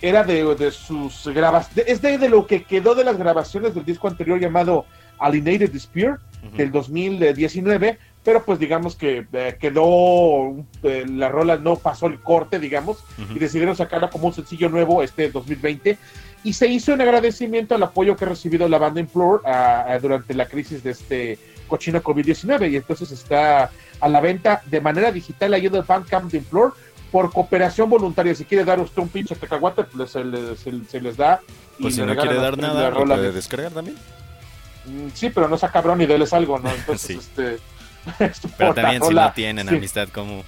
Era 0.00 0.22
de, 0.22 0.54
de 0.54 0.70
sus 0.70 1.26
grabaciones. 1.26 1.90
Es 1.92 2.00
de, 2.02 2.16
de 2.18 2.28
lo 2.28 2.46
que 2.46 2.62
quedó 2.62 2.94
de 2.94 3.02
las 3.02 3.16
grabaciones 3.18 3.74
del 3.74 3.84
disco 3.84 4.06
anterior 4.06 4.38
llamado 4.38 4.86
Alienated 5.18 5.76
Spear 5.76 6.20
Ujú. 6.46 6.56
del 6.56 6.70
2019, 6.70 7.98
pero 8.22 8.44
pues 8.44 8.60
digamos 8.60 8.94
que 8.94 9.26
eh, 9.32 9.56
quedó, 9.58 10.54
eh, 10.84 11.04
la 11.08 11.28
rola 11.30 11.56
no 11.56 11.74
pasó 11.76 12.06
el 12.06 12.20
corte, 12.20 12.60
digamos, 12.60 12.98
y 13.34 13.38
decidieron 13.40 13.74
sacarla 13.74 14.08
como 14.10 14.28
un 14.28 14.34
sencillo 14.34 14.68
nuevo 14.68 15.02
este 15.02 15.30
2020, 15.30 15.96
y 16.44 16.52
se 16.52 16.66
hizo 16.68 16.92
en 16.92 17.00
agradecimiento 17.00 17.74
al 17.74 17.82
apoyo 17.82 18.14
que 18.14 18.26
ha 18.26 18.28
recibido 18.28 18.68
la 18.68 18.76
banda 18.78 19.00
Implore 19.00 19.40
a- 19.46 19.98
durante 20.02 20.34
la 20.34 20.46
crisis 20.46 20.82
de 20.84 20.90
este 20.90 21.38
cochino 21.66 22.02
COVID-19, 22.02 22.70
y 22.70 22.76
entonces 22.76 23.10
está 23.10 23.70
a 24.00 24.08
la 24.08 24.20
venta 24.20 24.62
de 24.66 24.80
manera 24.80 25.10
digital 25.12 25.54
ahí 25.54 25.66
en 25.66 25.74
el 25.74 25.82
Bandcamp 25.82 26.30
de 26.30 26.38
Implore, 26.38 26.72
por 27.10 27.32
cooperación 27.32 27.88
voluntaria, 27.88 28.34
si 28.34 28.44
quiere 28.44 28.64
dar 28.64 28.80
usted 28.80 29.00
un 29.00 29.08
pinche 29.08 29.36
cacahuate, 29.36 29.84
pues 29.84 30.10
se, 30.10 30.24
le- 30.24 30.56
se- 30.56 30.84
se 30.88 31.00
les 31.00 31.16
da. 31.16 31.40
y 31.78 31.82
Pues 31.82 31.94
si 31.94 32.02
no 32.02 32.14
quiere 32.16 32.34
dar 32.36 32.58
nada, 32.58 32.82
la 32.82 32.90
lo 32.90 33.04
puede 33.04 33.22
de- 33.22 33.32
descargar 33.32 33.72
también. 33.72 33.96
Mm, 34.86 35.08
Sí, 35.14 35.30
pero 35.30 35.48
no 35.48 35.56
sea 35.56 35.70
cabrón 35.70 36.00
y 36.00 36.06
déles 36.06 36.32
algo, 36.32 36.58
¿no? 36.58 36.70
Entonces, 36.70 37.06
Sí. 37.08 37.14
este. 37.40 37.58
Pero 38.58 38.74
también 38.74 39.02
si 39.02 39.14
no 39.14 39.32
tienen 39.32 39.66
sí. 39.68 39.76
amistad 39.76 40.08
como... 40.10 40.44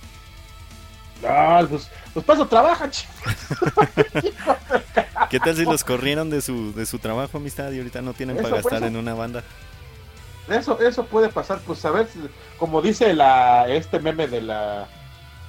Ah, 1.26 1.64
pues, 1.70 1.88
pues 2.12 2.26
paso 2.26 2.46
trabaja, 2.46 2.90
¿Qué 5.30 5.40
tal 5.40 5.56
si 5.56 5.64
los 5.64 5.82
corrieron 5.82 6.30
de 6.30 6.40
su, 6.42 6.74
de 6.74 6.86
su 6.86 6.98
trabajo, 6.98 7.38
amistad, 7.38 7.72
y 7.72 7.78
ahorita 7.78 8.02
no 8.02 8.12
tienen 8.12 8.36
Eso, 8.36 8.42
para 8.44 8.56
gastar 8.56 8.78
pues, 8.80 8.90
en 8.90 8.96
una 8.96 9.14
banda? 9.14 9.42
Eso, 10.48 10.80
eso 10.80 11.06
puede 11.06 11.28
pasar, 11.28 11.60
pues 11.66 11.84
a 11.84 11.90
ver, 11.90 12.06
como 12.58 12.80
dice 12.80 13.12
la, 13.14 13.68
este 13.68 13.98
meme 13.98 14.28
de 14.28 14.42
la 14.42 14.88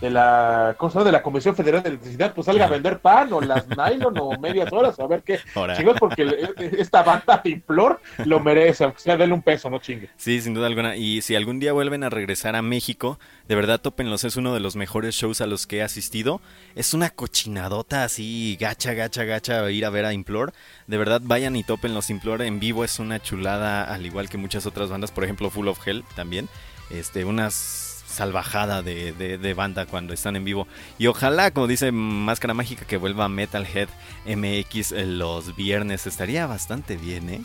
de 0.02 0.10
la, 0.11 0.76
¿cómo 0.78 0.91
se 0.91 0.95
llama? 0.99 1.06
de 1.06 1.11
la 1.11 1.24
Comisión 1.24 1.56
Federal 1.56 1.82
de 1.82 1.90
Electricidad, 1.90 2.34
pues 2.34 2.45
salga 2.45 2.65
a 2.65 2.69
vender 2.69 2.99
pan 2.99 3.34
o 3.34 3.41
las 3.41 3.65
nylon 3.68 4.15
o 4.19 4.38
medias 4.40 4.72
horas, 4.72 4.99
a 4.99 5.07
ver 5.07 5.24
qué 5.24 5.40
chingos, 5.76 5.98
porque 5.99 6.24
le- 6.26 6.52
esta 6.80 7.02
banda 7.03 7.41
Implor 7.44 7.99
lo 8.26 8.40
merece, 8.40 8.84
aunque 8.84 8.99
sea 8.99 9.18
denle 9.18 9.34
un 9.34 9.41
peso, 9.41 9.69
no 9.69 9.80
chingue. 9.80 10.10
Sí, 10.18 10.40
sin 10.41 10.53
duda 10.53 10.68
alguna. 10.68 10.95
Y 10.95 11.22
si 11.22 11.36
algún 11.36 11.60
día 11.60 11.74
vuelven 11.74 12.03
a 12.03 12.10
regresar 12.10 12.56
a 12.56 12.61
México, 12.61 13.19
de 13.48 13.56
verdad 13.56 13.80
tópenlos, 13.82 14.24
es 14.24 14.36
uno 14.36 14.53
de 14.53 14.60
los 14.60 14.76
mejores 14.76 15.15
shows 15.15 15.41
a 15.41 15.48
los 15.48 15.65
que 15.65 15.78
he 15.78 15.82
asistido. 15.84 16.41
Es 16.76 16.94
una 16.94 17.10
cochinadota 17.10 18.03
así, 18.03 18.56
gacha, 18.60 18.94
gacha, 18.94 19.24
gacha, 19.24 19.69
ir 19.72 19.86
a 19.86 19.90
ver 19.90 20.06
a 20.06 20.14
Implore. 20.14 20.52
De 20.86 20.98
verdad, 20.98 21.22
vayan 21.24 21.56
y 21.56 21.64
tópenlos. 21.64 22.10
Implore 22.10 22.45
en 22.45 22.60
vivo 22.60 22.84
es 22.84 22.99
una 22.99 23.19
chulada, 23.19 23.84
al 23.84 24.06
igual 24.06 24.30
que 24.30 24.38
muchas 24.38 24.65
otras 24.65 24.90
bandas, 24.90 25.11
por 25.11 25.24
ejemplo 25.24 25.49
Full 25.49 25.68
of 25.69 25.86
Hell 25.88 26.03
también. 26.15 26.49
Este, 26.90 27.26
unas 27.26 27.86
salvajada 28.18 28.81
de, 28.81 29.14
de- 29.14 29.53
banda 29.53 29.85
cuando 29.85 30.14
están 30.14 30.35
en 30.35 30.44
vivo. 30.44 30.68
Y 30.98 31.07
ojalá, 31.07 31.52
como 31.52 31.68
dice 31.68 31.91
Máscara 31.91 32.53
Mágica, 32.53 32.85
que 32.85 32.98
vuelva 32.98 33.30
Metalhead 33.30 33.88
MX 34.26 34.91
eh, 34.91 35.06
los 35.06 35.56
viernes. 35.56 36.07
Estaría 36.07 36.48
bastante 36.48 36.98
bien, 36.98 37.30
¿eh? 37.30 37.41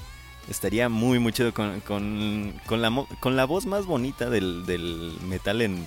Estaría 0.49 0.89
muy, 0.89 1.19
muy 1.19 1.33
chido 1.33 1.55
con, 1.55 1.81
con, 1.81 2.53
con 2.67 2.83
la, 2.83 2.91
con 3.21 3.37
la 3.37 3.45
voz 3.45 3.67
más 3.67 3.87
bonita 3.87 4.29
del, 4.29 4.67
del 4.67 5.13
metal 5.29 5.63
en, 5.63 5.87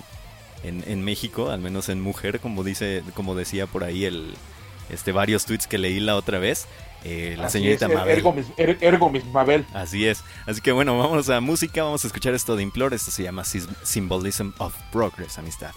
en, 0.62 0.82
en 0.86 1.04
México, 1.04 1.50
al 1.50 1.60
menos 1.60 1.88
en 1.90 2.00
mujer, 2.00 2.40
como 2.40 2.64
dice, 2.64 3.02
como 3.14 3.34
decía 3.34 3.66
por 3.66 3.84
ahí 3.84 4.04
el 4.06 4.34
este 4.88 5.10
varios 5.12 5.44
tweets 5.46 5.66
que 5.66 5.78
leí 5.78 6.00
la 6.00 6.16
otra 6.16 6.38
vez. 6.38 6.66
Eh, 7.08 7.36
la 7.38 7.46
Así 7.46 7.58
señorita 7.58 7.86
es, 7.86 7.92
er- 7.92 7.94
Mabel. 7.94 8.16
Ergo, 8.18 8.34
er- 8.56 8.78
ergo 8.80 9.10
mis 9.10 9.24
Mabel. 9.26 9.64
Así 9.72 10.06
es. 10.06 10.24
Así 10.46 10.60
que 10.60 10.72
bueno, 10.72 10.98
vamos 10.98 11.28
a 11.30 11.40
música, 11.40 11.84
vamos 11.84 12.02
a 12.04 12.06
escuchar 12.08 12.34
esto 12.34 12.56
de 12.56 12.62
Implore. 12.64 12.96
Esto 12.96 13.10
se 13.10 13.22
llama 13.22 13.44
Symbolism 13.44 14.50
of 14.58 14.74
Progress, 14.90 15.38
amistad. 15.38 15.70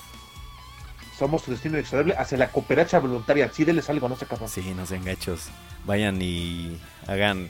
Somos 1.17 1.43
tu 1.43 1.51
destino 1.51 1.77
inexorable 1.77 2.15
hacia 2.17 2.37
la 2.37 2.49
cooperacha 2.49 2.97
voluntaria. 2.99 3.51
Sí, 3.53 3.63
denles 3.65 3.89
algo, 3.89 4.09
no 4.09 4.15
se 4.15 4.25
cabrón. 4.25 4.49
Sí, 4.49 4.73
no 4.75 4.85
sean 4.85 5.03
gachos. 5.05 5.49
Vayan 5.85 6.19
y 6.21 6.77
hagan 7.07 7.49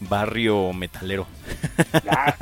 barrio 0.00 0.72
metalero. 0.72 1.26
Ya, 2.04 2.36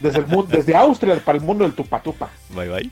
desde, 0.00 0.18
el 0.20 0.26
mundo, 0.26 0.54
desde 0.56 0.76
Austria 0.76 1.18
para 1.24 1.38
el 1.38 1.44
mundo 1.44 1.64
del 1.64 1.72
tupatupa. 1.72 2.30
Bye 2.50 2.68
bye. 2.68 2.90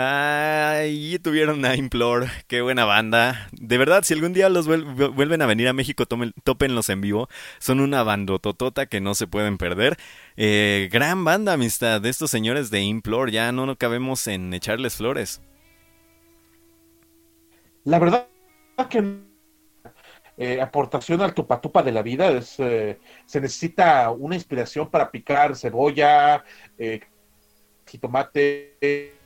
Ahí 0.00 1.18
tuvieron 1.18 1.64
a 1.64 1.74
Implore, 1.74 2.28
qué 2.46 2.60
buena 2.60 2.84
banda. 2.84 3.48
De 3.50 3.78
verdad, 3.78 4.04
si 4.04 4.14
algún 4.14 4.32
día 4.32 4.48
los 4.48 4.68
vuel- 4.68 5.12
vuelven 5.12 5.42
a 5.42 5.46
venir 5.46 5.66
a 5.66 5.72
México, 5.72 6.04
tópenlos 6.44 6.88
en 6.88 7.00
vivo. 7.00 7.28
Son 7.58 7.80
una 7.80 8.04
bandototota 8.04 8.86
que 8.86 9.00
no 9.00 9.16
se 9.16 9.26
pueden 9.26 9.58
perder. 9.58 9.96
Eh, 10.36 10.88
gran 10.92 11.24
banda, 11.24 11.54
amistad, 11.54 12.00
de 12.00 12.10
estos 12.10 12.30
señores 12.30 12.70
de 12.70 12.80
Implore. 12.82 13.32
Ya 13.32 13.50
no, 13.50 13.66
no 13.66 13.74
cabemos 13.74 14.28
en 14.28 14.54
echarles 14.54 14.94
flores. 14.94 15.40
La 17.84 17.98
verdad 17.98 18.28
que 18.88 19.02
eh, 20.36 20.60
aportación 20.60 21.20
al 21.20 21.34
tupatupa 21.34 21.82
de 21.82 21.92
la 21.92 22.02
vida 22.02 22.30
es 22.30 22.54
eh, 22.60 22.98
se 23.26 23.40
necesita 23.40 24.10
una 24.10 24.36
inspiración 24.36 24.88
para 24.90 25.10
picar 25.10 25.56
cebolla, 25.56 26.44
jitomate, 27.86 29.17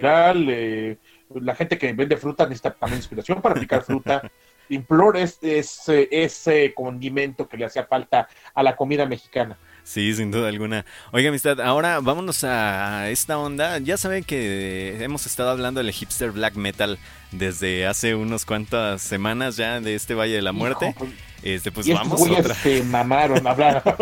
general, 0.00 0.46
eh, 0.48 0.98
la 1.34 1.54
gente 1.54 1.78
que 1.78 1.92
vende 1.92 2.16
fruta 2.16 2.44
necesita 2.44 2.72
también 2.74 2.98
inspiración 2.98 3.40
para 3.40 3.54
picar 3.54 3.82
fruta. 3.82 4.22
Implore 4.68 5.22
es, 5.22 5.38
es, 5.42 5.88
eh, 5.88 6.08
ese 6.12 6.72
condimento 6.74 7.48
que 7.48 7.56
le 7.56 7.64
hacía 7.64 7.84
falta 7.86 8.28
a 8.54 8.62
la 8.62 8.76
comida 8.76 9.04
mexicana. 9.04 9.58
Sí, 9.82 10.14
sin 10.14 10.30
duda 10.30 10.48
alguna. 10.48 10.84
Oiga, 11.10 11.30
amistad, 11.30 11.60
ahora 11.60 11.98
vámonos 12.00 12.44
a 12.44 13.08
esta 13.10 13.38
onda. 13.38 13.78
Ya 13.78 13.96
saben 13.96 14.22
que 14.22 15.02
hemos 15.02 15.26
estado 15.26 15.50
hablando 15.50 15.82
del 15.82 15.90
hipster 15.90 16.30
black 16.30 16.54
metal 16.54 16.98
desde 17.32 17.86
hace 17.86 18.14
unos 18.14 18.44
cuantas 18.44 19.02
semanas 19.02 19.56
ya 19.56 19.80
de 19.80 19.96
este 19.96 20.14
Valle 20.14 20.34
de 20.34 20.42
la 20.42 20.52
Muerte. 20.52 20.90
Hijo, 20.90 20.98
pues, 20.98 21.10
Este, 21.42 21.72
pues 21.72 21.86
y 21.88 21.92
estos 21.92 22.06
vamos 22.06 22.20
güeyes 22.20 22.40
otra. 22.40 22.54
se 22.54 22.82
mamaron 22.84 23.44
hablar. 23.46 23.82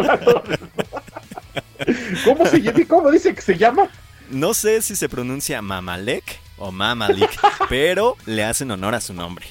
¿Cómo, 2.24 2.44
se, 2.46 2.86
¿Cómo 2.86 3.10
dice 3.10 3.34
que 3.34 3.40
se 3.40 3.56
llama? 3.56 3.88
No 4.30 4.54
sé 4.54 4.82
si 4.82 4.96
se 4.96 5.08
pronuncia 5.08 5.62
Mamalek 5.62 6.38
o 6.58 6.70
Mamalik, 6.72 7.30
pero 7.68 8.16
le 8.26 8.44
hacen 8.44 8.70
honor 8.70 8.94
a 8.94 9.00
su 9.00 9.14
nombre. 9.14 9.46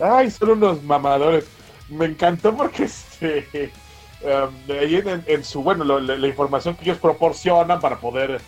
Ay, 0.00 0.30
son 0.30 0.50
unos 0.50 0.82
mamadores. 0.82 1.44
Me 1.88 2.06
encantó 2.06 2.56
porque 2.56 2.84
este, 2.84 3.70
um, 4.22 4.72
ahí 4.72 4.96
en, 4.96 5.22
en 5.26 5.44
su, 5.44 5.62
bueno, 5.62 5.84
lo- 5.84 6.00
la, 6.00 6.16
la 6.16 6.26
información 6.26 6.74
que 6.74 6.84
ellos 6.84 6.98
proporcionan 6.98 7.80
para 7.80 7.98
poder, 8.00 8.40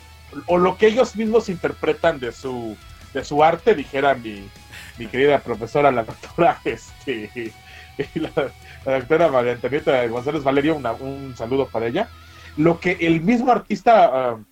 o 0.46 0.58
lo 0.58 0.76
que 0.76 0.86
ellos 0.88 1.14
mismos 1.14 1.48
interpretan 1.48 2.18
de 2.18 2.32
su, 2.32 2.76
de 3.12 3.22
su 3.24 3.44
arte, 3.44 3.74
dijera 3.74 4.14
mi, 4.14 4.48
mi 4.98 5.06
querida 5.06 5.38
profesora, 5.40 5.92
la 5.92 6.04
doctora, 6.04 6.60
este, 6.64 7.52
la, 8.14 8.30
la 8.84 8.98
doctora 8.98 9.28
María 9.28 9.52
Antonieta 9.52 10.04
González 10.06 10.42
Valerio, 10.42 10.74
una- 10.76 10.92
un 10.92 11.34
saludo 11.36 11.66
para 11.68 11.86
ella. 11.86 12.08
Lo 12.56 12.80
que 12.80 12.92
el 13.00 13.20
mismo 13.20 13.52
artista 13.52 14.32
um, 14.34 14.44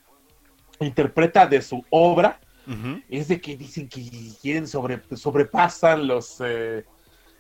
interpreta 0.85 1.47
de 1.47 1.61
su 1.63 1.85
obra, 1.91 2.39
es 3.09 3.29
de 3.29 3.41
que 3.41 3.57
dicen 3.57 3.89
que 3.89 4.09
quieren 4.41 4.67
sobre, 4.69 5.01
sobrepasan 5.17 6.07
los, 6.07 6.37
eh, 6.45 6.85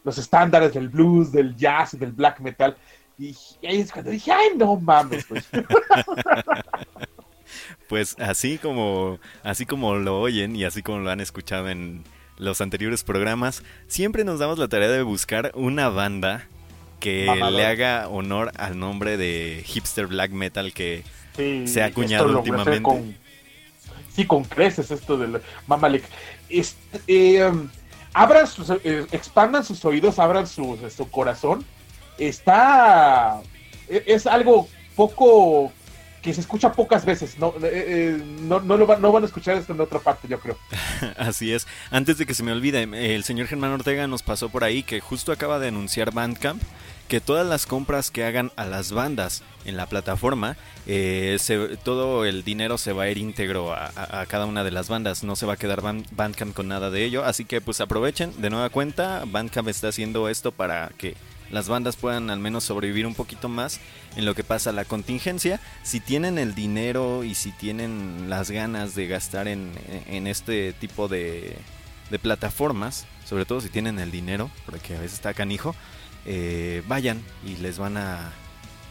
los 0.04 0.18
estándares 0.18 0.74
del 0.74 0.88
blues, 0.88 1.30
del 1.32 1.54
jazz 1.56 1.94
y 1.94 1.98
del 1.98 2.12
black 2.12 2.40
metal. 2.40 2.76
Y 3.18 3.36
ahí 3.64 3.80
es 3.80 3.92
cuando 3.92 4.10
dije, 4.10 4.32
ay, 4.32 4.48
no 4.56 4.76
mames. 4.76 5.24
pues". 5.26 5.44
Pues 7.88 8.16
así 8.18 8.56
como, 8.58 9.18
así 9.42 9.66
como 9.66 9.96
lo 9.96 10.18
oyen 10.20 10.56
y 10.56 10.64
así 10.64 10.82
como 10.82 11.00
lo 11.00 11.10
han 11.10 11.20
escuchado 11.20 11.68
en 11.68 12.04
los 12.38 12.62
anteriores 12.62 13.04
programas, 13.04 13.62
siempre 13.86 14.24
nos 14.24 14.38
damos 14.38 14.58
la 14.58 14.68
tarea 14.68 14.88
de 14.88 15.02
buscar 15.02 15.52
una 15.54 15.90
banda 15.90 16.46
que 17.00 17.26
Mamador. 17.26 17.52
le 17.52 17.66
haga 17.66 18.08
honor 18.08 18.50
al 18.56 18.78
nombre 18.78 19.18
de 19.18 19.62
hipster 19.66 20.06
black 20.06 20.30
metal 20.30 20.72
que 20.72 21.04
Sí, 21.36 21.66
Se 21.66 21.82
ha 21.82 21.86
acuñado 21.86 22.38
últimamente. 22.38 22.82
con- 22.82 23.16
sí, 24.14 24.26
con 24.26 24.44
creces 24.44 24.90
esto 24.90 25.16
del 25.16 25.40
Mamalek. 25.66 26.04
Eh, 26.48 27.44
um, 27.44 27.68
abran 28.12 28.46
eh, 28.84 29.06
expandan 29.12 29.64
sus 29.64 29.84
oídos, 29.84 30.18
abran 30.18 30.46
su, 30.46 30.78
su 30.94 31.10
corazón. 31.10 31.64
Está, 32.18 33.40
e- 33.88 34.04
es 34.06 34.26
algo 34.26 34.68
poco 34.94 35.72
que 36.22 36.32
se 36.32 36.40
escucha 36.40 36.72
pocas 36.72 37.04
veces. 37.04 37.38
No, 37.38 37.54
eh, 37.62 38.22
no, 38.42 38.60
no, 38.60 38.76
lo 38.76 38.98
no 38.98 39.12
van 39.12 39.22
a 39.24 39.26
escuchar 39.26 39.56
esto 39.56 39.72
en 39.72 39.80
otra 39.80 39.98
parte, 39.98 40.28
yo 40.28 40.38
creo. 40.38 40.56
Así 41.18 41.52
es. 41.52 41.66
Antes 41.90 42.18
de 42.18 42.26
que 42.26 42.34
se 42.34 42.44
me 42.44 42.52
olvide, 42.52 42.82
el 42.82 43.24
señor 43.24 43.48
Germán 43.48 43.72
Ortega 43.72 44.06
nos 44.06 44.22
pasó 44.22 44.48
por 44.48 44.62
ahí 44.62 44.82
que 44.82 45.00
justo 45.00 45.32
acaba 45.32 45.58
de 45.58 45.68
anunciar 45.68 46.12
Bandcamp 46.12 46.62
que 47.12 47.20
todas 47.20 47.46
las 47.46 47.66
compras 47.66 48.10
que 48.10 48.24
hagan 48.24 48.52
a 48.56 48.64
las 48.64 48.90
bandas 48.90 49.42
en 49.66 49.76
la 49.76 49.84
plataforma, 49.84 50.56
eh, 50.86 51.36
todo 51.84 52.24
el 52.24 52.42
dinero 52.42 52.78
se 52.78 52.94
va 52.94 53.02
a 53.02 53.10
ir 53.10 53.18
íntegro 53.18 53.74
a, 53.74 54.24
cada 54.30 54.46
una 54.46 54.64
de 54.64 54.70
las 54.70 54.88
bandas. 54.88 55.22
No 55.22 55.36
se 55.36 55.44
va 55.44 55.52
a 55.52 55.56
quedar 55.58 55.82
Ban- 55.82 56.06
Bandcamp 56.12 56.54
con 56.54 56.68
nada 56.68 56.88
de 56.88 57.04
ello. 57.04 57.22
Así 57.22 57.44
que 57.44 57.60
pues 57.60 57.82
aprovechen 57.82 58.40
de 58.40 58.48
nueva 58.48 58.70
cuenta. 58.70 59.24
Bandcamp 59.26 59.68
está 59.68 59.88
haciendo 59.88 60.30
esto 60.30 60.52
para 60.52 60.88
que 60.96 61.14
las 61.50 61.68
bandas 61.68 61.96
puedan 61.96 62.30
al 62.30 62.38
menos 62.38 62.64
sobrevivir 62.64 63.06
un 63.06 63.14
poquito 63.14 63.50
más 63.50 63.78
en 64.16 64.24
lo 64.24 64.34
que 64.34 64.42
pasa 64.42 64.72
la 64.72 64.86
contingencia. 64.86 65.60
Si 65.82 66.00
tienen 66.00 66.38
el 66.38 66.54
dinero 66.54 67.24
y 67.24 67.34
si 67.34 67.52
tienen 67.52 68.30
las 68.30 68.50
ganas 68.50 68.94
de 68.94 69.06
gastar 69.06 69.48
en, 69.48 69.70
en 70.08 70.26
este 70.26 70.72
tipo 70.72 71.08
de, 71.08 71.58
de 72.10 72.18
plataformas, 72.18 73.04
sobre 73.26 73.44
todo 73.44 73.60
si 73.60 73.68
tienen 73.68 73.98
el 73.98 74.10
dinero, 74.10 74.50
porque 74.64 74.96
a 74.96 75.00
veces 75.00 75.12
está 75.12 75.34
canijo, 75.34 75.74
eh, 76.26 76.82
vayan 76.86 77.22
y 77.44 77.56
les 77.56 77.78
van 77.78 77.96
a 77.96 78.32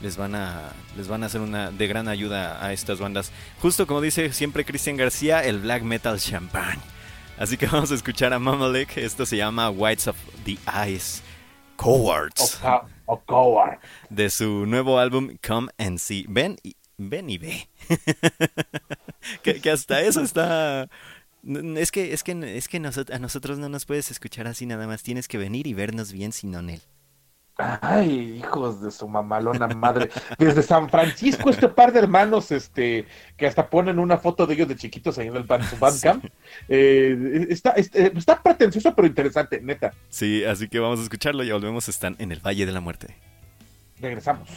les 0.02 0.18
van 0.18 0.34
a 0.36 0.72
les 0.98 1.08
van 1.08 1.22
a 1.24 1.28
hacer 1.28 1.42
una 1.42 1.70
de 1.72 1.88
gran 1.88 2.08
ayuda 2.08 2.64
a 2.66 2.74
estas 2.74 3.00
bandas. 3.00 3.32
Justo 3.62 3.86
como 3.88 4.02
dice 4.02 4.34
siempre 4.34 4.66
Cristian 4.66 4.98
García, 4.98 5.44
el 5.44 5.60
black 5.60 5.84
metal 5.84 6.20
champagne. 6.20 6.82
Así 7.38 7.58
que 7.58 7.66
vamos 7.72 7.92
a 7.92 7.96
escuchar 7.96 8.34
a 8.34 8.40
Mamalek. 8.40 8.98
Esto 8.98 9.26
se 9.26 9.38
llama 9.38 9.70
Whites 9.70 10.08
of 10.08 10.18
the 10.46 10.58
Eyes. 10.86 11.22
Cowards 11.78 12.58
O, 12.58 12.62
ca- 12.62 12.86
o 13.08 13.20
coward. 13.26 13.80
de 14.10 14.30
su 14.30 14.66
nuevo 14.68 15.00
álbum 15.00 15.36
Come 15.48 15.72
and 15.80 15.98
See. 15.98 16.26
Ven 16.30 16.58
y, 16.62 16.76
ven 16.98 17.28
y 17.30 17.40
ve. 17.40 17.68
que, 19.44 19.60
que 19.62 19.72
hasta 19.72 20.02
eso 20.02 20.22
está... 20.22 20.90
Es 21.76 21.92
que, 21.92 22.14
es 22.14 22.24
que, 22.24 22.34
es 22.58 22.68
que 22.68 22.80
nosot- 22.80 23.12
a 23.12 23.18
nosotros 23.18 23.58
no 23.58 23.68
nos 23.68 23.86
puedes 23.86 24.12
escuchar 24.12 24.46
así 24.48 24.68
nada 24.68 24.86
más. 24.86 25.02
Tienes 25.02 25.28
que 25.28 25.40
venir 25.40 25.66
y 25.66 25.74
vernos 25.74 26.12
bien 26.12 26.32
sin 26.34 26.56
Onel. 26.56 26.82
Ay, 27.82 28.38
hijos 28.40 28.82
de 28.82 28.92
su 28.92 29.08
mamalona 29.08 29.68
madre. 29.68 30.10
Desde 30.38 30.62
San 30.64 30.90
Francisco, 30.90 31.50
este 31.50 31.68
par 31.70 31.92
de 31.94 32.00
hermanos, 32.00 32.52
este, 32.52 33.06
que 33.38 33.48
hasta 33.48 33.70
ponen 33.70 34.00
una 34.00 34.18
foto 34.18 34.46
de 34.48 34.54
ellos 34.54 34.68
de 34.68 34.76
chiquitos 34.76 35.18
ahí 35.18 35.28
en 35.28 35.36
el 35.36 35.48
ban- 35.48 35.64
su 35.64 35.78
Bandcamp. 35.78 36.26
Eh, 36.68 37.48
está, 37.50 37.72
este, 37.72 38.12
está 38.18 38.42
pretencioso, 38.42 38.94
pero 38.96 39.08
interesante, 39.08 39.62
neta. 39.62 39.94
Sí, 40.10 40.44
así 40.44 40.68
que 40.68 40.80
vamos 40.80 41.00
a 41.00 41.04
escucharlo. 41.04 41.44
Ya 41.44 41.54
volvemos. 41.54 41.88
Están 41.90 42.16
en 42.20 42.32
el 42.32 42.40
Valle 42.40 42.66
de 42.66 42.72
la 42.72 42.82
Muerte. 42.82 43.16
Regresamos. 44.00 44.50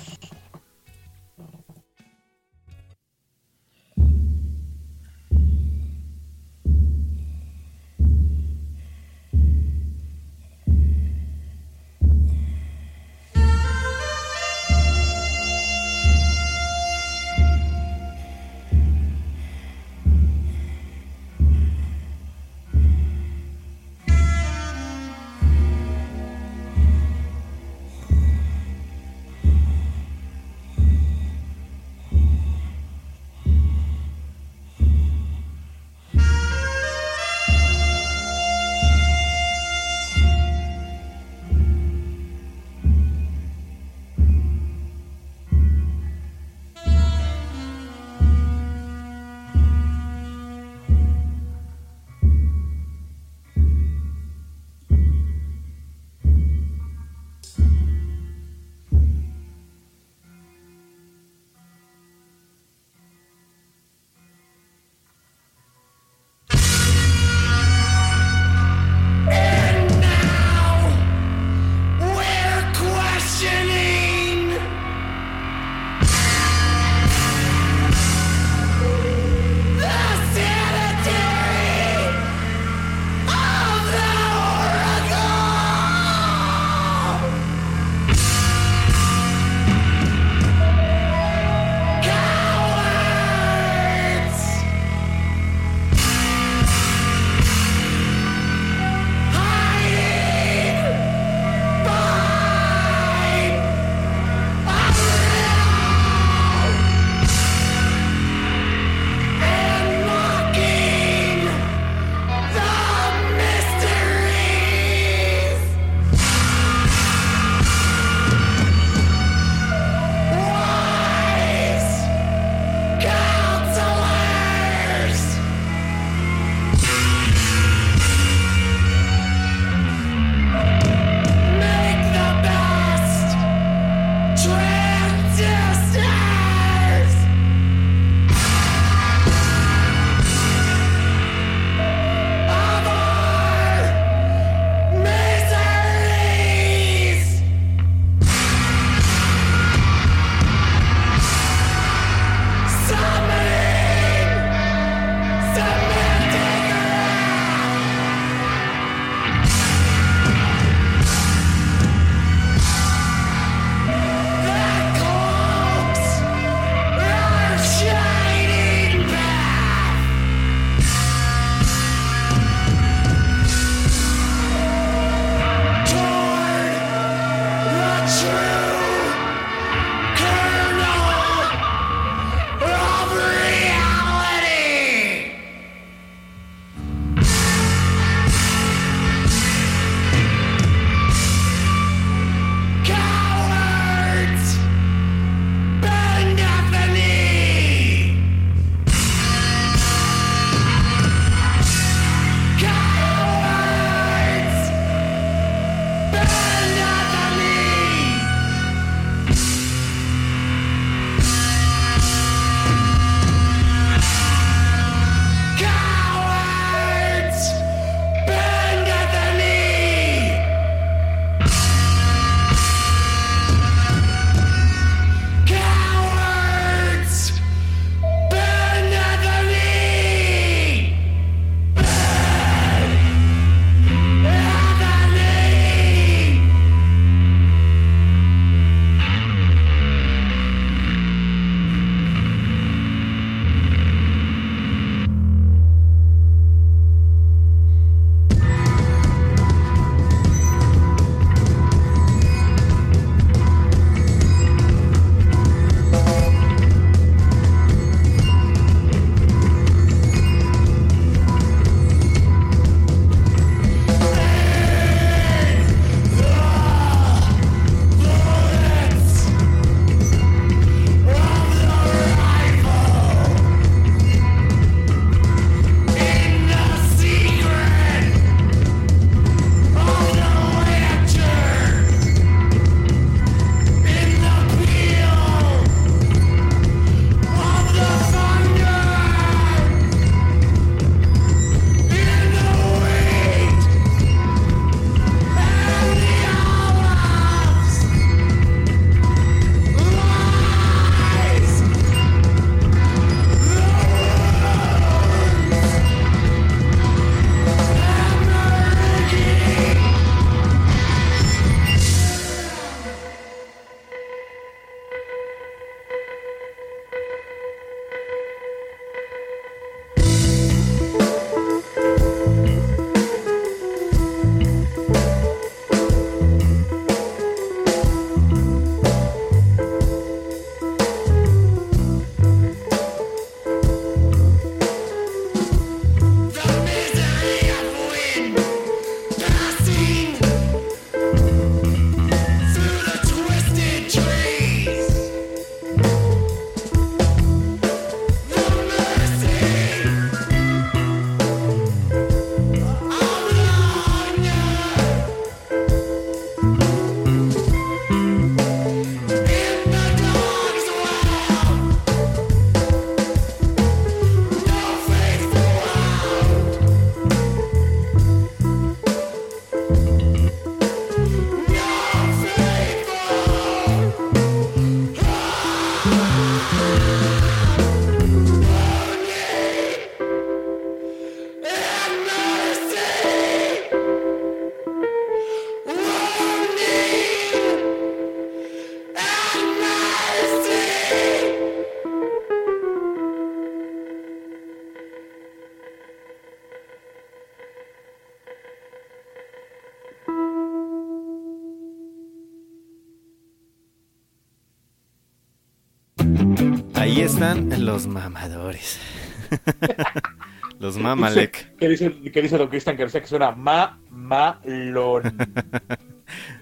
Mamalek. 410.94 411.56
¿Qué 411.58 411.68
dice, 411.68 411.92
qué 412.12 412.22
dice 412.22 412.38
don 412.38 412.48
Cristian 412.48 412.76
García? 412.76 413.00
Que 413.00 413.06
suena 413.06 413.30
mamalón. 413.32 415.16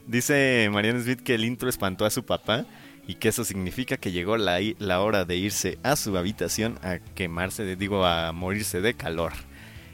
Dice 0.07 0.69
Mariano 0.73 1.01
Smith 1.01 1.21
que 1.21 1.35
el 1.35 1.45
intro 1.45 1.69
espantó 1.69 2.05
a 2.05 2.11
su 2.11 2.25
papá 2.25 2.67
y 3.07 3.15
que 3.15 3.29
eso 3.29 3.45
significa 3.45 3.97
que 3.97 4.13
llegó 4.13 4.37
la, 4.37 4.59
la 4.79 5.01
hora 5.01 5.25
de 5.25 5.37
irse 5.37 5.79
a 5.83 5.97
su 5.97 6.17
habitación 6.17 6.79
a 6.83 6.99
quemarse, 6.99 7.65
de- 7.65 7.77
digo, 7.77 8.05
a 8.05 8.33
morirse 8.33 8.81
de 8.81 8.95
calor. 8.95 9.33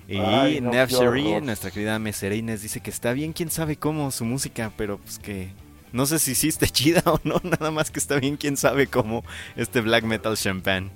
Y 0.08 0.16
Ay, 0.16 0.60
no, 0.62 0.72
Sherry, 0.72 1.40
nuestra 1.42 1.70
querida 1.70 1.98
mesera 1.98 2.34
Inés, 2.34 2.62
dice 2.62 2.80
que 2.80 2.88
está 2.90 3.12
bien, 3.12 3.34
quién 3.34 3.50
sabe 3.50 3.76
cómo 3.76 4.10
su 4.10 4.24
música, 4.24 4.72
pero 4.76 4.96
pues 4.98 5.18
que 5.18 5.50
no 5.92 6.06
sé 6.06 6.18
si 6.18 6.34
sí 6.34 6.48
está 6.48 6.66
chida 6.78 7.02
o 7.04 7.20
no, 7.24 7.40
nada 7.44 7.70
más 7.70 7.90
que 7.90 7.98
está 7.98 8.18
bien, 8.18 8.36
quién 8.38 8.56
sabe 8.56 8.86
cómo 8.86 9.22
este 9.56 9.82
black 9.82 10.04
metal 10.04 10.36
champagne. 10.36 10.90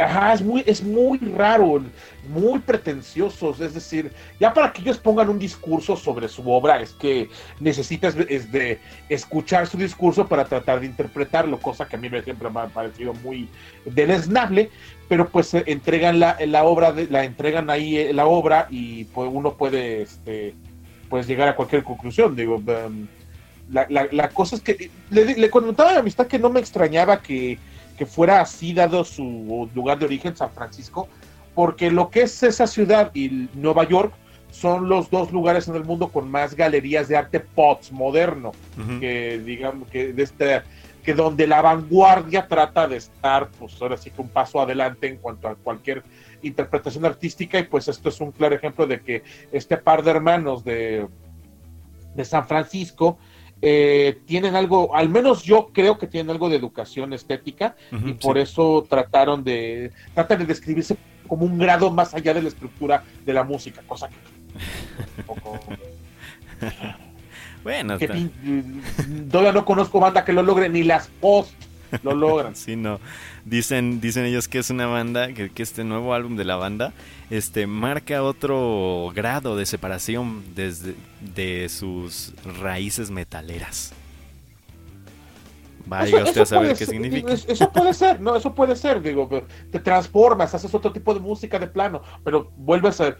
Ajá, 0.00 0.32
es 0.34 0.42
muy, 0.42 0.62
es 0.66 0.82
muy 0.82 1.18
raro, 1.18 1.82
muy 2.28 2.58
pretenciosos. 2.60 3.60
Es 3.60 3.74
decir, 3.74 4.12
ya 4.40 4.52
para 4.54 4.72
que 4.72 4.82
ellos 4.82 4.98
pongan 4.98 5.28
un 5.28 5.38
discurso 5.38 5.96
sobre 5.96 6.28
su 6.28 6.48
obra, 6.50 6.80
es 6.80 6.92
que 6.92 7.28
necesitas 7.60 8.16
es 8.28 8.50
de 8.50 8.80
escuchar 9.08 9.66
su 9.66 9.76
discurso 9.76 10.26
para 10.26 10.44
tratar 10.44 10.80
de 10.80 10.86
interpretarlo, 10.86 11.58
cosa 11.58 11.86
que 11.86 11.96
a 11.96 11.98
mí 11.98 12.08
me 12.08 12.22
siempre 12.22 12.48
me 12.48 12.60
ha 12.60 12.66
parecido 12.68 13.12
muy 13.14 13.48
deleznable, 13.84 14.70
pero 15.08 15.28
pues 15.28 15.52
eh, 15.54 15.64
entregan 15.66 16.20
la, 16.20 16.38
la 16.46 16.64
obra, 16.64 16.94
la 17.10 17.24
entregan 17.24 17.68
ahí 17.68 17.98
eh, 17.98 18.12
la 18.12 18.26
obra 18.26 18.66
y 18.70 19.04
pues 19.04 19.30
uno 19.32 19.54
puede 19.54 20.02
este, 20.02 20.54
pues 21.10 21.26
llegar 21.26 21.48
a 21.48 21.56
cualquier 21.56 21.82
conclusión. 21.82 22.34
Digo, 22.34 22.62
la, 23.70 23.86
la, 23.88 24.08
la 24.10 24.28
cosa 24.28 24.56
es 24.56 24.62
que 24.62 24.90
le, 25.10 25.34
le 25.34 25.50
comentaba 25.50 25.90
a 25.90 25.94
mi 25.94 25.98
amistad 26.00 26.26
que 26.26 26.38
no 26.38 26.50
me 26.50 26.60
extrañaba 26.60 27.20
que 27.20 27.58
que 28.02 28.06
fuera 28.06 28.40
así 28.40 28.74
dado 28.74 29.04
su 29.04 29.70
lugar 29.76 29.96
de 30.00 30.06
origen, 30.06 30.34
San 30.34 30.50
Francisco, 30.50 31.06
porque 31.54 31.88
lo 31.88 32.10
que 32.10 32.22
es 32.22 32.42
esa 32.42 32.66
ciudad 32.66 33.12
y 33.14 33.48
Nueva 33.54 33.84
York 33.88 34.12
son 34.50 34.88
los 34.88 35.08
dos 35.08 35.30
lugares 35.30 35.68
en 35.68 35.76
el 35.76 35.84
mundo 35.84 36.08
con 36.08 36.28
más 36.28 36.56
galerías 36.56 37.06
de 37.06 37.16
arte 37.16 37.38
postmoderno, 37.38 38.50
Ujú. 38.76 38.98
que 38.98 39.38
digamos 39.38 39.86
que 39.86 40.12
de 40.12 40.22
este 40.24 40.62
que 41.04 41.14
donde 41.14 41.46
la 41.46 41.62
vanguardia 41.62 42.48
trata 42.48 42.88
de 42.88 42.96
estar, 42.96 43.48
pues 43.56 43.80
ahora 43.80 43.96
sí 43.96 44.10
que 44.10 44.20
un 44.20 44.28
paso 44.28 44.60
adelante 44.60 45.06
en 45.06 45.18
cuanto 45.18 45.46
a 45.46 45.54
cualquier 45.54 46.02
interpretación 46.42 47.04
artística, 47.04 47.56
y 47.60 47.62
pues 47.62 47.86
esto 47.86 48.08
es 48.08 48.20
un 48.20 48.32
claro 48.32 48.56
ejemplo 48.56 48.84
de 48.84 49.00
que 49.00 49.22
este 49.52 49.76
par 49.76 50.02
de 50.02 50.10
hermanos 50.10 50.64
de, 50.64 51.06
de 52.16 52.24
San 52.24 52.48
Francisco 52.48 53.16
eh, 53.62 54.18
tienen 54.26 54.56
algo, 54.56 54.94
al 54.94 55.08
menos 55.08 55.44
yo 55.44 55.68
creo 55.72 55.96
que 55.96 56.06
tienen 56.08 56.30
algo 56.30 56.48
de 56.48 56.56
educación 56.56 57.12
estética, 57.12 57.76
y 58.04 58.12
por 58.14 58.36
sí. 58.36 58.42
eso 58.42 58.84
trataron 58.90 59.44
de 59.44 59.92
tratan 60.14 60.40
de 60.40 60.46
describirse 60.46 60.96
como 61.28 61.46
un 61.46 61.56
grado 61.58 61.90
más 61.90 62.12
allá 62.14 62.34
de 62.34 62.42
la 62.42 62.48
estructura 62.48 63.04
de 63.24 63.32
la 63.32 63.44
música, 63.44 63.80
cosa 63.86 64.08
que 64.08 64.16
un 65.18 65.24
poco- 65.24 65.60
Bueno, 67.62 67.96
que 67.96 68.08
pin- 68.08 69.30
todavía 69.30 69.52
no 69.52 69.64
conozco 69.64 70.00
banda 70.00 70.24
que 70.24 70.32
lo 70.32 70.42
logre, 70.42 70.68
ni 70.68 70.82
las 70.82 71.06
post 71.20 71.52
lo 72.02 72.14
logran. 72.14 72.54
Sí, 72.56 72.76
no. 72.76 73.00
Dicen, 73.44 74.00
dicen 74.00 74.24
ellos 74.24 74.48
que 74.48 74.58
es 74.58 74.70
una 74.70 74.86
banda, 74.86 75.32
que, 75.32 75.50
que 75.50 75.62
este 75.62 75.84
nuevo 75.84 76.14
álbum 76.14 76.36
de 76.36 76.44
la 76.44 76.56
banda, 76.56 76.92
este, 77.30 77.66
marca 77.66 78.22
otro 78.22 79.10
grado 79.14 79.56
de 79.56 79.66
separación 79.66 80.42
desde 80.54 80.94
de 81.20 81.68
sus 81.68 82.32
raíces 82.60 83.10
metaleras. 83.10 83.92
Vaya 85.84 86.18
Eso- 86.18 86.24
usted 86.28 86.42
eso 86.42 86.42
a 86.42 86.46
saber 86.46 86.70
qué 86.70 86.76
ser, 86.86 86.88
significa. 86.88 87.32
es- 87.32 87.44
Eso 87.48 87.70
puede 87.72 87.92
ser, 87.92 88.20
no, 88.20 88.36
eso 88.36 88.54
puede 88.54 88.76
ser, 88.76 89.02
digo, 89.02 89.28
te 89.70 89.80
transformas, 89.80 90.54
haces 90.54 90.72
otro 90.74 90.92
tipo 90.92 91.12
de 91.12 91.20
música 91.20 91.58
de 91.58 91.66
plano, 91.66 92.02
pero 92.24 92.52
vuelves 92.56 93.00
a 93.00 93.16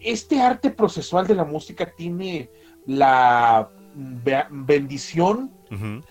este 0.00 0.40
arte 0.40 0.70
procesual 0.70 1.26
de 1.26 1.34
la 1.34 1.44
música 1.44 1.90
tiene 1.94 2.48
la 2.86 3.68
be- 3.94 4.46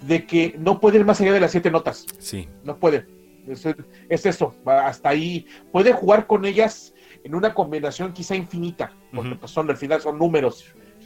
de 0.02 0.26
que 0.26 0.56
no 0.58 0.80
puede 0.80 0.98
ir 1.00 1.06
más 1.06 1.22
allá 1.22 1.32
de 1.34 1.40
las 1.40 1.52
siete 1.52 1.72
notas. 1.72 2.06
Sí, 2.20 2.48
no 2.64 2.78
puede. 2.78 3.06
Es, 3.48 3.66
es 4.10 4.26
eso, 4.26 4.56
hasta 4.66 5.10
ahí. 5.10 5.46
Puede 5.72 5.94
jugar 5.94 6.28
con 6.28 6.46
ellas 6.46 6.94
en 7.24 7.36
una 7.36 7.54
combinación 7.54 8.12
quizá 8.14 8.36
infinita, 8.36 8.92
porque 9.14 9.36
pues 9.36 9.52
son 9.52 9.70
al 9.70 9.78
final 9.78 10.02
son 10.02 10.18
números. 10.18 10.66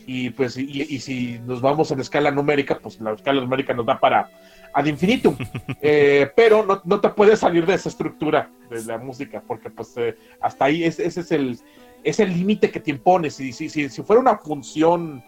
Y 0.10 0.30
pues, 0.30 0.56
y, 0.58 0.64
y 0.84 1.00
si 1.00 1.38
nos 1.46 1.60
vamos 1.62 1.92
en 1.92 2.00
escala 2.00 2.32
numérica, 2.32 2.80
pues 2.80 3.00
la 3.02 3.12
escala 3.14 3.42
numérica 3.42 3.74
nos 3.74 3.86
da 3.86 4.00
para 4.00 4.30
ad 4.74 4.86
infinitum. 4.86 5.36
Eh, 5.82 6.32
pero 6.36 6.66
no, 6.66 6.82
no 6.86 7.00
te 7.02 7.10
puedes 7.10 7.40
salir 7.40 7.66
de 7.66 7.74
esa 7.76 7.90
estructura 7.90 8.50
de 8.70 8.84
la 8.86 8.98
música, 8.98 9.44
porque 9.46 9.70
pues 9.70 9.94
eh, 9.98 10.16
hasta 10.42 10.66
ahí 10.66 10.84
es- 10.86 11.00
ese 11.00 11.20
es 11.22 11.32
el 11.32 11.60
es 12.04 12.20
el 12.20 12.32
límite 12.34 12.72
que 12.72 12.80
te 12.80 12.92
impones. 12.92 13.36
Si, 13.36 13.52
si, 13.52 13.68
si, 13.70 13.90
si 13.90 14.02
fuera 14.02 14.22
una 14.22 14.38
función 14.38 15.22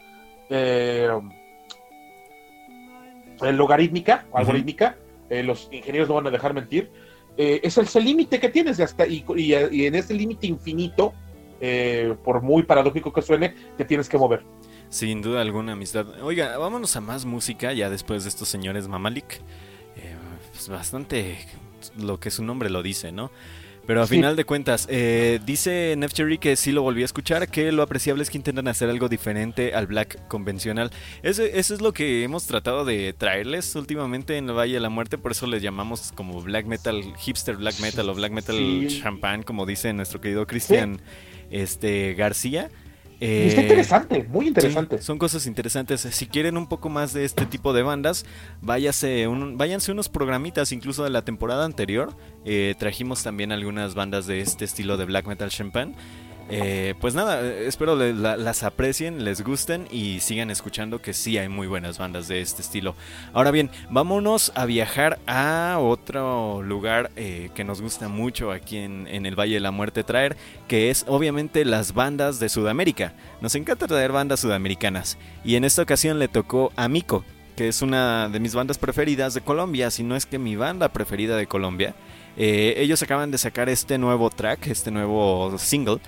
eh, 0.50 1.10
eh, 3.42 3.52
logarítmica, 3.54 4.26
o 4.32 4.38
algorítmica, 4.38 4.98
eh, 5.30 5.44
los 5.44 5.68
ingenieros 5.72 6.10
no 6.10 6.16
van 6.16 6.28
a 6.28 6.32
dejar 6.32 6.54
mentir, 6.54 6.90
eh, 7.38 7.60
es 7.64 7.78
el, 7.78 7.86
es 7.86 7.96
el 7.96 8.04
límite 8.06 8.40
que 8.40 8.50
tienes 8.50 8.80
y, 8.80 8.82
hasta, 8.84 9.06
y, 9.08 9.24
y- 9.36 9.54
y 9.72 9.86
en 9.86 9.96
ese 9.96 10.14
límite 10.14 10.48
infinito, 10.48 11.14
eh, 11.62 12.16
por 12.24 12.42
muy 12.42 12.64
paradójico 12.64 13.12
que 13.14 13.22
suene, 13.22 13.54
te 13.78 13.86
tienes 13.86 14.08
que 14.10 14.18
mover. 14.18 14.44
sin 14.90 15.22
duda 15.22 15.42
alguna 15.42 15.74
amistad. 15.74 16.08
Oiga, 16.24 16.58
vámonos 16.58 16.96
a 16.96 17.02
más 17.02 17.26
música 17.26 17.74
ya 17.74 17.90
después 17.90 18.24
de 18.24 18.30
estos 18.30 18.48
señores 18.50 18.88
Mamalik. 18.88 19.42
Pues 20.52 20.68
bastante 20.70 21.38
lo 21.98 22.20
que 22.20 22.32
su 22.32 22.44
nombre 22.44 22.70
lo 22.70 22.82
dice, 22.84 23.12
¿no? 23.12 23.32
Pero 23.90 24.04
a 24.04 24.06
Sí. 24.08 24.18
final 24.18 24.36
de 24.36 24.46
cuentas, 24.46 24.86
eh, 24.88 25.40
dice 25.48 25.96
Nefcherry 25.98 26.38
que 26.38 26.56
sí 26.56 26.72
lo 26.72 26.84
volví 26.84 27.02
a 27.02 27.06
escuchar, 27.06 27.48
que 27.50 27.72
lo 27.72 27.82
apreciable 27.82 28.22
es 28.22 28.30
que 28.30 28.38
intentan 28.38 28.68
hacer 28.68 28.88
algo 28.88 29.10
diferente 29.10 29.74
al 29.74 29.88
black 29.88 30.28
convencional. 30.28 30.92
Eso, 31.24 31.42
eso 31.42 31.74
es 31.74 31.82
lo 31.82 31.92
que 31.92 32.22
hemos 32.24 32.46
tratado 32.46 32.86
de 32.86 33.14
traerles 33.14 33.76
últimamente 33.76 34.38
en 34.38 34.48
el 34.48 34.56
Valle 34.56 34.76
de 34.76 34.80
la 34.80 34.90
Muerte, 34.90 35.18
por 35.18 35.32
eso 35.32 35.48
les 35.48 35.64
llamamos 35.64 36.12
como 36.14 36.40
black 36.40 36.68
metal, 36.68 37.02
hipster 37.18 37.56
black 37.56 37.80
metal 37.80 38.08
o 38.10 38.14
black 38.14 38.32
metal 38.32 38.56
Sí. 38.58 39.02
champán, 39.02 39.42
como 39.42 39.66
dice 39.66 39.92
nuestro 39.94 40.22
querido 40.22 40.46
Cristian 40.46 41.02
este, 41.50 42.14
García. 42.14 42.70
Y 43.22 43.48
está 43.48 43.60
Eh, 43.62 43.64
interesante, 43.64 44.24
muy 44.30 44.48
interesante. 44.48 44.98
Sí, 45.00 45.04
son 45.04 45.18
cosas 45.18 45.46
interesantes. 45.46 46.02
Si 46.02 46.28
quieren 46.28 46.58
un 46.58 46.68
poco 46.68 46.90
más 46.90 47.12
de 47.14 47.26
este 47.26 47.46
tipo 47.46 47.74
de 47.74 47.84
bandas, 47.84 48.26
váyase 48.62 49.28
un, 49.28 49.58
váyanse 49.58 49.92
unos 49.92 50.08
programitas, 50.08 50.72
incluso 50.72 51.04
de 51.04 51.10
la 51.10 51.24
temporada 51.24 51.66
anterior. 51.66 52.16
Eh, 52.46 52.76
trajimos 52.80 53.22
también 53.24 53.52
algunas 53.52 53.94
bandas 53.94 54.26
de 54.26 54.40
este 54.40 54.64
estilo 54.66 54.96
de 54.96 55.06
black 55.06 55.28
metal 55.28 55.50
champagne. 55.50 55.96
Eh, 56.52 56.96
pues 57.00 57.14
nada, 57.14 57.48
espero 57.48 57.96
las 57.96 58.64
aprecien, 58.64 59.24
les 59.24 59.44
gusten 59.44 59.88
y 59.92 60.20
sigan 60.20 60.50
escuchando 60.50 61.00
que 61.00 61.14
sí 61.14 61.38
hay 61.38 61.48
muy 61.48 61.68
buenas 61.68 62.00
bandas 62.00 62.28
de 62.28 62.42
este 62.42 62.62
estilo. 62.64 62.96
Ahora 63.34 63.52
bien, 63.52 63.70
vámonos 63.90 64.52
a 64.56 64.66
viajar 64.66 65.20
a 65.28 65.78
otro 65.80 66.64
lugar 66.64 67.12
eh, 67.16 67.52
que 67.54 67.64
nos 67.64 67.82
gusta 67.82 68.08
mucho 68.08 68.52
aquí 68.52 68.78
en, 68.78 69.08
en 69.08 69.28
el 69.28 69.40
Valle 69.40 69.56
de 69.56 69.60
la 69.60 69.72
Muerte 69.72 70.04
traer, 70.04 70.38
que 70.68 70.90
es 70.90 71.06
obviamente 71.08 71.66
las 71.66 71.94
bandas 71.94 72.40
de 72.40 72.50
Sudamérica. 72.50 73.14
Nos 73.42 73.54
encanta 73.54 73.86
traer 73.86 74.12
bandas 74.12 74.40
sudamericanas 74.40 75.18
y 75.44 75.56
en 75.56 75.64
esta 75.64 75.84
ocasión 75.84 76.18
le 76.18 76.28
tocó 76.28 76.72
a 76.76 76.88
Mico, 76.88 77.24
que 77.56 77.68
es 77.68 77.82
una 77.82 78.30
de 78.30 78.40
mis 78.40 78.56
bandas 78.56 78.78
preferidas 78.78 79.34
de 79.34 79.42
Colombia, 79.42 79.92
si 79.92 80.02
no 80.02 80.16
es 80.16 80.26
que 80.26 80.40
mi 80.40 80.56
banda 80.56 80.90
preferida 80.90 81.38
de 81.38 81.46
Colombia. 81.46 81.94
Eh, 82.38 82.76
ellos 82.78 83.04
acaban 83.04 83.32
de 83.32 83.38
sacar 83.38 83.68
este 83.68 83.98
nuevo 83.98 84.30
track, 84.30 84.68
este 84.68 84.92
nuevo 84.92 85.58
single, 85.58 86.00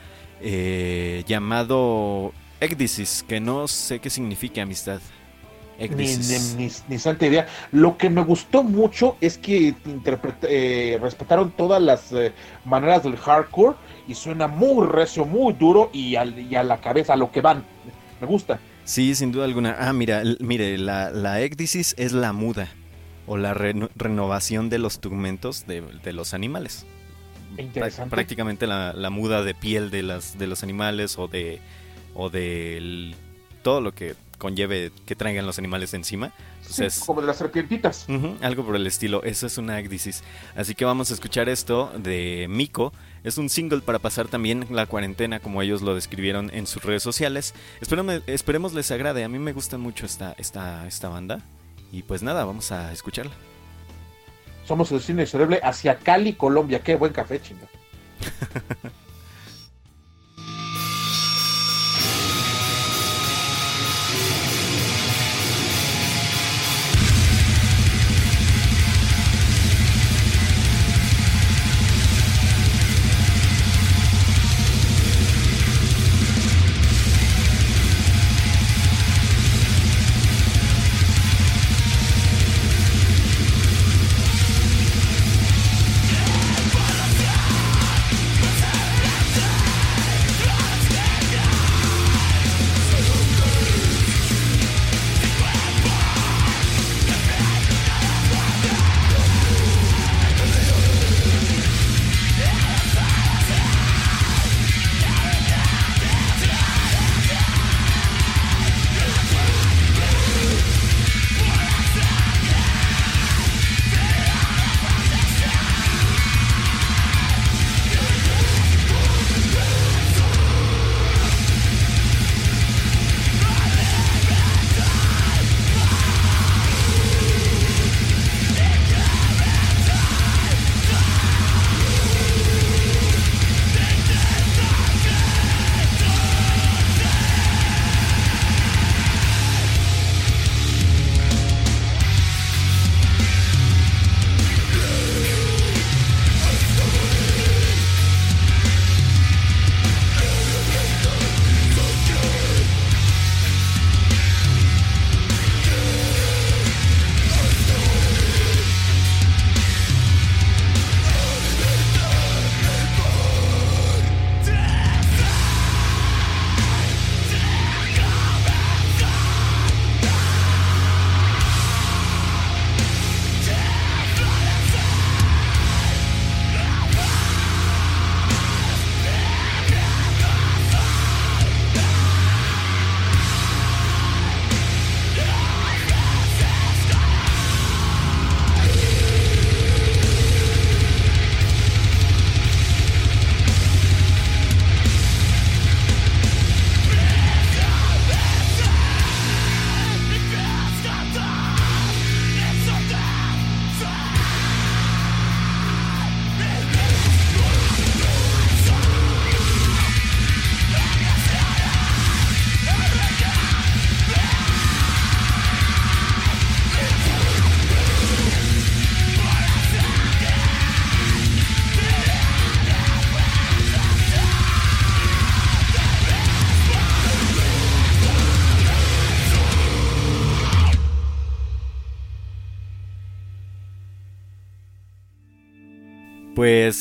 eh, 0.43 1.23
llamado 1.27 2.33
Ecdysis, 2.59 3.23
que 3.27 3.39
no 3.39 3.67
sé 3.67 3.99
qué 3.99 4.09
significa 4.09 4.61
amistad. 4.61 4.99
Ni, 6.57 6.69
ni, 6.87 6.99
santa 6.99 7.25
idea. 7.25 7.47
Lo 7.71 7.97
que 7.97 8.09
me 8.11 8.21
gustó 8.23 8.61
mucho 8.61 9.17
es 9.19 9.39
que 9.39 9.73
eh, 10.43 10.99
respetaron 11.01 11.51
todas 11.51 11.81
las 11.81 12.11
eh, 12.11 12.33
maneras 12.65 13.03
del 13.03 13.17
hardcore 13.17 13.75
y 14.07 14.13
suena 14.13 14.47
muy 14.47 14.85
recio, 14.85 15.25
muy 15.25 15.53
duro 15.53 15.89
y, 15.91 16.15
al- 16.17 16.37
y 16.39 16.55
a 16.55 16.63
la 16.63 16.79
cabeza, 16.79 17.13
a 17.13 17.17
lo 17.17 17.31
que 17.31 17.41
van. 17.41 17.63
Me 18.19 18.27
gusta. 18.27 18.59
Sí, 18.83 19.15
sin 19.15 19.31
duda 19.31 19.45
alguna. 19.45 19.75
Ah, 19.79 19.91
mira, 19.91 20.21
mire, 20.39 20.77
la, 20.77 21.09
la 21.09 21.41
es 21.41 22.11
la 22.11 22.31
muda 22.31 22.67
o 23.25 23.37
la 23.37 23.55
reno- 23.55 23.89
renovación 23.95 24.69
de 24.69 24.77
los 24.77 24.99
tugmentos 24.99 25.65
de, 25.65 25.81
de 25.81 26.13
los 26.13 26.35
animales. 26.35 26.85
Prácticamente 28.09 28.67
la, 28.67 28.93
la 28.93 29.09
muda 29.09 29.43
de 29.43 29.53
piel 29.53 29.89
de, 29.91 30.03
las, 30.03 30.37
de 30.37 30.47
los 30.47 30.63
animales 30.63 31.17
o 31.17 31.27
de, 31.27 31.59
o 32.13 32.29
de 32.29 33.15
todo 33.63 33.81
lo 33.81 33.93
que 33.93 34.15
conlleve 34.37 34.91
que 35.05 35.15
traigan 35.15 35.45
los 35.45 35.59
animales 35.59 35.93
encima. 35.93 36.31
Pues 36.63 36.75
Sí, 36.75 36.83
es- 36.85 36.99
Como 36.99 37.21
de 37.21 37.27
las 37.27 37.37
serpientitas. 37.37 38.07
Algo 38.41 38.65
por 38.65 38.75
el 38.75 38.87
estilo, 38.87 39.23
eso 39.23 39.45
es 39.47 39.57
una 39.57 39.79
ecdysis. 39.79 40.23
Así 40.55 40.73
que 40.75 40.85
vamos 40.85 41.11
a 41.11 41.13
escuchar 41.13 41.47
esto 41.49 41.91
de 41.97 42.47
Miko. 42.49 42.91
Es 43.23 43.37
un 43.37 43.49
single 43.49 43.81
para 43.81 43.99
pasar 43.99 44.27
también 44.29 44.65
la 44.71 44.87
cuarentena, 44.87 45.39
como 45.39 45.61
ellos 45.61 45.83
lo 45.83 45.93
describieron 45.93 46.49
en 46.53 46.65
sus 46.65 46.83
redes 46.83 47.03
sociales. 47.03 47.53
Esperemos, 47.81 48.21
esperemos 48.25 48.73
les 48.73 48.89
agrade, 48.89 49.23
a 49.23 49.27
mí 49.29 49.37
me 49.37 49.53
gusta 49.53 49.77
mucho 49.77 50.07
esta, 50.07 50.33
esta, 50.39 50.87
esta 50.87 51.07
banda. 51.09 51.39
Y 51.91 52.01
pues 52.03 52.23
nada, 52.23 52.43
vamos 52.45 52.71
a 52.71 52.91
escucharla. 52.91 53.33
Somos 54.65 54.91
el 54.91 55.01
cine 55.01 55.25
cerebre 55.25 55.59
hacia 55.63 55.97
Cali, 55.97 56.33
Colombia. 56.33 56.81
Qué 56.81 56.95
buen 56.95 57.13
café, 57.13 57.41
chinga. 57.41 57.67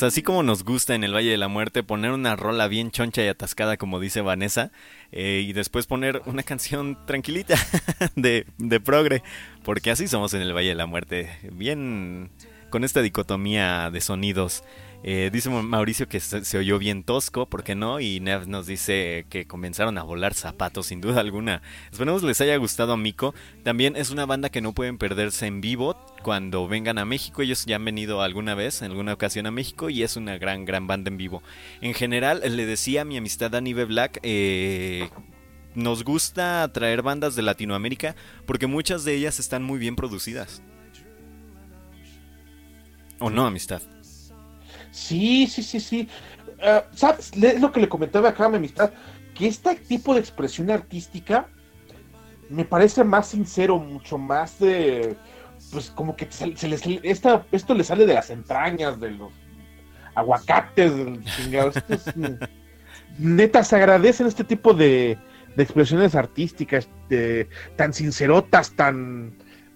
Así 0.03 0.23
como 0.23 0.43
nos 0.43 0.65
gusta 0.65 0.95
en 0.95 1.05
el 1.05 1.15
Valle 1.15 1.31
de 1.31 1.37
la 1.37 1.49
Muerte 1.49 1.83
poner 1.83 2.13
una 2.13 2.37
rola 2.37 2.69
bien 2.69 2.91
choncha 2.91 3.23
y 3.23 3.29
atascada 3.29 3.77
como 3.77 4.01
dice 4.01 4.21
Vanessa 4.21 4.73
eh, 5.13 5.45
y 5.47 5.53
después 5.53 5.87
poner 5.87 6.23
una 6.27 6.43
canción 6.43 6.99
tranquilita 7.07 7.57
de, 8.17 8.47
de 8.59 8.81
progre, 8.81 9.23
porque 9.63 9.91
así 9.91 10.09
somos 10.09 10.33
en 10.35 10.43
el 10.43 10.55
Valle 10.55 10.71
de 10.71 10.75
la 10.75 10.87
Muerte, 10.87 11.31
bien 11.53 12.31
con 12.71 12.85
esta 12.85 13.03
dicotomía 13.03 13.91
de 13.91 14.01
sonidos. 14.01 14.65
Eh, 15.03 15.31
dice 15.33 15.49
Mauricio 15.49 16.09
que 16.09 16.21
se, 16.21 16.59
oyó 16.59 16.79
bien 16.79 17.05
tosco, 17.05 17.47
¿por 17.47 17.65
qué 17.65 17.75
no? 17.75 18.01
Y 18.01 18.21
Nev 18.21 18.47
nos 18.47 18.67
dice 18.67 19.25
que 19.31 19.47
comenzaron 19.47 19.97
a 19.97 20.03
volar 20.03 20.35
zapatos, 20.35 20.87
sin 20.87 21.01
duda 21.01 21.21
alguna. 21.21 21.63
Esperemos 21.91 22.23
les 22.23 22.41
haya 22.41 22.57
gustado 22.57 22.93
a 22.93 22.97
Miko. 22.97 23.35
También 23.63 23.97
es 23.97 24.11
una 24.11 24.27
banda 24.27 24.51
que 24.51 24.61
no 24.61 24.75
pueden 24.75 24.99
perderse 24.99 25.47
en 25.47 25.61
vivo 25.61 25.97
cuando 26.23 26.69
vengan 26.69 26.99
a 26.99 27.07
México. 27.07 27.41
Ellos 27.41 27.65
ya 27.65 27.77
han 27.77 27.85
venido 27.85 28.21
alguna 28.21 28.55
vez, 28.55 28.83
en 28.83 28.91
alguna 28.91 29.15
ocasión 29.15 29.47
a 29.47 29.51
México, 29.51 29.89
y 29.89 30.03
es 30.03 30.17
una 30.17 30.37
gran, 30.37 30.67
gran 30.67 30.87
banda 30.87 31.09
en 31.09 31.17
vivo. 31.17 31.43
En 31.81 31.95
general, 31.95 32.43
le 32.45 32.67
decía 32.67 33.03
a 33.03 33.05
mi 33.07 33.17
amistad 33.17 33.51
Dani 33.51 33.73
B. 33.73 33.87
Black, 33.87 34.21
eh, 34.23 35.09
nos 35.75 36.05
gusta 36.05 36.71
traer 36.73 37.01
bandas 37.03 37.37
de 37.37 37.43
Latinoamérica 37.43 38.17
porque 38.45 38.67
muchas 38.67 39.05
de 39.05 39.15
ellas 39.15 39.39
están 39.39 39.63
muy 39.63 39.79
bien 39.79 39.97
producidas. 39.97 40.63
¿O 43.19 43.31
no, 43.31 43.47
amistad? 43.47 43.83
Sí, 44.91 45.47
sí, 45.47 45.63
sí, 45.63 45.81
sí. 45.81 46.09
Uh, 46.59 46.83
¿Sabes? 46.95 47.33
Es 47.33 47.61
lo 47.61 47.73
que 47.73 47.81
le 47.81 47.89
comentaba 47.89 48.31
acá 48.31 48.47
a 48.47 48.49
mi 48.49 48.57
amistad, 48.57 48.93
que 49.35 49.47
este 49.47 49.75
tipo 49.77 50.15
de 50.15 50.21
expresión 50.21 50.71
artística 50.71 51.49
me 52.49 52.65
parece 52.65 53.05
más 53.05 53.29
sincero, 53.29 53.79
mucho 53.79 54.19
más 54.19 54.59
de... 54.59 55.17
Pues 55.73 55.91
como 55.91 56.17
que 56.17 56.27
se, 56.31 56.57
se 56.57 56.69
les, 56.69 56.83
esta, 57.03 57.47
esto 57.53 57.75
le 57.75 57.85
sale 57.85 58.07
de 58.07 58.15
las 58.15 58.31
entrañas, 58.31 58.99
de 58.99 59.13
los 59.13 59.33
aguacates, 60.15 60.97
del 60.97 61.25
chingado. 61.25 61.71
Es, 61.89 62.05
neta, 63.19 63.63
se 63.63 63.77
agradecen 63.77 64.27
este 64.27 64.43
tipo 64.43 64.75
de, 64.75 65.17
de 65.55 65.63
expresiones 65.63 66.15
artísticas, 66.15 66.89
de, 67.09 67.49
tan 67.77 67.93
sincerotas, 67.93 68.73
tan... 68.73 69.35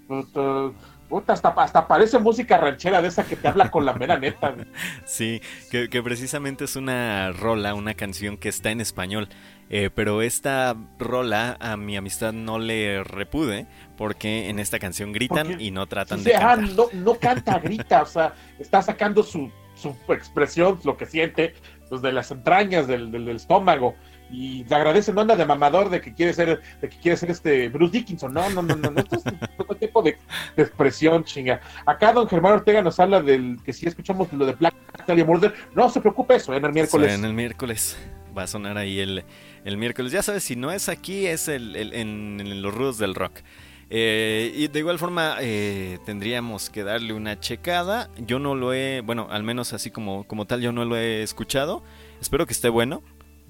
Uh, 0.09 0.73
Puta, 1.15 1.33
hasta, 1.33 1.51
hasta 1.51 1.87
parece 1.87 2.19
música 2.19 2.57
ranchera 2.59 3.01
de 3.01 3.07
esa 3.07 3.23
que 3.25 3.37
te 3.37 3.47
habla 3.47 3.71
con 3.71 3.85
la 3.87 3.93
mera 3.93 4.19
neta. 4.19 4.53
Sí, 5.05 5.41
que, 5.71 5.89
que, 5.89 6.03
precisamente 6.03 6.65
es 6.65 6.75
una 6.75 7.31
rola, 7.31 7.75
una 7.75 7.95
canción 7.95 8.37
que 8.37 8.49
está 8.49 8.73
en 8.73 8.81
español. 8.81 9.29
Eh, 9.71 9.91
pero 9.95 10.23
esta 10.23 10.75
rola 10.99 11.57
a 11.61 11.77
mi 11.77 11.97
amistad 11.97 12.33
no 12.33 12.59
le 12.59 13.05
repude 13.05 13.67
porque 13.97 14.49
en 14.49 14.59
esta 14.59 14.81
canción 14.81 15.13
gritan 15.13 15.61
y 15.61 15.71
no 15.71 15.87
tratan 15.87 16.19
Sí, 16.19 16.25
de 16.25 16.33
cantar. 16.33 16.59
no, 16.71 16.87
no 16.93 17.15
canta, 17.15 17.59
grita, 17.63 18.03
o 18.03 18.07
sea, 18.07 18.35
está 18.59 18.83
sacando 18.83 19.23
su, 19.23 19.53
su 19.77 19.95
expresión, 20.13 20.81
lo 20.83 20.97
que 20.97 21.07
siente, 21.07 21.55
pues 21.89 22.03
de 22.03 22.11
las 22.11 22.33
entrañas 22.33 22.89
del, 22.89 23.13
del- 23.13 23.25
del 23.25 23.37
estómago. 23.37 23.95
Y 24.37 24.65
le 24.65 24.75
agradece, 24.75 25.13
no 25.13 25.21
anda 25.21 25.37
de 25.37 25.47
mamador 25.47 25.91
de 25.91 26.01
que 26.01 26.13
quiere 26.13 26.33
ser, 26.33 26.61
de 26.81 26.89
que 26.89 26.97
quiere 26.99 27.17
ser 27.17 27.31
este 27.31 27.69
Bruce 27.69 27.93
Dickinson. 27.93 28.33
No, 28.35 28.51
no, 28.51 28.63
no, 28.63 28.75
no, 28.75 28.91
no. 28.91 29.01
Esto 29.01 29.17
es 29.17 29.23
otro 29.59 29.77
tipo 29.77 30.03
de, 30.03 30.17
de 30.57 30.63
expresión, 30.65 31.23
chinga. 31.23 31.61
Acá 31.87 32.13
don 32.13 32.27
Germán 32.29 32.55
Ortega 32.55 32.83
nos 32.83 32.99
habla 32.99 33.23
del 33.23 33.59
que 33.65 33.73
si 33.73 33.87
escuchamos 33.87 34.33
lo 34.33 34.45
de 34.45 34.53
Black 34.55 34.75
Dahlia 35.07 35.25
Murder. 35.25 35.55
No 35.75 35.89
se 35.89 36.01
preocupe, 36.01 36.35
eso 36.35 36.53
en 36.53 36.65
el 36.65 36.73
miércoles. 36.73 37.13
En 37.15 37.25
el 37.25 37.33
miércoles 37.33 37.97
va 38.37 38.43
a 38.43 38.47
sonar 38.49 38.77
ahí 38.77 38.99
el, 38.99 39.25
el 39.65 39.77
miércoles. 39.77 40.11
Ya 40.11 40.23
sabes, 40.23 40.43
si 40.43 40.57
no 40.57 40.73
es 40.73 40.89
aquí, 40.89 41.27
es 41.27 41.47
el, 41.47 41.77
el- 41.77 41.93
en, 41.95 42.39
en 42.41 42.61
los 42.61 42.75
rudos 42.75 42.99
del 42.99 43.15
rock. 43.15 43.35
Eh, 43.91 44.53
y 44.57 44.67
de 44.69 44.79
igual 44.81 44.99
forma 44.99 45.37
eh, 45.41 45.99
tendríamos 46.07 46.71
que 46.71 46.83
darle 46.83 47.13
una 47.13 47.39
checada. 47.39 48.11
Yo 48.17 48.39
no 48.41 48.55
lo 48.57 48.73
he, 48.73 49.03
bueno, 49.03 49.29
al 49.31 49.45
menos 49.45 49.73
así 49.73 49.91
como, 49.91 50.25
como 50.25 50.47
tal, 50.47 50.61
yo 50.61 50.73
no 50.73 50.85
lo 50.85 50.97
he 50.97 51.23
escuchado. 51.23 51.85
Espero 52.21 52.47
que 52.47 52.55
esté 52.55 52.69
bueno. 52.71 53.03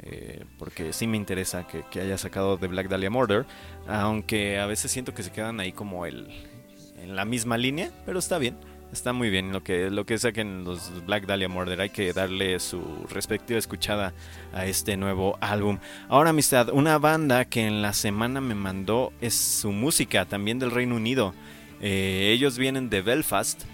Eh, 0.02 0.44
porque 0.58 0.92
sí 0.92 1.06
me 1.06 1.16
interesa 1.16 1.66
que, 1.66 2.00
haya 2.00 2.18
sacado 2.18 2.56
de 2.56 2.66
Black 2.66 2.88
Dahlia 2.88 3.10
Murder. 3.10 3.46
Aunque 3.86 4.58
a 4.58 4.66
veces 4.66 4.90
siento 4.90 5.14
que 5.14 5.22
se 5.22 5.32
quedan 5.32 5.60
ahí 5.60 5.72
como 5.72 6.06
el, 6.06 6.28
en 7.00 7.16
la 7.16 7.24
misma 7.24 7.56
línea. 7.56 7.90
Pero 8.06 8.18
está 8.18 8.38
bien. 8.38 8.56
Está 8.92 9.12
muy 9.12 9.28
bien 9.28 9.52
lo 9.52 9.64
que, 9.64 9.90
lo 9.90 10.06
que 10.06 10.16
saquen 10.18 10.62
los 10.62 11.04
Black 11.04 11.26
Dahlia 11.26 11.48
Murder. 11.48 11.80
Hay 11.80 11.90
que 11.90 12.12
darle 12.12 12.60
su 12.60 12.80
respectiva 13.10 13.58
escuchada 13.58 14.14
a 14.52 14.66
este 14.66 14.96
nuevo 14.96 15.36
álbum. 15.40 15.78
Ahora, 16.08 16.30
amistad, 16.30 16.68
una 16.70 16.98
banda 16.98 17.44
que 17.44 17.66
en 17.66 17.82
la 17.82 17.92
semana 17.92 18.40
me 18.40 18.54
mandó 18.54 19.12
es 19.20 19.34
su 19.34 19.72
música, 19.72 20.26
también 20.26 20.60
del 20.60 20.70
Reino 20.70 20.94
Unido. 20.94 21.34
Eh, 21.80 22.30
ellos 22.32 22.56
vienen 22.56 22.88
de 22.88 23.02
Belfast. 23.02 23.64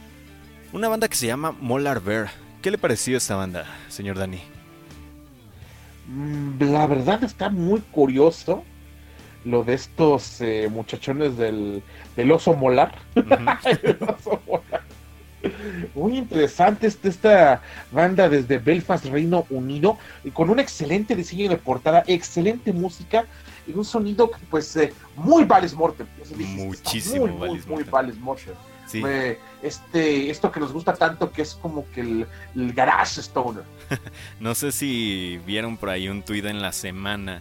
Una 0.73 0.89
banda 0.89 1.09
que 1.09 1.17
se 1.17 1.27
llama 1.27 1.53
Molar 1.53 2.01
Bear. 2.01 2.31
¿Qué 2.63 2.71
le 2.71 2.79
pareció 2.79 3.19
esta 3.19 3.37
banda, 3.37 3.67
señor 3.89 4.17
Dani? 4.17 4.60
Mm, 6.11 6.62
La 6.73 6.87
verdad 6.87 7.23
está 7.24 7.49
muy 7.51 7.81
curioso 7.81 8.65
lo 9.45 9.65
de 9.65 9.74
estos 9.74 10.41
eh, 10.41 10.69
muchachones 10.70 11.37
del, 11.37 11.82
del 12.16 12.32
oso 12.32 12.53
molar. 12.55 12.95
El 13.15 13.99
oso 14.03 14.41
molar. 14.47 14.82
Muy 15.95 16.19
interesante 16.19 16.87
esta, 16.87 17.09
esta 17.09 17.62
banda 17.91 18.28
desde 18.28 18.59
Belfast, 18.59 19.07
Reino 19.07 19.47
Unido, 19.49 19.97
y 20.23 20.31
con 20.31 20.51
un 20.51 20.59
excelente 20.59 21.16
diseño 21.16 21.49
de 21.49 21.57
portada, 21.57 22.05
excelente 22.07 22.74
música 22.74 23.24
y 23.66 23.73
un 23.73 23.87
sonido 23.87 24.31
que, 24.31 24.37
pues 24.51 24.77
eh, 24.77 24.93
muy 25.16 25.45
Valis 25.45 25.73
Mortem. 25.74 26.07
Muchísimo 26.37 27.27
muy, 27.27 27.31
muy, 27.31 27.49
Valis 27.49 27.66
muy 27.66 27.74
Mortem. 27.77 27.91
Valis 27.91 28.19
Mortem. 28.19 28.55
Sí, 28.87 29.03
Eh, 29.07 29.39
este, 29.62 30.28
esto 30.31 30.51
que 30.53 30.61
nos 30.61 30.73
gusta 30.73 30.93
tanto 30.95 31.31
que 31.32 31.43
es 31.43 31.55
como 31.55 31.87
que 31.93 32.01
el, 32.03 32.27
el 32.55 32.73
garage 32.74 33.20
stoner. 33.23 33.62
no 34.41 34.55
sé 34.55 34.73
si 34.73 35.41
vieron 35.47 35.77
por 35.77 35.91
ahí 35.91 36.09
un 36.09 36.23
tuit 36.23 36.45
en 36.45 36.62
la 36.62 36.73
semana 36.73 37.41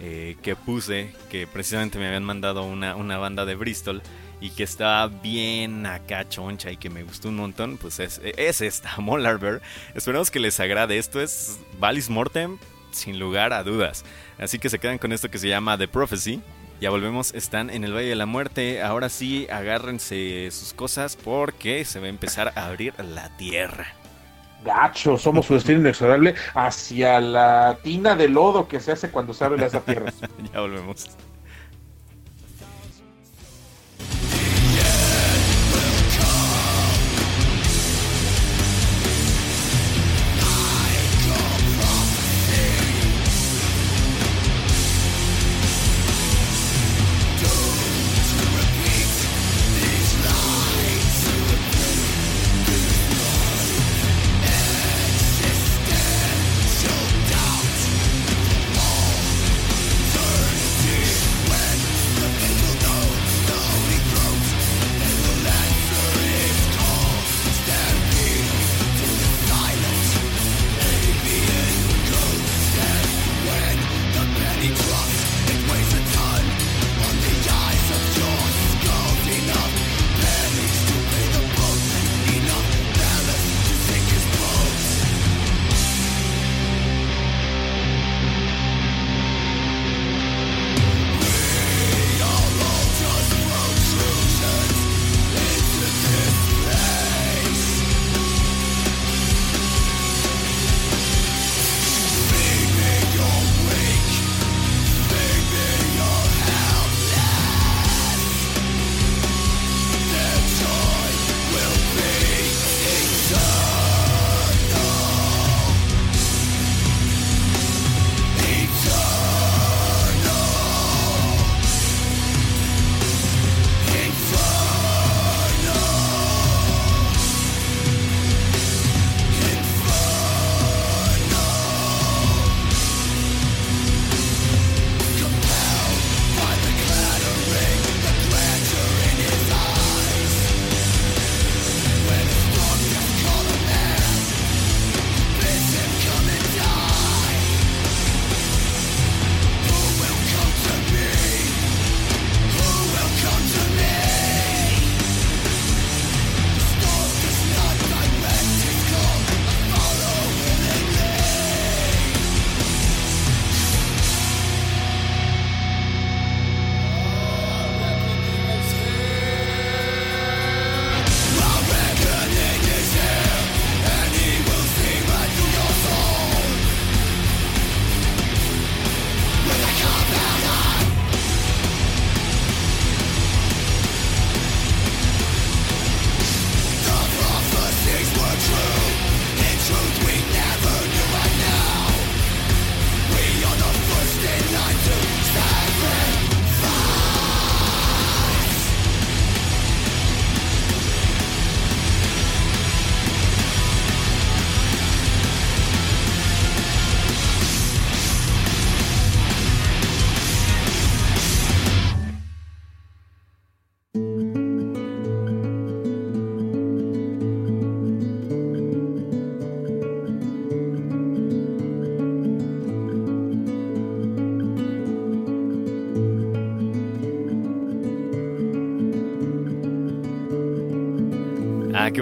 eh, 0.00 0.36
que 0.42 0.56
puse 0.56 1.12
que 1.30 1.46
precisamente 1.46 1.98
me 1.98 2.06
habían 2.06 2.24
mandado 2.24 2.64
una, 2.64 2.96
una 2.96 3.18
banda 3.18 3.44
de 3.44 3.54
Bristol 3.54 4.02
y 4.40 4.50
que 4.50 4.62
estaba 4.62 5.08
bien 5.08 5.84
acá 5.86 6.28
choncha 6.28 6.70
y 6.70 6.76
que 6.76 6.88
me 6.88 7.02
gustó 7.02 7.28
un 7.28 7.36
montón, 7.36 7.76
pues 7.76 8.00
es, 8.00 8.20
es 8.24 8.60
esta, 8.62 8.96
Molar 8.98 9.38
Bear. 9.38 9.60
Esperamos 9.94 10.30
que 10.30 10.40
les 10.40 10.58
agrade. 10.60 10.96
Esto 10.96 11.20
es 11.20 11.60
Valis 11.78 12.08
Mortem, 12.08 12.58
sin 12.90 13.18
lugar 13.18 13.52
a 13.52 13.62
dudas. 13.62 14.04
Así 14.38 14.58
que 14.58 14.70
se 14.70 14.78
quedan 14.78 14.98
con 14.98 15.12
esto 15.12 15.30
que 15.30 15.38
se 15.38 15.48
llama 15.48 15.76
The 15.76 15.88
Prophecy. 15.88 16.40
Ya 16.80 16.88
volvemos, 16.88 17.34
están 17.34 17.68
en 17.68 17.84
el 17.84 17.92
Valle 17.92 18.08
de 18.08 18.16
la 18.16 18.24
Muerte. 18.24 18.80
Ahora 18.80 19.10
sí, 19.10 19.46
agárrense 19.52 20.48
sus 20.50 20.72
cosas 20.72 21.16
porque 21.16 21.84
se 21.84 22.00
va 22.00 22.06
a 22.06 22.08
empezar 22.08 22.54
a 22.56 22.66
abrir 22.66 22.94
la 22.98 23.36
tierra. 23.36 23.99
Gacho, 24.64 25.16
somos 25.16 25.46
su 25.46 25.54
destino 25.54 25.80
inexorable 25.80 26.34
hacia 26.54 27.20
la 27.20 27.78
tina 27.82 28.14
de 28.14 28.28
lodo 28.28 28.68
que 28.68 28.80
se 28.80 28.92
hace 28.92 29.10
cuando 29.10 29.32
se 29.32 29.44
abre 29.44 29.64
esa 29.64 29.80
tierra. 29.80 30.12
ya 30.52 30.60
volvemos. 30.60 31.16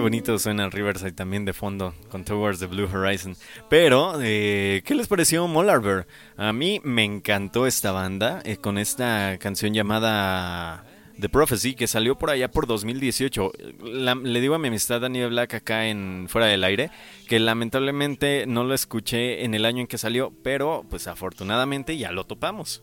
Bonito 0.09 0.39
suena 0.39 0.71
Riverside 0.71 1.13
también 1.13 1.45
de 1.45 1.53
fondo 1.53 1.95
con 2.11 2.25
Towards 2.25 2.61
the 2.61 2.67
Blue 2.67 2.89
Horizon. 2.91 3.37
Pero, 3.69 4.15
eh, 4.23 4.81
¿qué 4.87 4.95
les 4.95 5.07
pareció 5.07 5.47
Molarver? 5.47 6.07
A 6.39 6.51
mí 6.55 6.81
me 6.83 7.05
encantó 7.05 7.67
esta 7.67 7.93
banda 7.93 8.41
eh, 8.45 8.57
con 8.57 8.79
esta 8.79 9.37
canción 9.39 9.75
llamada 9.75 10.87
The 11.21 11.29
Prophecy 11.29 11.75
que 11.75 11.87
salió 11.87 12.17
por 12.17 12.31
allá 12.31 12.51
por 12.51 12.67
2018. 12.67 13.53
La- 13.85 14.15
le 14.15 14.41
digo 14.41 14.55
a 14.55 14.59
mi 14.59 14.69
amistad 14.69 15.03
Daniel 15.03 15.29
Black 15.29 15.53
acá 15.53 15.89
en 15.89 16.25
Fuera 16.31 16.47
del 16.47 16.65
Aire 16.65 16.91
que 17.29 17.39
lamentablemente 17.39 18.47
no 18.47 18.65
lo 18.65 18.73
escuché 18.73 19.45
en 19.45 19.53
el 19.53 19.67
año 19.67 19.83
en 19.83 19.87
que 19.89 19.99
salió, 19.99 20.33
pero 20.43 20.87
pues 20.89 21.07
afortunadamente 21.07 21.99
ya 21.99 22.13
lo 22.13 22.25
topamos. 22.25 22.83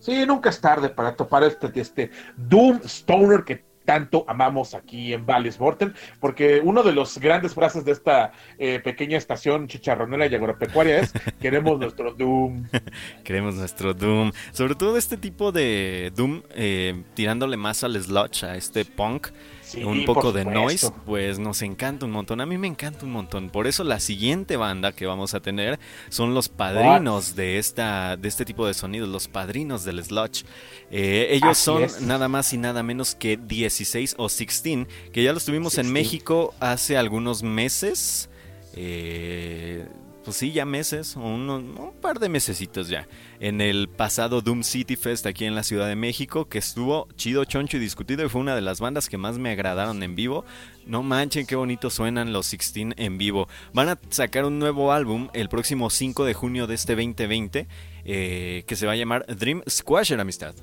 Sí, 0.00 0.26
nunca 0.26 0.50
es 0.50 0.60
tarde 0.60 0.88
para 0.88 1.14
topar 1.14 1.44
este, 1.44 1.70
este 1.80 2.10
Doom 2.36 2.80
Stoner 2.84 3.44
que 3.44 3.67
tanto 3.88 4.26
amamos 4.28 4.74
aquí 4.74 5.14
en 5.14 5.24
Valles 5.24 5.58
Morten, 5.58 5.94
porque 6.20 6.60
uno 6.62 6.82
de 6.82 6.92
los 6.92 7.16
grandes 7.16 7.54
frases 7.54 7.86
de 7.86 7.92
esta 7.92 8.32
eh, 8.58 8.80
pequeña 8.80 9.16
estación 9.16 9.66
chicharronera 9.66 10.26
y 10.26 10.34
agropecuaria 10.34 10.98
es 11.00 11.10
queremos 11.40 11.78
nuestro 11.78 12.12
Doom. 12.12 12.66
Queremos 13.24 13.54
nuestro 13.54 13.94
Doom. 13.94 14.32
Sobre 14.52 14.74
todo 14.74 14.98
este 14.98 15.16
tipo 15.16 15.52
de 15.52 16.12
Doom 16.14 16.42
eh, 16.54 17.02
tirándole 17.14 17.56
más 17.56 17.82
al 17.82 17.98
sludge, 17.98 18.44
a 18.44 18.56
este 18.56 18.84
punk. 18.84 19.28
Sí, 19.68 19.84
un 19.84 20.06
poco 20.06 20.32
de 20.32 20.46
noise, 20.46 20.90
pues 21.04 21.38
nos 21.38 21.60
encanta 21.60 22.06
un 22.06 22.12
montón. 22.12 22.40
A 22.40 22.46
mí 22.46 22.56
me 22.56 22.66
encanta 22.66 23.04
un 23.04 23.12
montón. 23.12 23.50
Por 23.50 23.66
eso 23.66 23.84
la 23.84 24.00
siguiente 24.00 24.56
banda 24.56 24.92
que 24.92 25.04
vamos 25.04 25.34
a 25.34 25.40
tener 25.40 25.78
son 26.08 26.32
los 26.32 26.48
padrinos 26.48 27.36
de 27.36 27.58
esta 27.58 28.16
de 28.16 28.28
este 28.28 28.46
tipo 28.46 28.66
de 28.66 28.72
sonidos, 28.72 29.10
los 29.10 29.28
padrinos 29.28 29.84
del 29.84 30.02
sludge. 30.02 30.44
Eh, 30.90 31.28
ellos 31.32 31.50
Así 31.50 31.64
son 31.64 31.82
es. 31.84 32.00
nada 32.00 32.28
más 32.28 32.50
y 32.54 32.56
nada 32.58 32.82
menos 32.82 33.14
que 33.14 33.36
16 33.36 34.14
o 34.16 34.28
16, 34.28 34.86
que 35.12 35.22
ya 35.22 35.34
los 35.34 35.44
tuvimos 35.44 35.76
en 35.76 35.92
16. 35.92 35.92
México 35.92 36.54
hace 36.60 36.96
algunos 36.96 37.42
meses. 37.42 38.30
Eh, 38.74 39.86
pues 40.28 40.36
sí, 40.36 40.52
ya 40.52 40.66
meses, 40.66 41.16
un 41.16 41.94
par 42.02 42.18
de 42.18 42.28
mesecitos 42.28 42.90
ya. 42.90 43.08
En 43.40 43.62
el 43.62 43.88
pasado 43.88 44.42
Doom 44.42 44.62
City 44.62 44.94
Fest 44.94 45.24
aquí 45.24 45.46
en 45.46 45.54
la 45.54 45.62
Ciudad 45.62 45.88
de 45.88 45.96
México, 45.96 46.50
que 46.50 46.58
estuvo 46.58 47.08
chido, 47.16 47.46
choncho 47.46 47.78
y 47.78 47.80
discutido 47.80 48.26
y 48.26 48.28
fue 48.28 48.42
una 48.42 48.54
de 48.54 48.60
las 48.60 48.78
bandas 48.78 49.08
que 49.08 49.16
más 49.16 49.38
me 49.38 49.50
agradaron 49.50 50.02
en 50.02 50.14
vivo. 50.14 50.44
No 50.84 51.02
manchen 51.02 51.46
qué 51.46 51.56
bonito 51.56 51.88
suenan 51.88 52.34
los 52.34 52.50
16 52.50 52.88
en 52.98 53.16
vivo. 53.16 53.48
Van 53.72 53.88
a 53.88 53.98
sacar 54.10 54.44
un 54.44 54.58
nuevo 54.58 54.92
álbum 54.92 55.30
el 55.32 55.48
próximo 55.48 55.88
5 55.88 56.26
de 56.26 56.34
junio 56.34 56.66
de 56.66 56.74
este 56.74 56.94
2020, 56.94 57.66
eh, 58.04 58.64
que 58.66 58.76
se 58.76 58.84
va 58.84 58.92
a 58.92 58.96
llamar 58.96 59.24
Dream 59.34 59.62
Squasher 59.66 60.20
Amistad. 60.20 60.54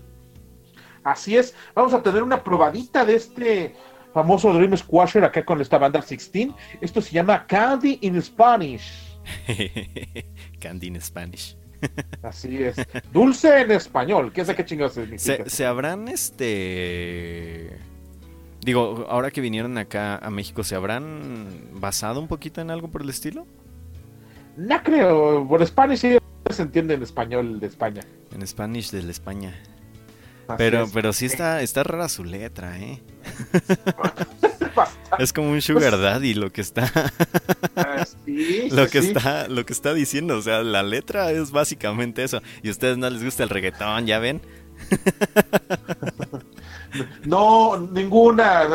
Así 1.04 1.38
es, 1.38 1.56
vamos 1.74 1.96
a 1.96 2.04
tener 2.04 2.22
una 2.22 2.44
probadita 2.44 3.04
de 3.04 3.16
este 3.16 3.76
famoso 4.14 4.54
Dream 4.54 4.78
Squasher 4.78 5.24
acá 5.24 5.44
con 5.44 5.60
esta 5.60 5.80
banda 5.80 6.02
16. 6.02 6.54
Esto 6.82 7.02
se 7.02 7.14
llama 7.14 7.48
Candy 7.48 7.98
in 8.02 8.22
Spanish. 8.22 9.05
Candy 10.60 10.88
in 10.88 11.02
Spanish. 11.02 11.58
Así 12.24 12.64
es. 12.64 12.76
Dulce 13.12 13.62
en 13.62 13.72
español. 13.72 14.32
¿Qué 14.34 14.44
sé 14.46 14.56
qué 14.56 14.66
chingados 14.66 14.94
significa? 14.94 15.44
¿Se, 15.44 15.50
se 15.50 15.66
habrán 15.66 16.08
este... 16.08 17.78
Digo, 18.62 19.06
ahora 19.10 19.30
que 19.30 19.42
vinieron 19.42 19.78
acá 19.78 20.18
a 20.18 20.30
México, 20.32 20.64
¿se 20.64 20.76
habrán 20.76 21.70
basado 21.74 22.20
un 22.20 22.28
poquito 22.28 22.62
en 22.62 22.72
algo 22.72 22.90
por 22.90 23.04
el 23.04 23.10
estilo? 23.10 23.46
No 24.58 24.82
creo. 24.82 25.48
Por 25.48 25.66
Spanish 25.68 26.00
sí 26.00 26.18
se 26.50 26.62
entiende 26.62 26.96
en 26.96 27.04
español 27.04 27.60
de 27.60 27.68
España. 27.68 28.02
En 28.34 28.46
Spanish 28.48 28.90
de 28.90 29.04
la 29.04 29.12
España. 29.12 29.54
Así 30.48 30.58
Pero, 30.58 30.84
es. 30.84 30.92
pero 30.92 31.14
sí 31.14 31.26
está, 31.26 31.62
está 31.62 31.84
rara 31.84 32.10
su 32.10 32.24
letra, 32.24 32.80
¿eh? 32.80 33.02
Es 35.20 35.32
como 35.34 35.52
un 35.52 35.62
sugar 35.62 36.00
daddy 36.00 36.34
lo 36.34 36.52
que 36.52 36.62
está, 36.62 36.92
sí, 38.26 38.70
lo 38.72 38.86
sí, 38.86 38.92
que 38.92 39.02
sí. 39.02 39.08
está, 39.10 39.48
lo 39.48 39.66
que 39.66 39.74
está 39.74 39.94
diciendo. 39.94 40.38
O 40.38 40.42
sea, 40.42 40.64
la 40.64 40.84
letra 40.84 41.32
es 41.32 41.52
básicamente 41.52 42.24
eso. 42.24 42.42
Y 42.64 42.70
a 42.70 42.72
ustedes 42.72 42.98
no 42.98 43.10
les 43.10 43.24
gusta 43.24 43.44
el 43.44 43.50
reggaetón, 43.50 44.06
¿ya 44.06 44.20
ven? 44.20 44.42
No, 47.26 47.78
ninguna, 47.78 48.68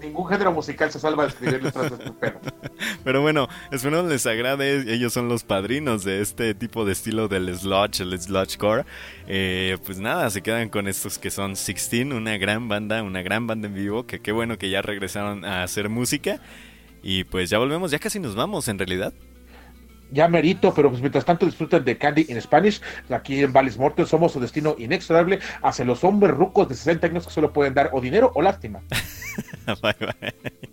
ningún 0.00 0.26
género 0.28 0.52
musical 0.52 0.90
se 0.90 0.98
salva 0.98 1.24
de 1.24 1.28
escribir 1.30 1.62
letras 1.62 1.98
de 1.98 2.10
pedo. 2.12 2.40
Pero 3.04 3.22
bueno, 3.22 3.48
espero 3.70 4.06
les 4.06 4.26
agrade. 4.26 4.92
Ellos 4.92 5.12
son 5.12 5.28
los 5.28 5.44
padrinos 5.44 6.04
de 6.04 6.20
este 6.20 6.54
tipo 6.54 6.84
de 6.84 6.92
estilo 6.92 7.28
del 7.28 7.54
sludge, 7.56 8.00
el 8.00 8.18
sludgecore. 8.20 8.84
Eh, 9.26 9.78
pues 9.84 9.98
nada, 9.98 10.30
se 10.30 10.42
quedan 10.42 10.68
con 10.68 10.88
estos 10.88 11.18
que 11.18 11.30
son 11.30 11.54
16, 11.54 12.12
una 12.12 12.36
gran 12.38 12.68
banda, 12.68 13.02
una 13.02 13.22
gran 13.22 13.46
banda 13.46 13.68
en 13.68 13.74
vivo. 13.74 14.06
Que 14.06 14.20
qué 14.20 14.32
bueno 14.32 14.58
que 14.58 14.70
ya 14.70 14.82
regresaron 14.82 15.44
a 15.44 15.62
hacer 15.62 15.88
música. 15.88 16.40
Y 17.02 17.24
pues 17.24 17.50
ya 17.50 17.58
volvemos, 17.58 17.90
ya 17.90 17.98
casi 17.98 18.20
nos 18.20 18.34
vamos 18.34 18.68
en 18.68 18.78
realidad. 18.78 19.12
Ya 20.12 20.28
merito, 20.28 20.74
pero 20.74 20.90
pues 20.90 21.00
mientras 21.00 21.24
tanto 21.24 21.46
disfruten 21.46 21.84
de 21.84 21.98
Candy 21.98 22.26
in 22.28 22.40
Spanish. 22.40 22.80
Aquí 23.10 23.42
en 23.42 23.52
Valles 23.52 23.78
Morten 23.78 24.06
somos 24.06 24.32
su 24.32 24.40
destino 24.40 24.76
inexorable 24.78 25.38
hacia 25.62 25.84
los 25.84 26.04
hombres 26.04 26.34
rucos 26.34 26.68
de 26.68 26.74
60 26.74 27.06
años 27.06 27.26
que 27.26 27.32
solo 27.32 27.52
pueden 27.52 27.74
dar 27.74 27.90
o 27.92 28.00
dinero 28.00 28.30
o 28.34 28.42
lástima. 28.42 28.82
bye 29.82 29.94
bye. 29.98 30.71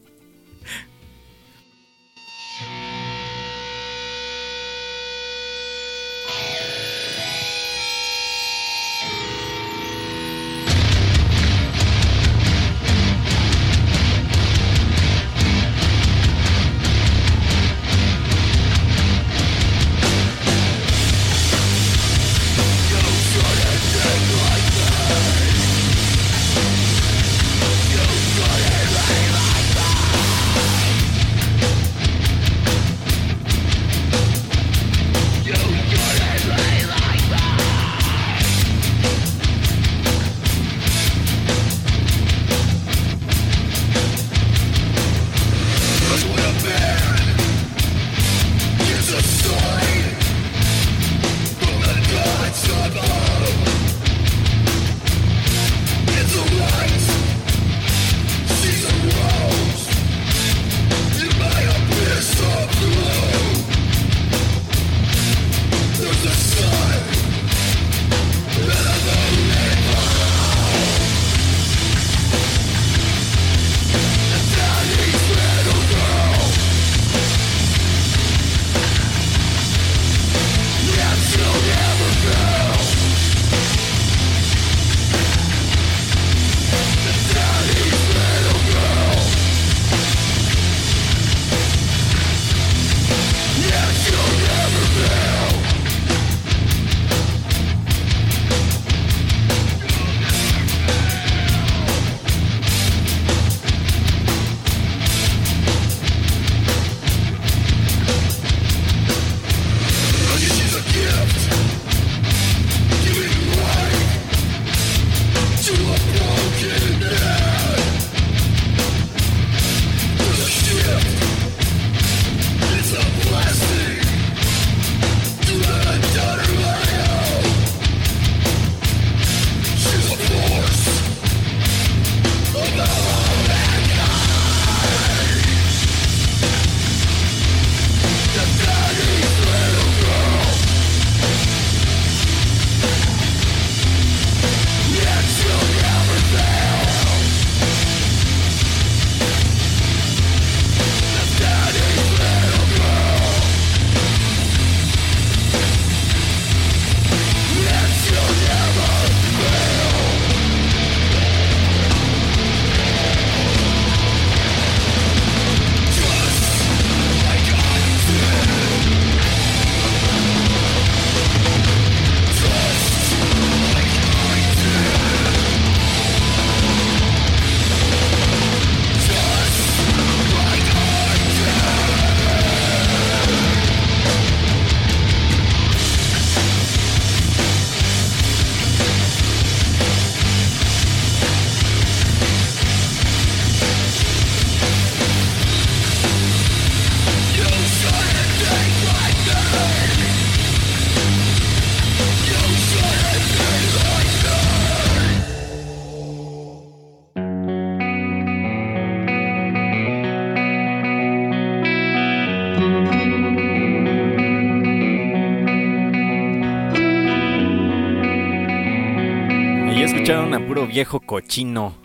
Viejo 220.70 221.00
cochino. 221.02 221.76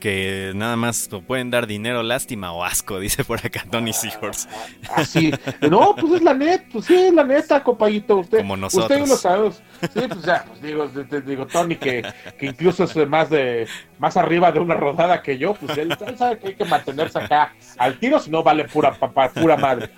Que 0.00 0.52
nada 0.54 0.76
más 0.76 1.08
pueden 1.26 1.50
dar 1.50 1.66
dinero, 1.66 2.04
lástima 2.04 2.52
o 2.52 2.62
asco, 2.62 3.00
dice 3.00 3.24
por 3.24 3.44
acá 3.44 3.64
Tony 3.68 3.92
Seahorse. 3.92 4.48
Así. 4.94 5.32
No, 5.68 5.96
pues 5.96 6.14
es 6.14 6.22
la 6.22 6.34
neta, 6.34 6.64
pues 6.72 6.84
sí, 6.84 6.94
es 6.94 7.12
la 7.12 7.24
neta, 7.24 7.62
compañito. 7.64 8.18
Usted, 8.18 8.38
Como 8.38 8.56
nosotros. 8.56 8.90
Ustedes 8.90 9.08
lo 9.08 9.16
saben. 9.16 9.52
Sí, 9.80 10.00
pues 10.08 10.22
ya, 10.22 10.44
pues 10.46 10.62
digo, 10.62 10.88
digo 11.24 11.46
Tony, 11.46 11.76
que, 11.76 12.02
que 12.38 12.46
incluso 12.46 12.84
es 12.84 12.96
más 13.08 13.30
de 13.30 13.66
más 13.98 14.16
arriba 14.16 14.52
de 14.52 14.60
una 14.60 14.74
rodada 14.74 15.22
que 15.22 15.38
yo, 15.38 15.54
pues 15.54 15.76
él, 15.76 15.96
él 16.06 16.18
sabe 16.18 16.38
que 16.38 16.48
hay 16.48 16.54
que 16.54 16.64
mantenerse 16.64 17.18
acá 17.18 17.54
al 17.76 17.98
tiro, 17.98 18.18
si 18.18 18.30
no 18.30 18.42
vale 18.42 18.64
pura 18.64 18.92
papá, 18.94 19.30
pura 19.30 19.56
madre. 19.56 19.90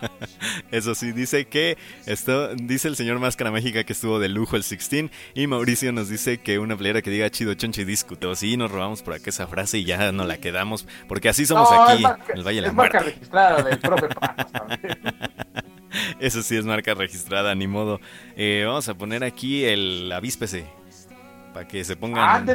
Eso 0.70 0.94
sí, 0.94 1.12
dice 1.12 1.46
que 1.46 1.76
esto, 2.06 2.54
dice 2.54 2.88
el 2.88 2.96
señor 2.96 3.18
Máscara 3.18 3.50
Mágica 3.50 3.84
que 3.84 3.92
estuvo 3.92 4.18
de 4.18 4.28
lujo 4.28 4.56
el 4.56 4.62
16 4.62 5.10
y 5.34 5.46
Mauricio 5.46 5.92
nos 5.92 6.08
dice 6.08 6.38
que 6.38 6.58
una 6.58 6.76
playera 6.76 7.02
que 7.02 7.10
diga 7.10 7.30
chido, 7.30 7.54
choncho 7.54 7.82
y 7.82 7.84
discuto. 7.84 8.34
Sí, 8.34 8.56
nos 8.56 8.70
robamos 8.70 9.02
por 9.02 9.14
acá 9.14 9.30
esa 9.30 9.46
frase 9.46 9.78
y 9.78 9.84
ya 9.84 10.12
no 10.12 10.24
la 10.24 10.38
quedamos, 10.38 10.86
porque 11.08 11.28
así 11.28 11.46
somos 11.46 11.70
No, 11.70 11.82
aquí, 11.82 11.96
es 11.96 12.00
marca, 12.00 12.32
en 12.32 12.38
el 12.38 12.44
Valle 12.44 12.56
de 12.56 12.62
la 12.62 12.68
es 12.68 12.74
marca 12.74 12.98
registrada 13.00 13.62
del 13.62 13.78
profe 13.78 14.08
Papas 14.08 14.52
también. 14.52 14.98
Eso 16.20 16.42
sí 16.42 16.56
es 16.56 16.64
marca 16.64 16.94
registrada, 16.94 17.54
ni 17.54 17.66
modo. 17.66 18.00
Eh, 18.36 18.64
vamos 18.66 18.88
a 18.88 18.94
poner 18.94 19.24
aquí 19.24 19.64
el 19.64 20.10
avíspese. 20.12 20.66
Para 21.52 21.66
que 21.66 21.82
se 21.82 21.96
pongan, 21.96 22.46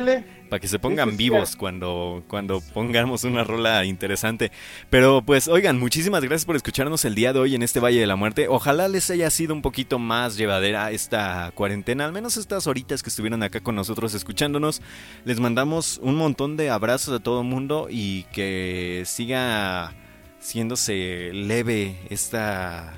para 0.50 0.60
que 0.62 0.70
se 0.70 0.80
pongan 0.80 1.18
vivos 1.18 1.58
cuando, 1.58 2.24
cuando 2.30 2.62
pongamos 2.62 3.26
una 3.26 3.44
rola 3.44 3.84
interesante. 3.84 4.54
Pero 4.90 5.22
pues, 5.22 5.50
oigan, 5.50 5.78
muchísimas 5.78 6.22
gracias 6.24 6.46
por 6.46 6.56
escucharnos 6.56 7.04
el 7.04 7.14
día 7.14 7.34
de 7.34 7.40
hoy 7.40 7.56
en 7.56 7.62
este 7.62 7.82
Valle 7.82 8.00
de 8.00 8.08
la 8.08 8.16
Muerte. 8.16 8.48
Ojalá 8.48 8.88
les 8.88 9.10
haya 9.10 9.30
sido 9.32 9.54
un 9.54 9.62
poquito 9.62 10.00
más 10.00 10.38
llevadera 10.38 10.92
esta 10.92 11.52
cuarentena, 11.56 12.06
al 12.06 12.14
menos 12.14 12.38
estas 12.38 12.68
horitas 12.68 13.04
que 13.04 13.10
estuvieron 13.10 13.44
acá 13.44 13.60
con 13.60 13.76
nosotros 13.76 14.14
escuchándonos. 14.14 14.82
Les 15.26 15.42
mandamos 15.42 16.00
un 16.02 16.16
montón 16.16 16.56
de 16.56 16.70
abrazos 16.70 17.14
a 17.14 17.22
todo 17.22 17.42
el 17.42 17.48
mundo 17.48 17.88
y 17.90 18.24
que 18.32 19.04
siga 19.06 19.94
siéndose 20.40 21.32
leve 21.34 21.98
esta 22.10 22.94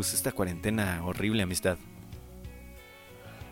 pues 0.00 0.14
esta 0.14 0.32
cuarentena 0.32 1.02
horrible, 1.04 1.42
amistad. 1.42 1.76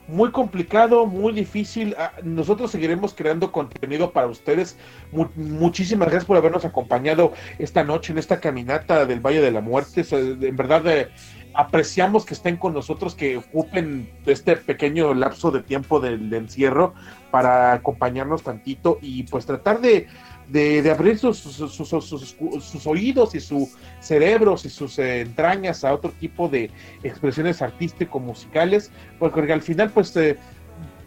muy 0.07 0.31
complicado, 0.31 1.05
muy 1.05 1.35
difícil. 1.35 1.95
Ah, 1.99 2.13
Nosotros 2.23 2.71
seguiremos 2.71 3.13
creando 3.13 3.53
contenido 3.53 4.13
para 4.13 4.29
ustedes. 4.29 4.79
Mu- 5.13 5.29
muchísimas 5.37 6.09
gracias 6.09 6.25
por 6.25 6.39
habernos 6.39 6.65
acompañado 6.65 7.35
esta 7.59 7.85
noche 7.85 8.13
en 8.13 8.19
esta 8.19 8.41
caminata 8.41 9.05
del 9.05 9.21
Valle 9.21 9.43
de 9.43 9.51
la 9.51 9.61
Muerte. 9.61 10.07
En 10.11 10.57
verdad, 10.57 10.87
eh, 10.87 11.11
apreciamos 11.53 12.25
que 12.25 12.33
estén 12.33 12.57
con 12.57 12.73
nosotros, 12.73 13.15
que 13.15 13.37
ocupen 13.37 14.11
este 14.25 14.57
pequeño 14.57 15.13
lapso 15.13 15.51
de 15.51 15.63
tiempo 15.63 16.01
del, 16.01 16.31
del 16.31 16.45
encierro 16.45 16.95
para 17.31 17.75
acompañarnos 17.75 18.43
tantito 18.43 18.97
y 19.03 19.25
pues 19.25 19.45
tratar 19.45 19.83
de, 19.83 20.07
de, 20.49 20.91
abrir 20.91 21.19
sus, 21.19 21.39
sus, 21.39 21.73
sus- 21.73 22.37
sus- 22.65 22.87
oídos 22.87 23.35
y 23.35 23.41
sus 23.41 23.71
cerebros 24.01 24.65
y 24.65 24.71
sus 24.71 24.99
entrañas 24.99 25.85
a 25.85 25.93
otro 25.93 26.11
tipo 26.13 26.49
de 26.49 26.71
expresiones 27.03 27.61
artístico-musicales 27.61 28.91
porque 29.19 29.53
al 29.53 29.63
final 29.63 29.91
pues 29.91 30.17
eh, 30.17 30.37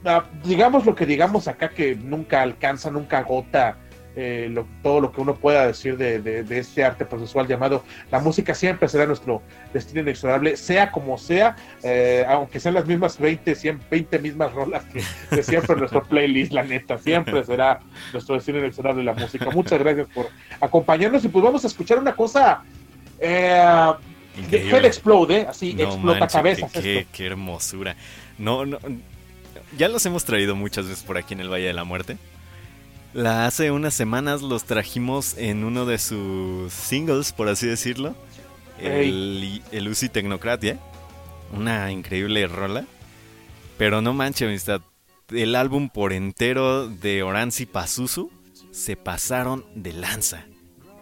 ah, 0.05 0.23
digamos 0.43 0.85
lo 0.85 0.93
que 0.95 1.05
digamos 1.05 1.47
acá 1.47 1.69
que 1.69 1.95
nunca 1.95 2.41
alcanza, 2.41 2.91
nunca 2.91 3.19
agota 3.19 3.77
eh, 4.15 4.49
lo- 4.51 4.67
todo 4.83 4.99
lo 4.99 5.11
que 5.11 5.21
uno 5.21 5.35
pueda 5.35 5.65
decir 5.67 5.95
de, 5.97 6.21
de- 6.21 6.43
de 6.43 6.59
este 6.59 6.83
arte 6.83 7.05
procesual 7.05 7.47
llamado 7.47 7.83
la 8.11 8.19
música 8.19 8.53
siempre 8.53 8.88
será 8.89 9.05
nuestro 9.05 9.41
destino 9.73 10.01
inexorable, 10.01 10.57
sea 10.57 10.91
como 10.91 11.17
sea, 11.17 11.55
eh, 11.83 12.25
aunque 12.27 12.59
sean 12.59 12.73
las 12.73 12.85
mismas 12.85 13.17
20, 13.17 13.55
100, 13.55 13.79
20 13.89 14.19
mismas 14.19 14.51
rolas 14.53 14.83
que 15.29 15.43
siempre 15.43 15.73
en 15.73 15.79
nuestro 15.79 16.03
playlist, 16.03 16.51
la 16.51 16.63
neta, 16.63 16.97
siempre 16.97 17.43
será 17.45 17.79
nuestro 18.11 18.35
destino 18.35 18.59
inexorable 18.59 19.03
la 19.03 19.13
música. 19.13 19.49
Muchas 19.51 19.79
gracias 19.79 20.07
por 20.13 20.27
acompañarnos 20.59 21.23
y 21.23 21.29
pues 21.29 21.43
vamos 21.43 21.63
a 21.63 21.67
escuchar 21.67 21.97
una 21.99 22.15
cosa 22.15 22.63
eh, 23.19 23.91
Increíble. 24.38 24.88
Explode, 24.88 25.45
así 25.47 25.73
No 25.73 25.83
explota 25.83 26.19
manches, 26.19 26.35
cabezas. 26.38 26.71
qué, 26.71 26.81
qué- 26.81 27.07
qué 27.11 27.25
hermosura. 27.27 27.95
No, 28.38 28.65
no. 28.65 28.77
Ya 29.77 29.88
los 29.88 30.05
hemos 30.05 30.25
traído 30.25 30.55
muchas 30.55 30.88
veces 30.88 31.03
por 31.03 31.17
aquí 31.17 31.33
en 31.33 31.41
el 31.41 31.49
Valle 31.49 31.65
de 31.67 31.73
la 31.73 31.83
Muerte. 31.83 32.17
La 33.13 33.45
hace 33.45 33.71
unas 33.71 33.93
semanas 33.93 34.41
los 34.41 34.63
trajimos 34.63 35.38
en 35.38 35.65
uno 35.65 35.85
de 35.85 35.97
sus 35.97 36.71
singles, 36.71 37.33
por 37.33 37.49
así 37.49 37.67
decirlo. 37.67 38.15
El, 38.79 39.61
el 39.71 39.88
Uzi 39.88 40.07
Tecnocratia. 40.07 40.79
Una 41.53 41.91
increíble 41.91 42.47
rola. 42.47 42.85
Pero 43.77 44.01
no 44.01 44.13
manches, 44.13 44.47
amistad. 44.47 44.81
El 45.29 45.55
álbum 45.55 45.89
por 45.89 46.13
entero 46.13 46.88
de 46.88 47.23
Oranzi 47.23 47.65
Pazuzu 47.65 48.31
se 48.71 48.95
pasaron 48.95 49.65
de 49.75 49.93
lanza. 49.93 50.45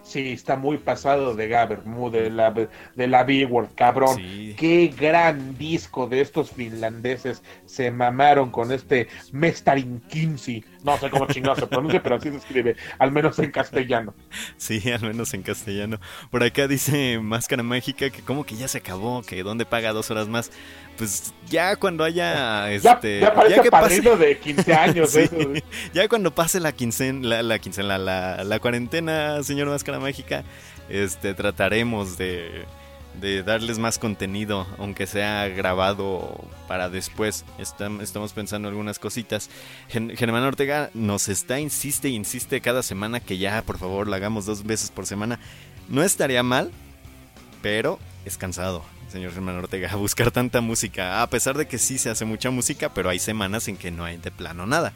Sí, 0.09 0.31
está 0.31 0.55
muy 0.55 0.79
pasado 0.79 1.35
de 1.35 1.47
Gaber, 1.47 1.85
muy 1.85 2.09
de 2.09 2.31
la, 2.31 2.49
de 2.51 3.07
la 3.07 3.23
B-Word, 3.23 3.75
cabrón. 3.75 4.15
Sí. 4.17 4.55
Qué 4.57 4.87
gran 4.87 5.55
disco 5.55 6.07
de 6.07 6.21
estos 6.21 6.49
finlandeses 6.49 7.43
se 7.67 7.91
mamaron 7.91 8.49
con 8.49 8.71
este 8.71 9.07
Mestarin 9.31 10.01
15. 10.09 10.63
No 10.83 10.97
sé 10.97 11.11
cómo 11.11 11.27
chingado 11.27 11.57
se 11.57 11.67
pronuncia, 11.67 12.01
pero 12.01 12.15
así 12.15 12.31
se 12.31 12.37
escribe, 12.37 12.75
al 12.97 13.11
menos 13.11 13.37
en 13.37 13.51
castellano. 13.51 14.15
Sí, 14.57 14.81
al 14.91 15.01
menos 15.01 15.31
en 15.35 15.43
castellano. 15.43 15.99
Por 16.31 16.43
acá 16.43 16.67
dice 16.67 17.19
Máscara 17.19 17.61
Mágica 17.61 18.09
que 18.09 18.23
como 18.23 18.47
que 18.47 18.55
ya 18.55 18.67
se 18.67 18.79
acabó, 18.79 19.21
que 19.21 19.43
dónde 19.43 19.67
paga 19.67 19.93
dos 19.93 20.09
horas 20.09 20.27
más. 20.27 20.51
Pues 20.99 21.33
ya 21.49 21.75
cuando 21.77 22.03
haya 22.03 22.69
Ya, 22.77 22.93
este 22.93 23.21
ya 23.21 23.33
parece 23.33 23.61
que 23.61 23.71
padrino 23.71 24.15
de 24.17 24.37
15 24.43 24.73
años. 24.73 25.09
Sí. 25.11 25.21
eso, 25.21 25.53
ya 25.93 26.07
cuando 26.07 26.29
pase 26.35 26.59
la 26.59 26.71
quincena, 26.73 27.27
la, 27.27 27.41
la 27.41 27.57
quincena, 27.59 27.97
la, 27.97 28.43
la 28.43 28.59
cuarentena, 28.59 29.41
señor 29.43 29.67
Máscara 29.69 29.99
Mágica, 29.99 30.43
este 30.89 31.33
trataremos 31.33 32.17
de, 32.17 32.65
de 33.21 33.43
darles 33.43 33.79
más 33.79 33.97
contenido, 33.97 34.67
aunque 34.77 35.07
sea 35.07 35.47
grabado 35.47 36.43
para 36.67 36.89
después. 36.89 37.45
Estam- 37.59 38.01
estamos 38.01 38.33
pensando 38.33 38.67
algunas 38.67 38.99
cositas. 38.99 39.49
Gen- 39.87 40.15
Germán 40.17 40.43
Ortega 40.43 40.89
nos 40.93 41.29
está, 41.29 41.59
insiste, 41.61 42.09
insiste 42.09 42.59
cada 42.61 42.83
semana 42.83 43.19
que 43.21 43.37
ya, 43.37 43.61
por 43.61 43.77
favor, 43.77 44.07
la 44.09 44.17
hagamos 44.17 44.45
dos 44.45 44.63
veces 44.65 44.91
por 44.91 45.05
semana. 45.05 45.39
No 45.87 46.03
estaría 46.03 46.43
mal, 46.43 46.71
pero 47.61 47.99
es 48.25 48.37
cansado, 48.37 48.83
señor 49.09 49.33
Germán 49.33 49.57
Ortega, 49.57 49.95
buscar 49.95 50.31
tanta 50.31 50.61
música. 50.61 51.21
A 51.21 51.29
pesar 51.29 51.57
de 51.57 51.67
que 51.67 51.77
sí 51.77 51.97
se 51.97 52.09
hace 52.09 52.25
mucha 52.25 52.49
música, 52.51 52.93
pero 52.93 53.09
hay 53.09 53.19
semanas 53.19 53.67
en 53.67 53.77
que 53.77 53.91
no 53.91 54.05
hay 54.05 54.17
de 54.17 54.31
plano 54.31 54.65
nada. 54.65 54.93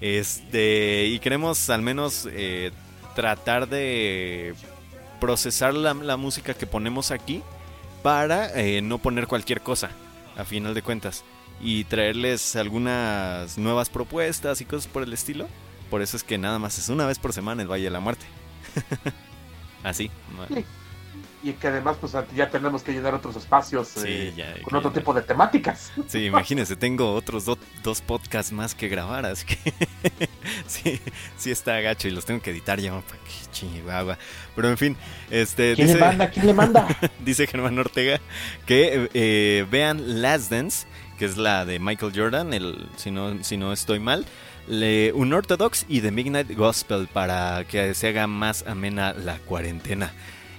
Este, 0.00 1.06
y 1.06 1.18
queremos 1.18 1.68
al 1.70 1.82
menos 1.82 2.26
eh, 2.32 2.72
tratar 3.14 3.68
de 3.68 4.54
procesar 5.20 5.74
la, 5.74 5.92
la 5.94 6.16
música 6.16 6.54
que 6.54 6.66
ponemos 6.66 7.10
aquí 7.10 7.42
para 8.02 8.58
eh, 8.58 8.80
no 8.80 8.98
poner 8.98 9.26
cualquier 9.26 9.60
cosa, 9.60 9.90
a 10.36 10.44
final 10.44 10.74
de 10.74 10.82
cuentas. 10.82 11.24
Y 11.62 11.84
traerles 11.84 12.56
algunas 12.56 13.58
nuevas 13.58 13.90
propuestas 13.90 14.62
y 14.62 14.64
cosas 14.64 14.86
por 14.86 15.02
el 15.02 15.12
estilo. 15.12 15.46
Por 15.90 16.00
eso 16.00 16.16
es 16.16 16.22
que 16.22 16.38
nada 16.38 16.58
más 16.58 16.78
es 16.78 16.88
una 16.88 17.04
vez 17.04 17.18
por 17.18 17.34
semana 17.34 17.60
el 17.60 17.70
Valle 17.70 17.84
de 17.84 17.90
la 17.90 18.00
Muerte. 18.00 18.24
Así. 19.82 20.10
¿no? 20.34 20.62
Y 21.42 21.54
que 21.54 21.68
además, 21.68 21.96
pues 21.98 22.12
ya 22.36 22.50
tenemos 22.50 22.82
que 22.82 22.92
llenar 22.92 23.14
otros 23.14 23.34
espacios 23.34 23.88
Sí, 23.88 24.02
eh, 24.06 24.32
ya, 24.36 24.54
con 24.62 24.76
otro 24.76 24.90
ya. 24.92 24.98
tipo 25.00 25.14
de 25.14 25.22
temáticas. 25.22 25.90
Sí, 26.06 26.24
imagínense, 26.26 26.76
tengo 26.76 27.14
otros 27.14 27.46
do- 27.46 27.58
dos 27.82 28.02
podcasts 28.02 28.52
más 28.52 28.74
que 28.74 28.88
grabar, 28.88 29.24
así 29.24 29.46
que 29.46 29.72
sí, 30.66 31.00
sí 31.38 31.50
está 31.50 31.80
gacho 31.80 32.08
y 32.08 32.10
los 32.10 32.24
tengo 32.26 32.42
que 32.42 32.50
editar 32.50 32.78
ya, 32.78 32.92
para 33.00 33.18
que 33.24 33.30
chihuahua. 33.52 34.18
Pero 34.54 34.68
en 34.68 34.76
fin, 34.76 34.96
este 35.30 35.74
¿Quién 35.74 35.86
dice, 35.86 35.98
le 35.98 36.04
manda? 36.04 36.30
¿Quién 36.30 36.46
le 36.46 36.52
manda? 36.54 36.88
dice 37.24 37.46
Germán 37.46 37.78
Ortega 37.78 38.20
que 38.66 39.08
eh, 39.14 39.66
vean 39.70 40.20
Last 40.20 40.50
Dance, 40.50 40.86
que 41.18 41.24
es 41.24 41.38
la 41.38 41.64
de 41.64 41.78
Michael 41.78 42.12
Jordan, 42.14 42.52
el, 42.52 42.86
si, 42.96 43.10
no, 43.10 43.42
si 43.42 43.56
no 43.56 43.72
estoy 43.72 43.98
mal, 43.98 44.26
le, 44.68 45.12
un 45.14 45.32
Orthodox 45.32 45.86
y 45.88 46.02
The 46.02 46.10
Midnight 46.10 46.54
Gospel 46.54 47.08
para 47.08 47.64
que 47.64 47.94
se 47.94 48.08
haga 48.08 48.26
más 48.26 48.64
amena 48.66 49.14
la 49.14 49.38
cuarentena. 49.38 50.12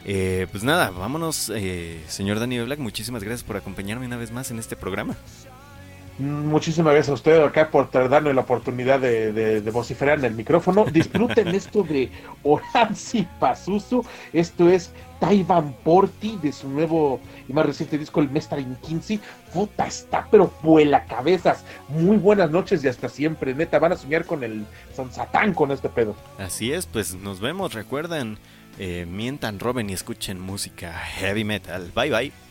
Eh, 0.05 0.47
pues 0.51 0.63
nada, 0.63 0.89
vámonos, 0.91 1.51
eh, 1.55 2.01
señor 2.07 2.39
Daniel 2.39 2.65
Black. 2.65 2.79
Muchísimas 2.79 3.23
gracias 3.23 3.43
por 3.43 3.57
acompañarme 3.57 4.05
una 4.05 4.17
vez 4.17 4.31
más 4.31 4.49
en 4.51 4.59
este 4.59 4.75
programa. 4.75 5.15
Muchísimas 6.19 6.93
gracias 6.93 7.09
a 7.09 7.13
usted 7.13 7.41
acá 7.43 7.71
por 7.71 7.89
darme 7.91 8.31
la 8.33 8.41
oportunidad 8.41 8.99
de, 8.99 9.31
de- 9.33 9.61
de 9.61 9.71
vociferar 9.71 10.19
en 10.19 10.25
el 10.25 10.33
micrófono. 10.35 10.85
Disfruten 10.85 11.47
esto 11.55 11.81
de 11.83 12.11
Oranzi 12.43 13.27
Pazuzu. 13.39 14.05
Esto 14.31 14.69
es 14.69 14.91
Taiwan 15.19 15.73
Porti 15.83 16.37
de 16.41 16.51
su 16.51 16.69
nuevo 16.69 17.19
y 17.47 17.53
más 17.53 17.65
reciente 17.65 17.97
disco, 17.97 18.19
el 18.19 18.29
Mestarin 18.29 18.75
15. 18.75 19.19
Puta, 19.53 19.87
está 19.87 20.27
pero 20.29 20.51
vuela 20.61 21.05
cabezas. 21.05 21.63
Muy 21.87 22.17
buenas 22.17 22.51
noches 22.51 22.83
y 22.83 22.87
hasta 22.87 23.09
siempre. 23.09 23.55
Neta, 23.55 23.79
van 23.79 23.93
a 23.93 23.97
soñar 23.97 24.25
con 24.25 24.43
el 24.43 24.65
Son 24.95 25.11
Satán 25.11 25.53
con 25.55 25.71
este 25.71 25.89
pedo. 25.89 26.15
Así 26.37 26.71
es, 26.71 26.85
pues 26.85 27.15
nos 27.15 27.39
vemos. 27.39 27.73
Recuerden, 27.73 28.37
eh, 28.79 29.05
mientan, 29.05 29.59
roben 29.59 29.89
y 29.89 29.93
escuchen 29.93 30.39
música 30.39 30.93
heavy 30.93 31.43
metal. 31.43 31.91
Bye 31.95 32.09
bye. 32.09 32.50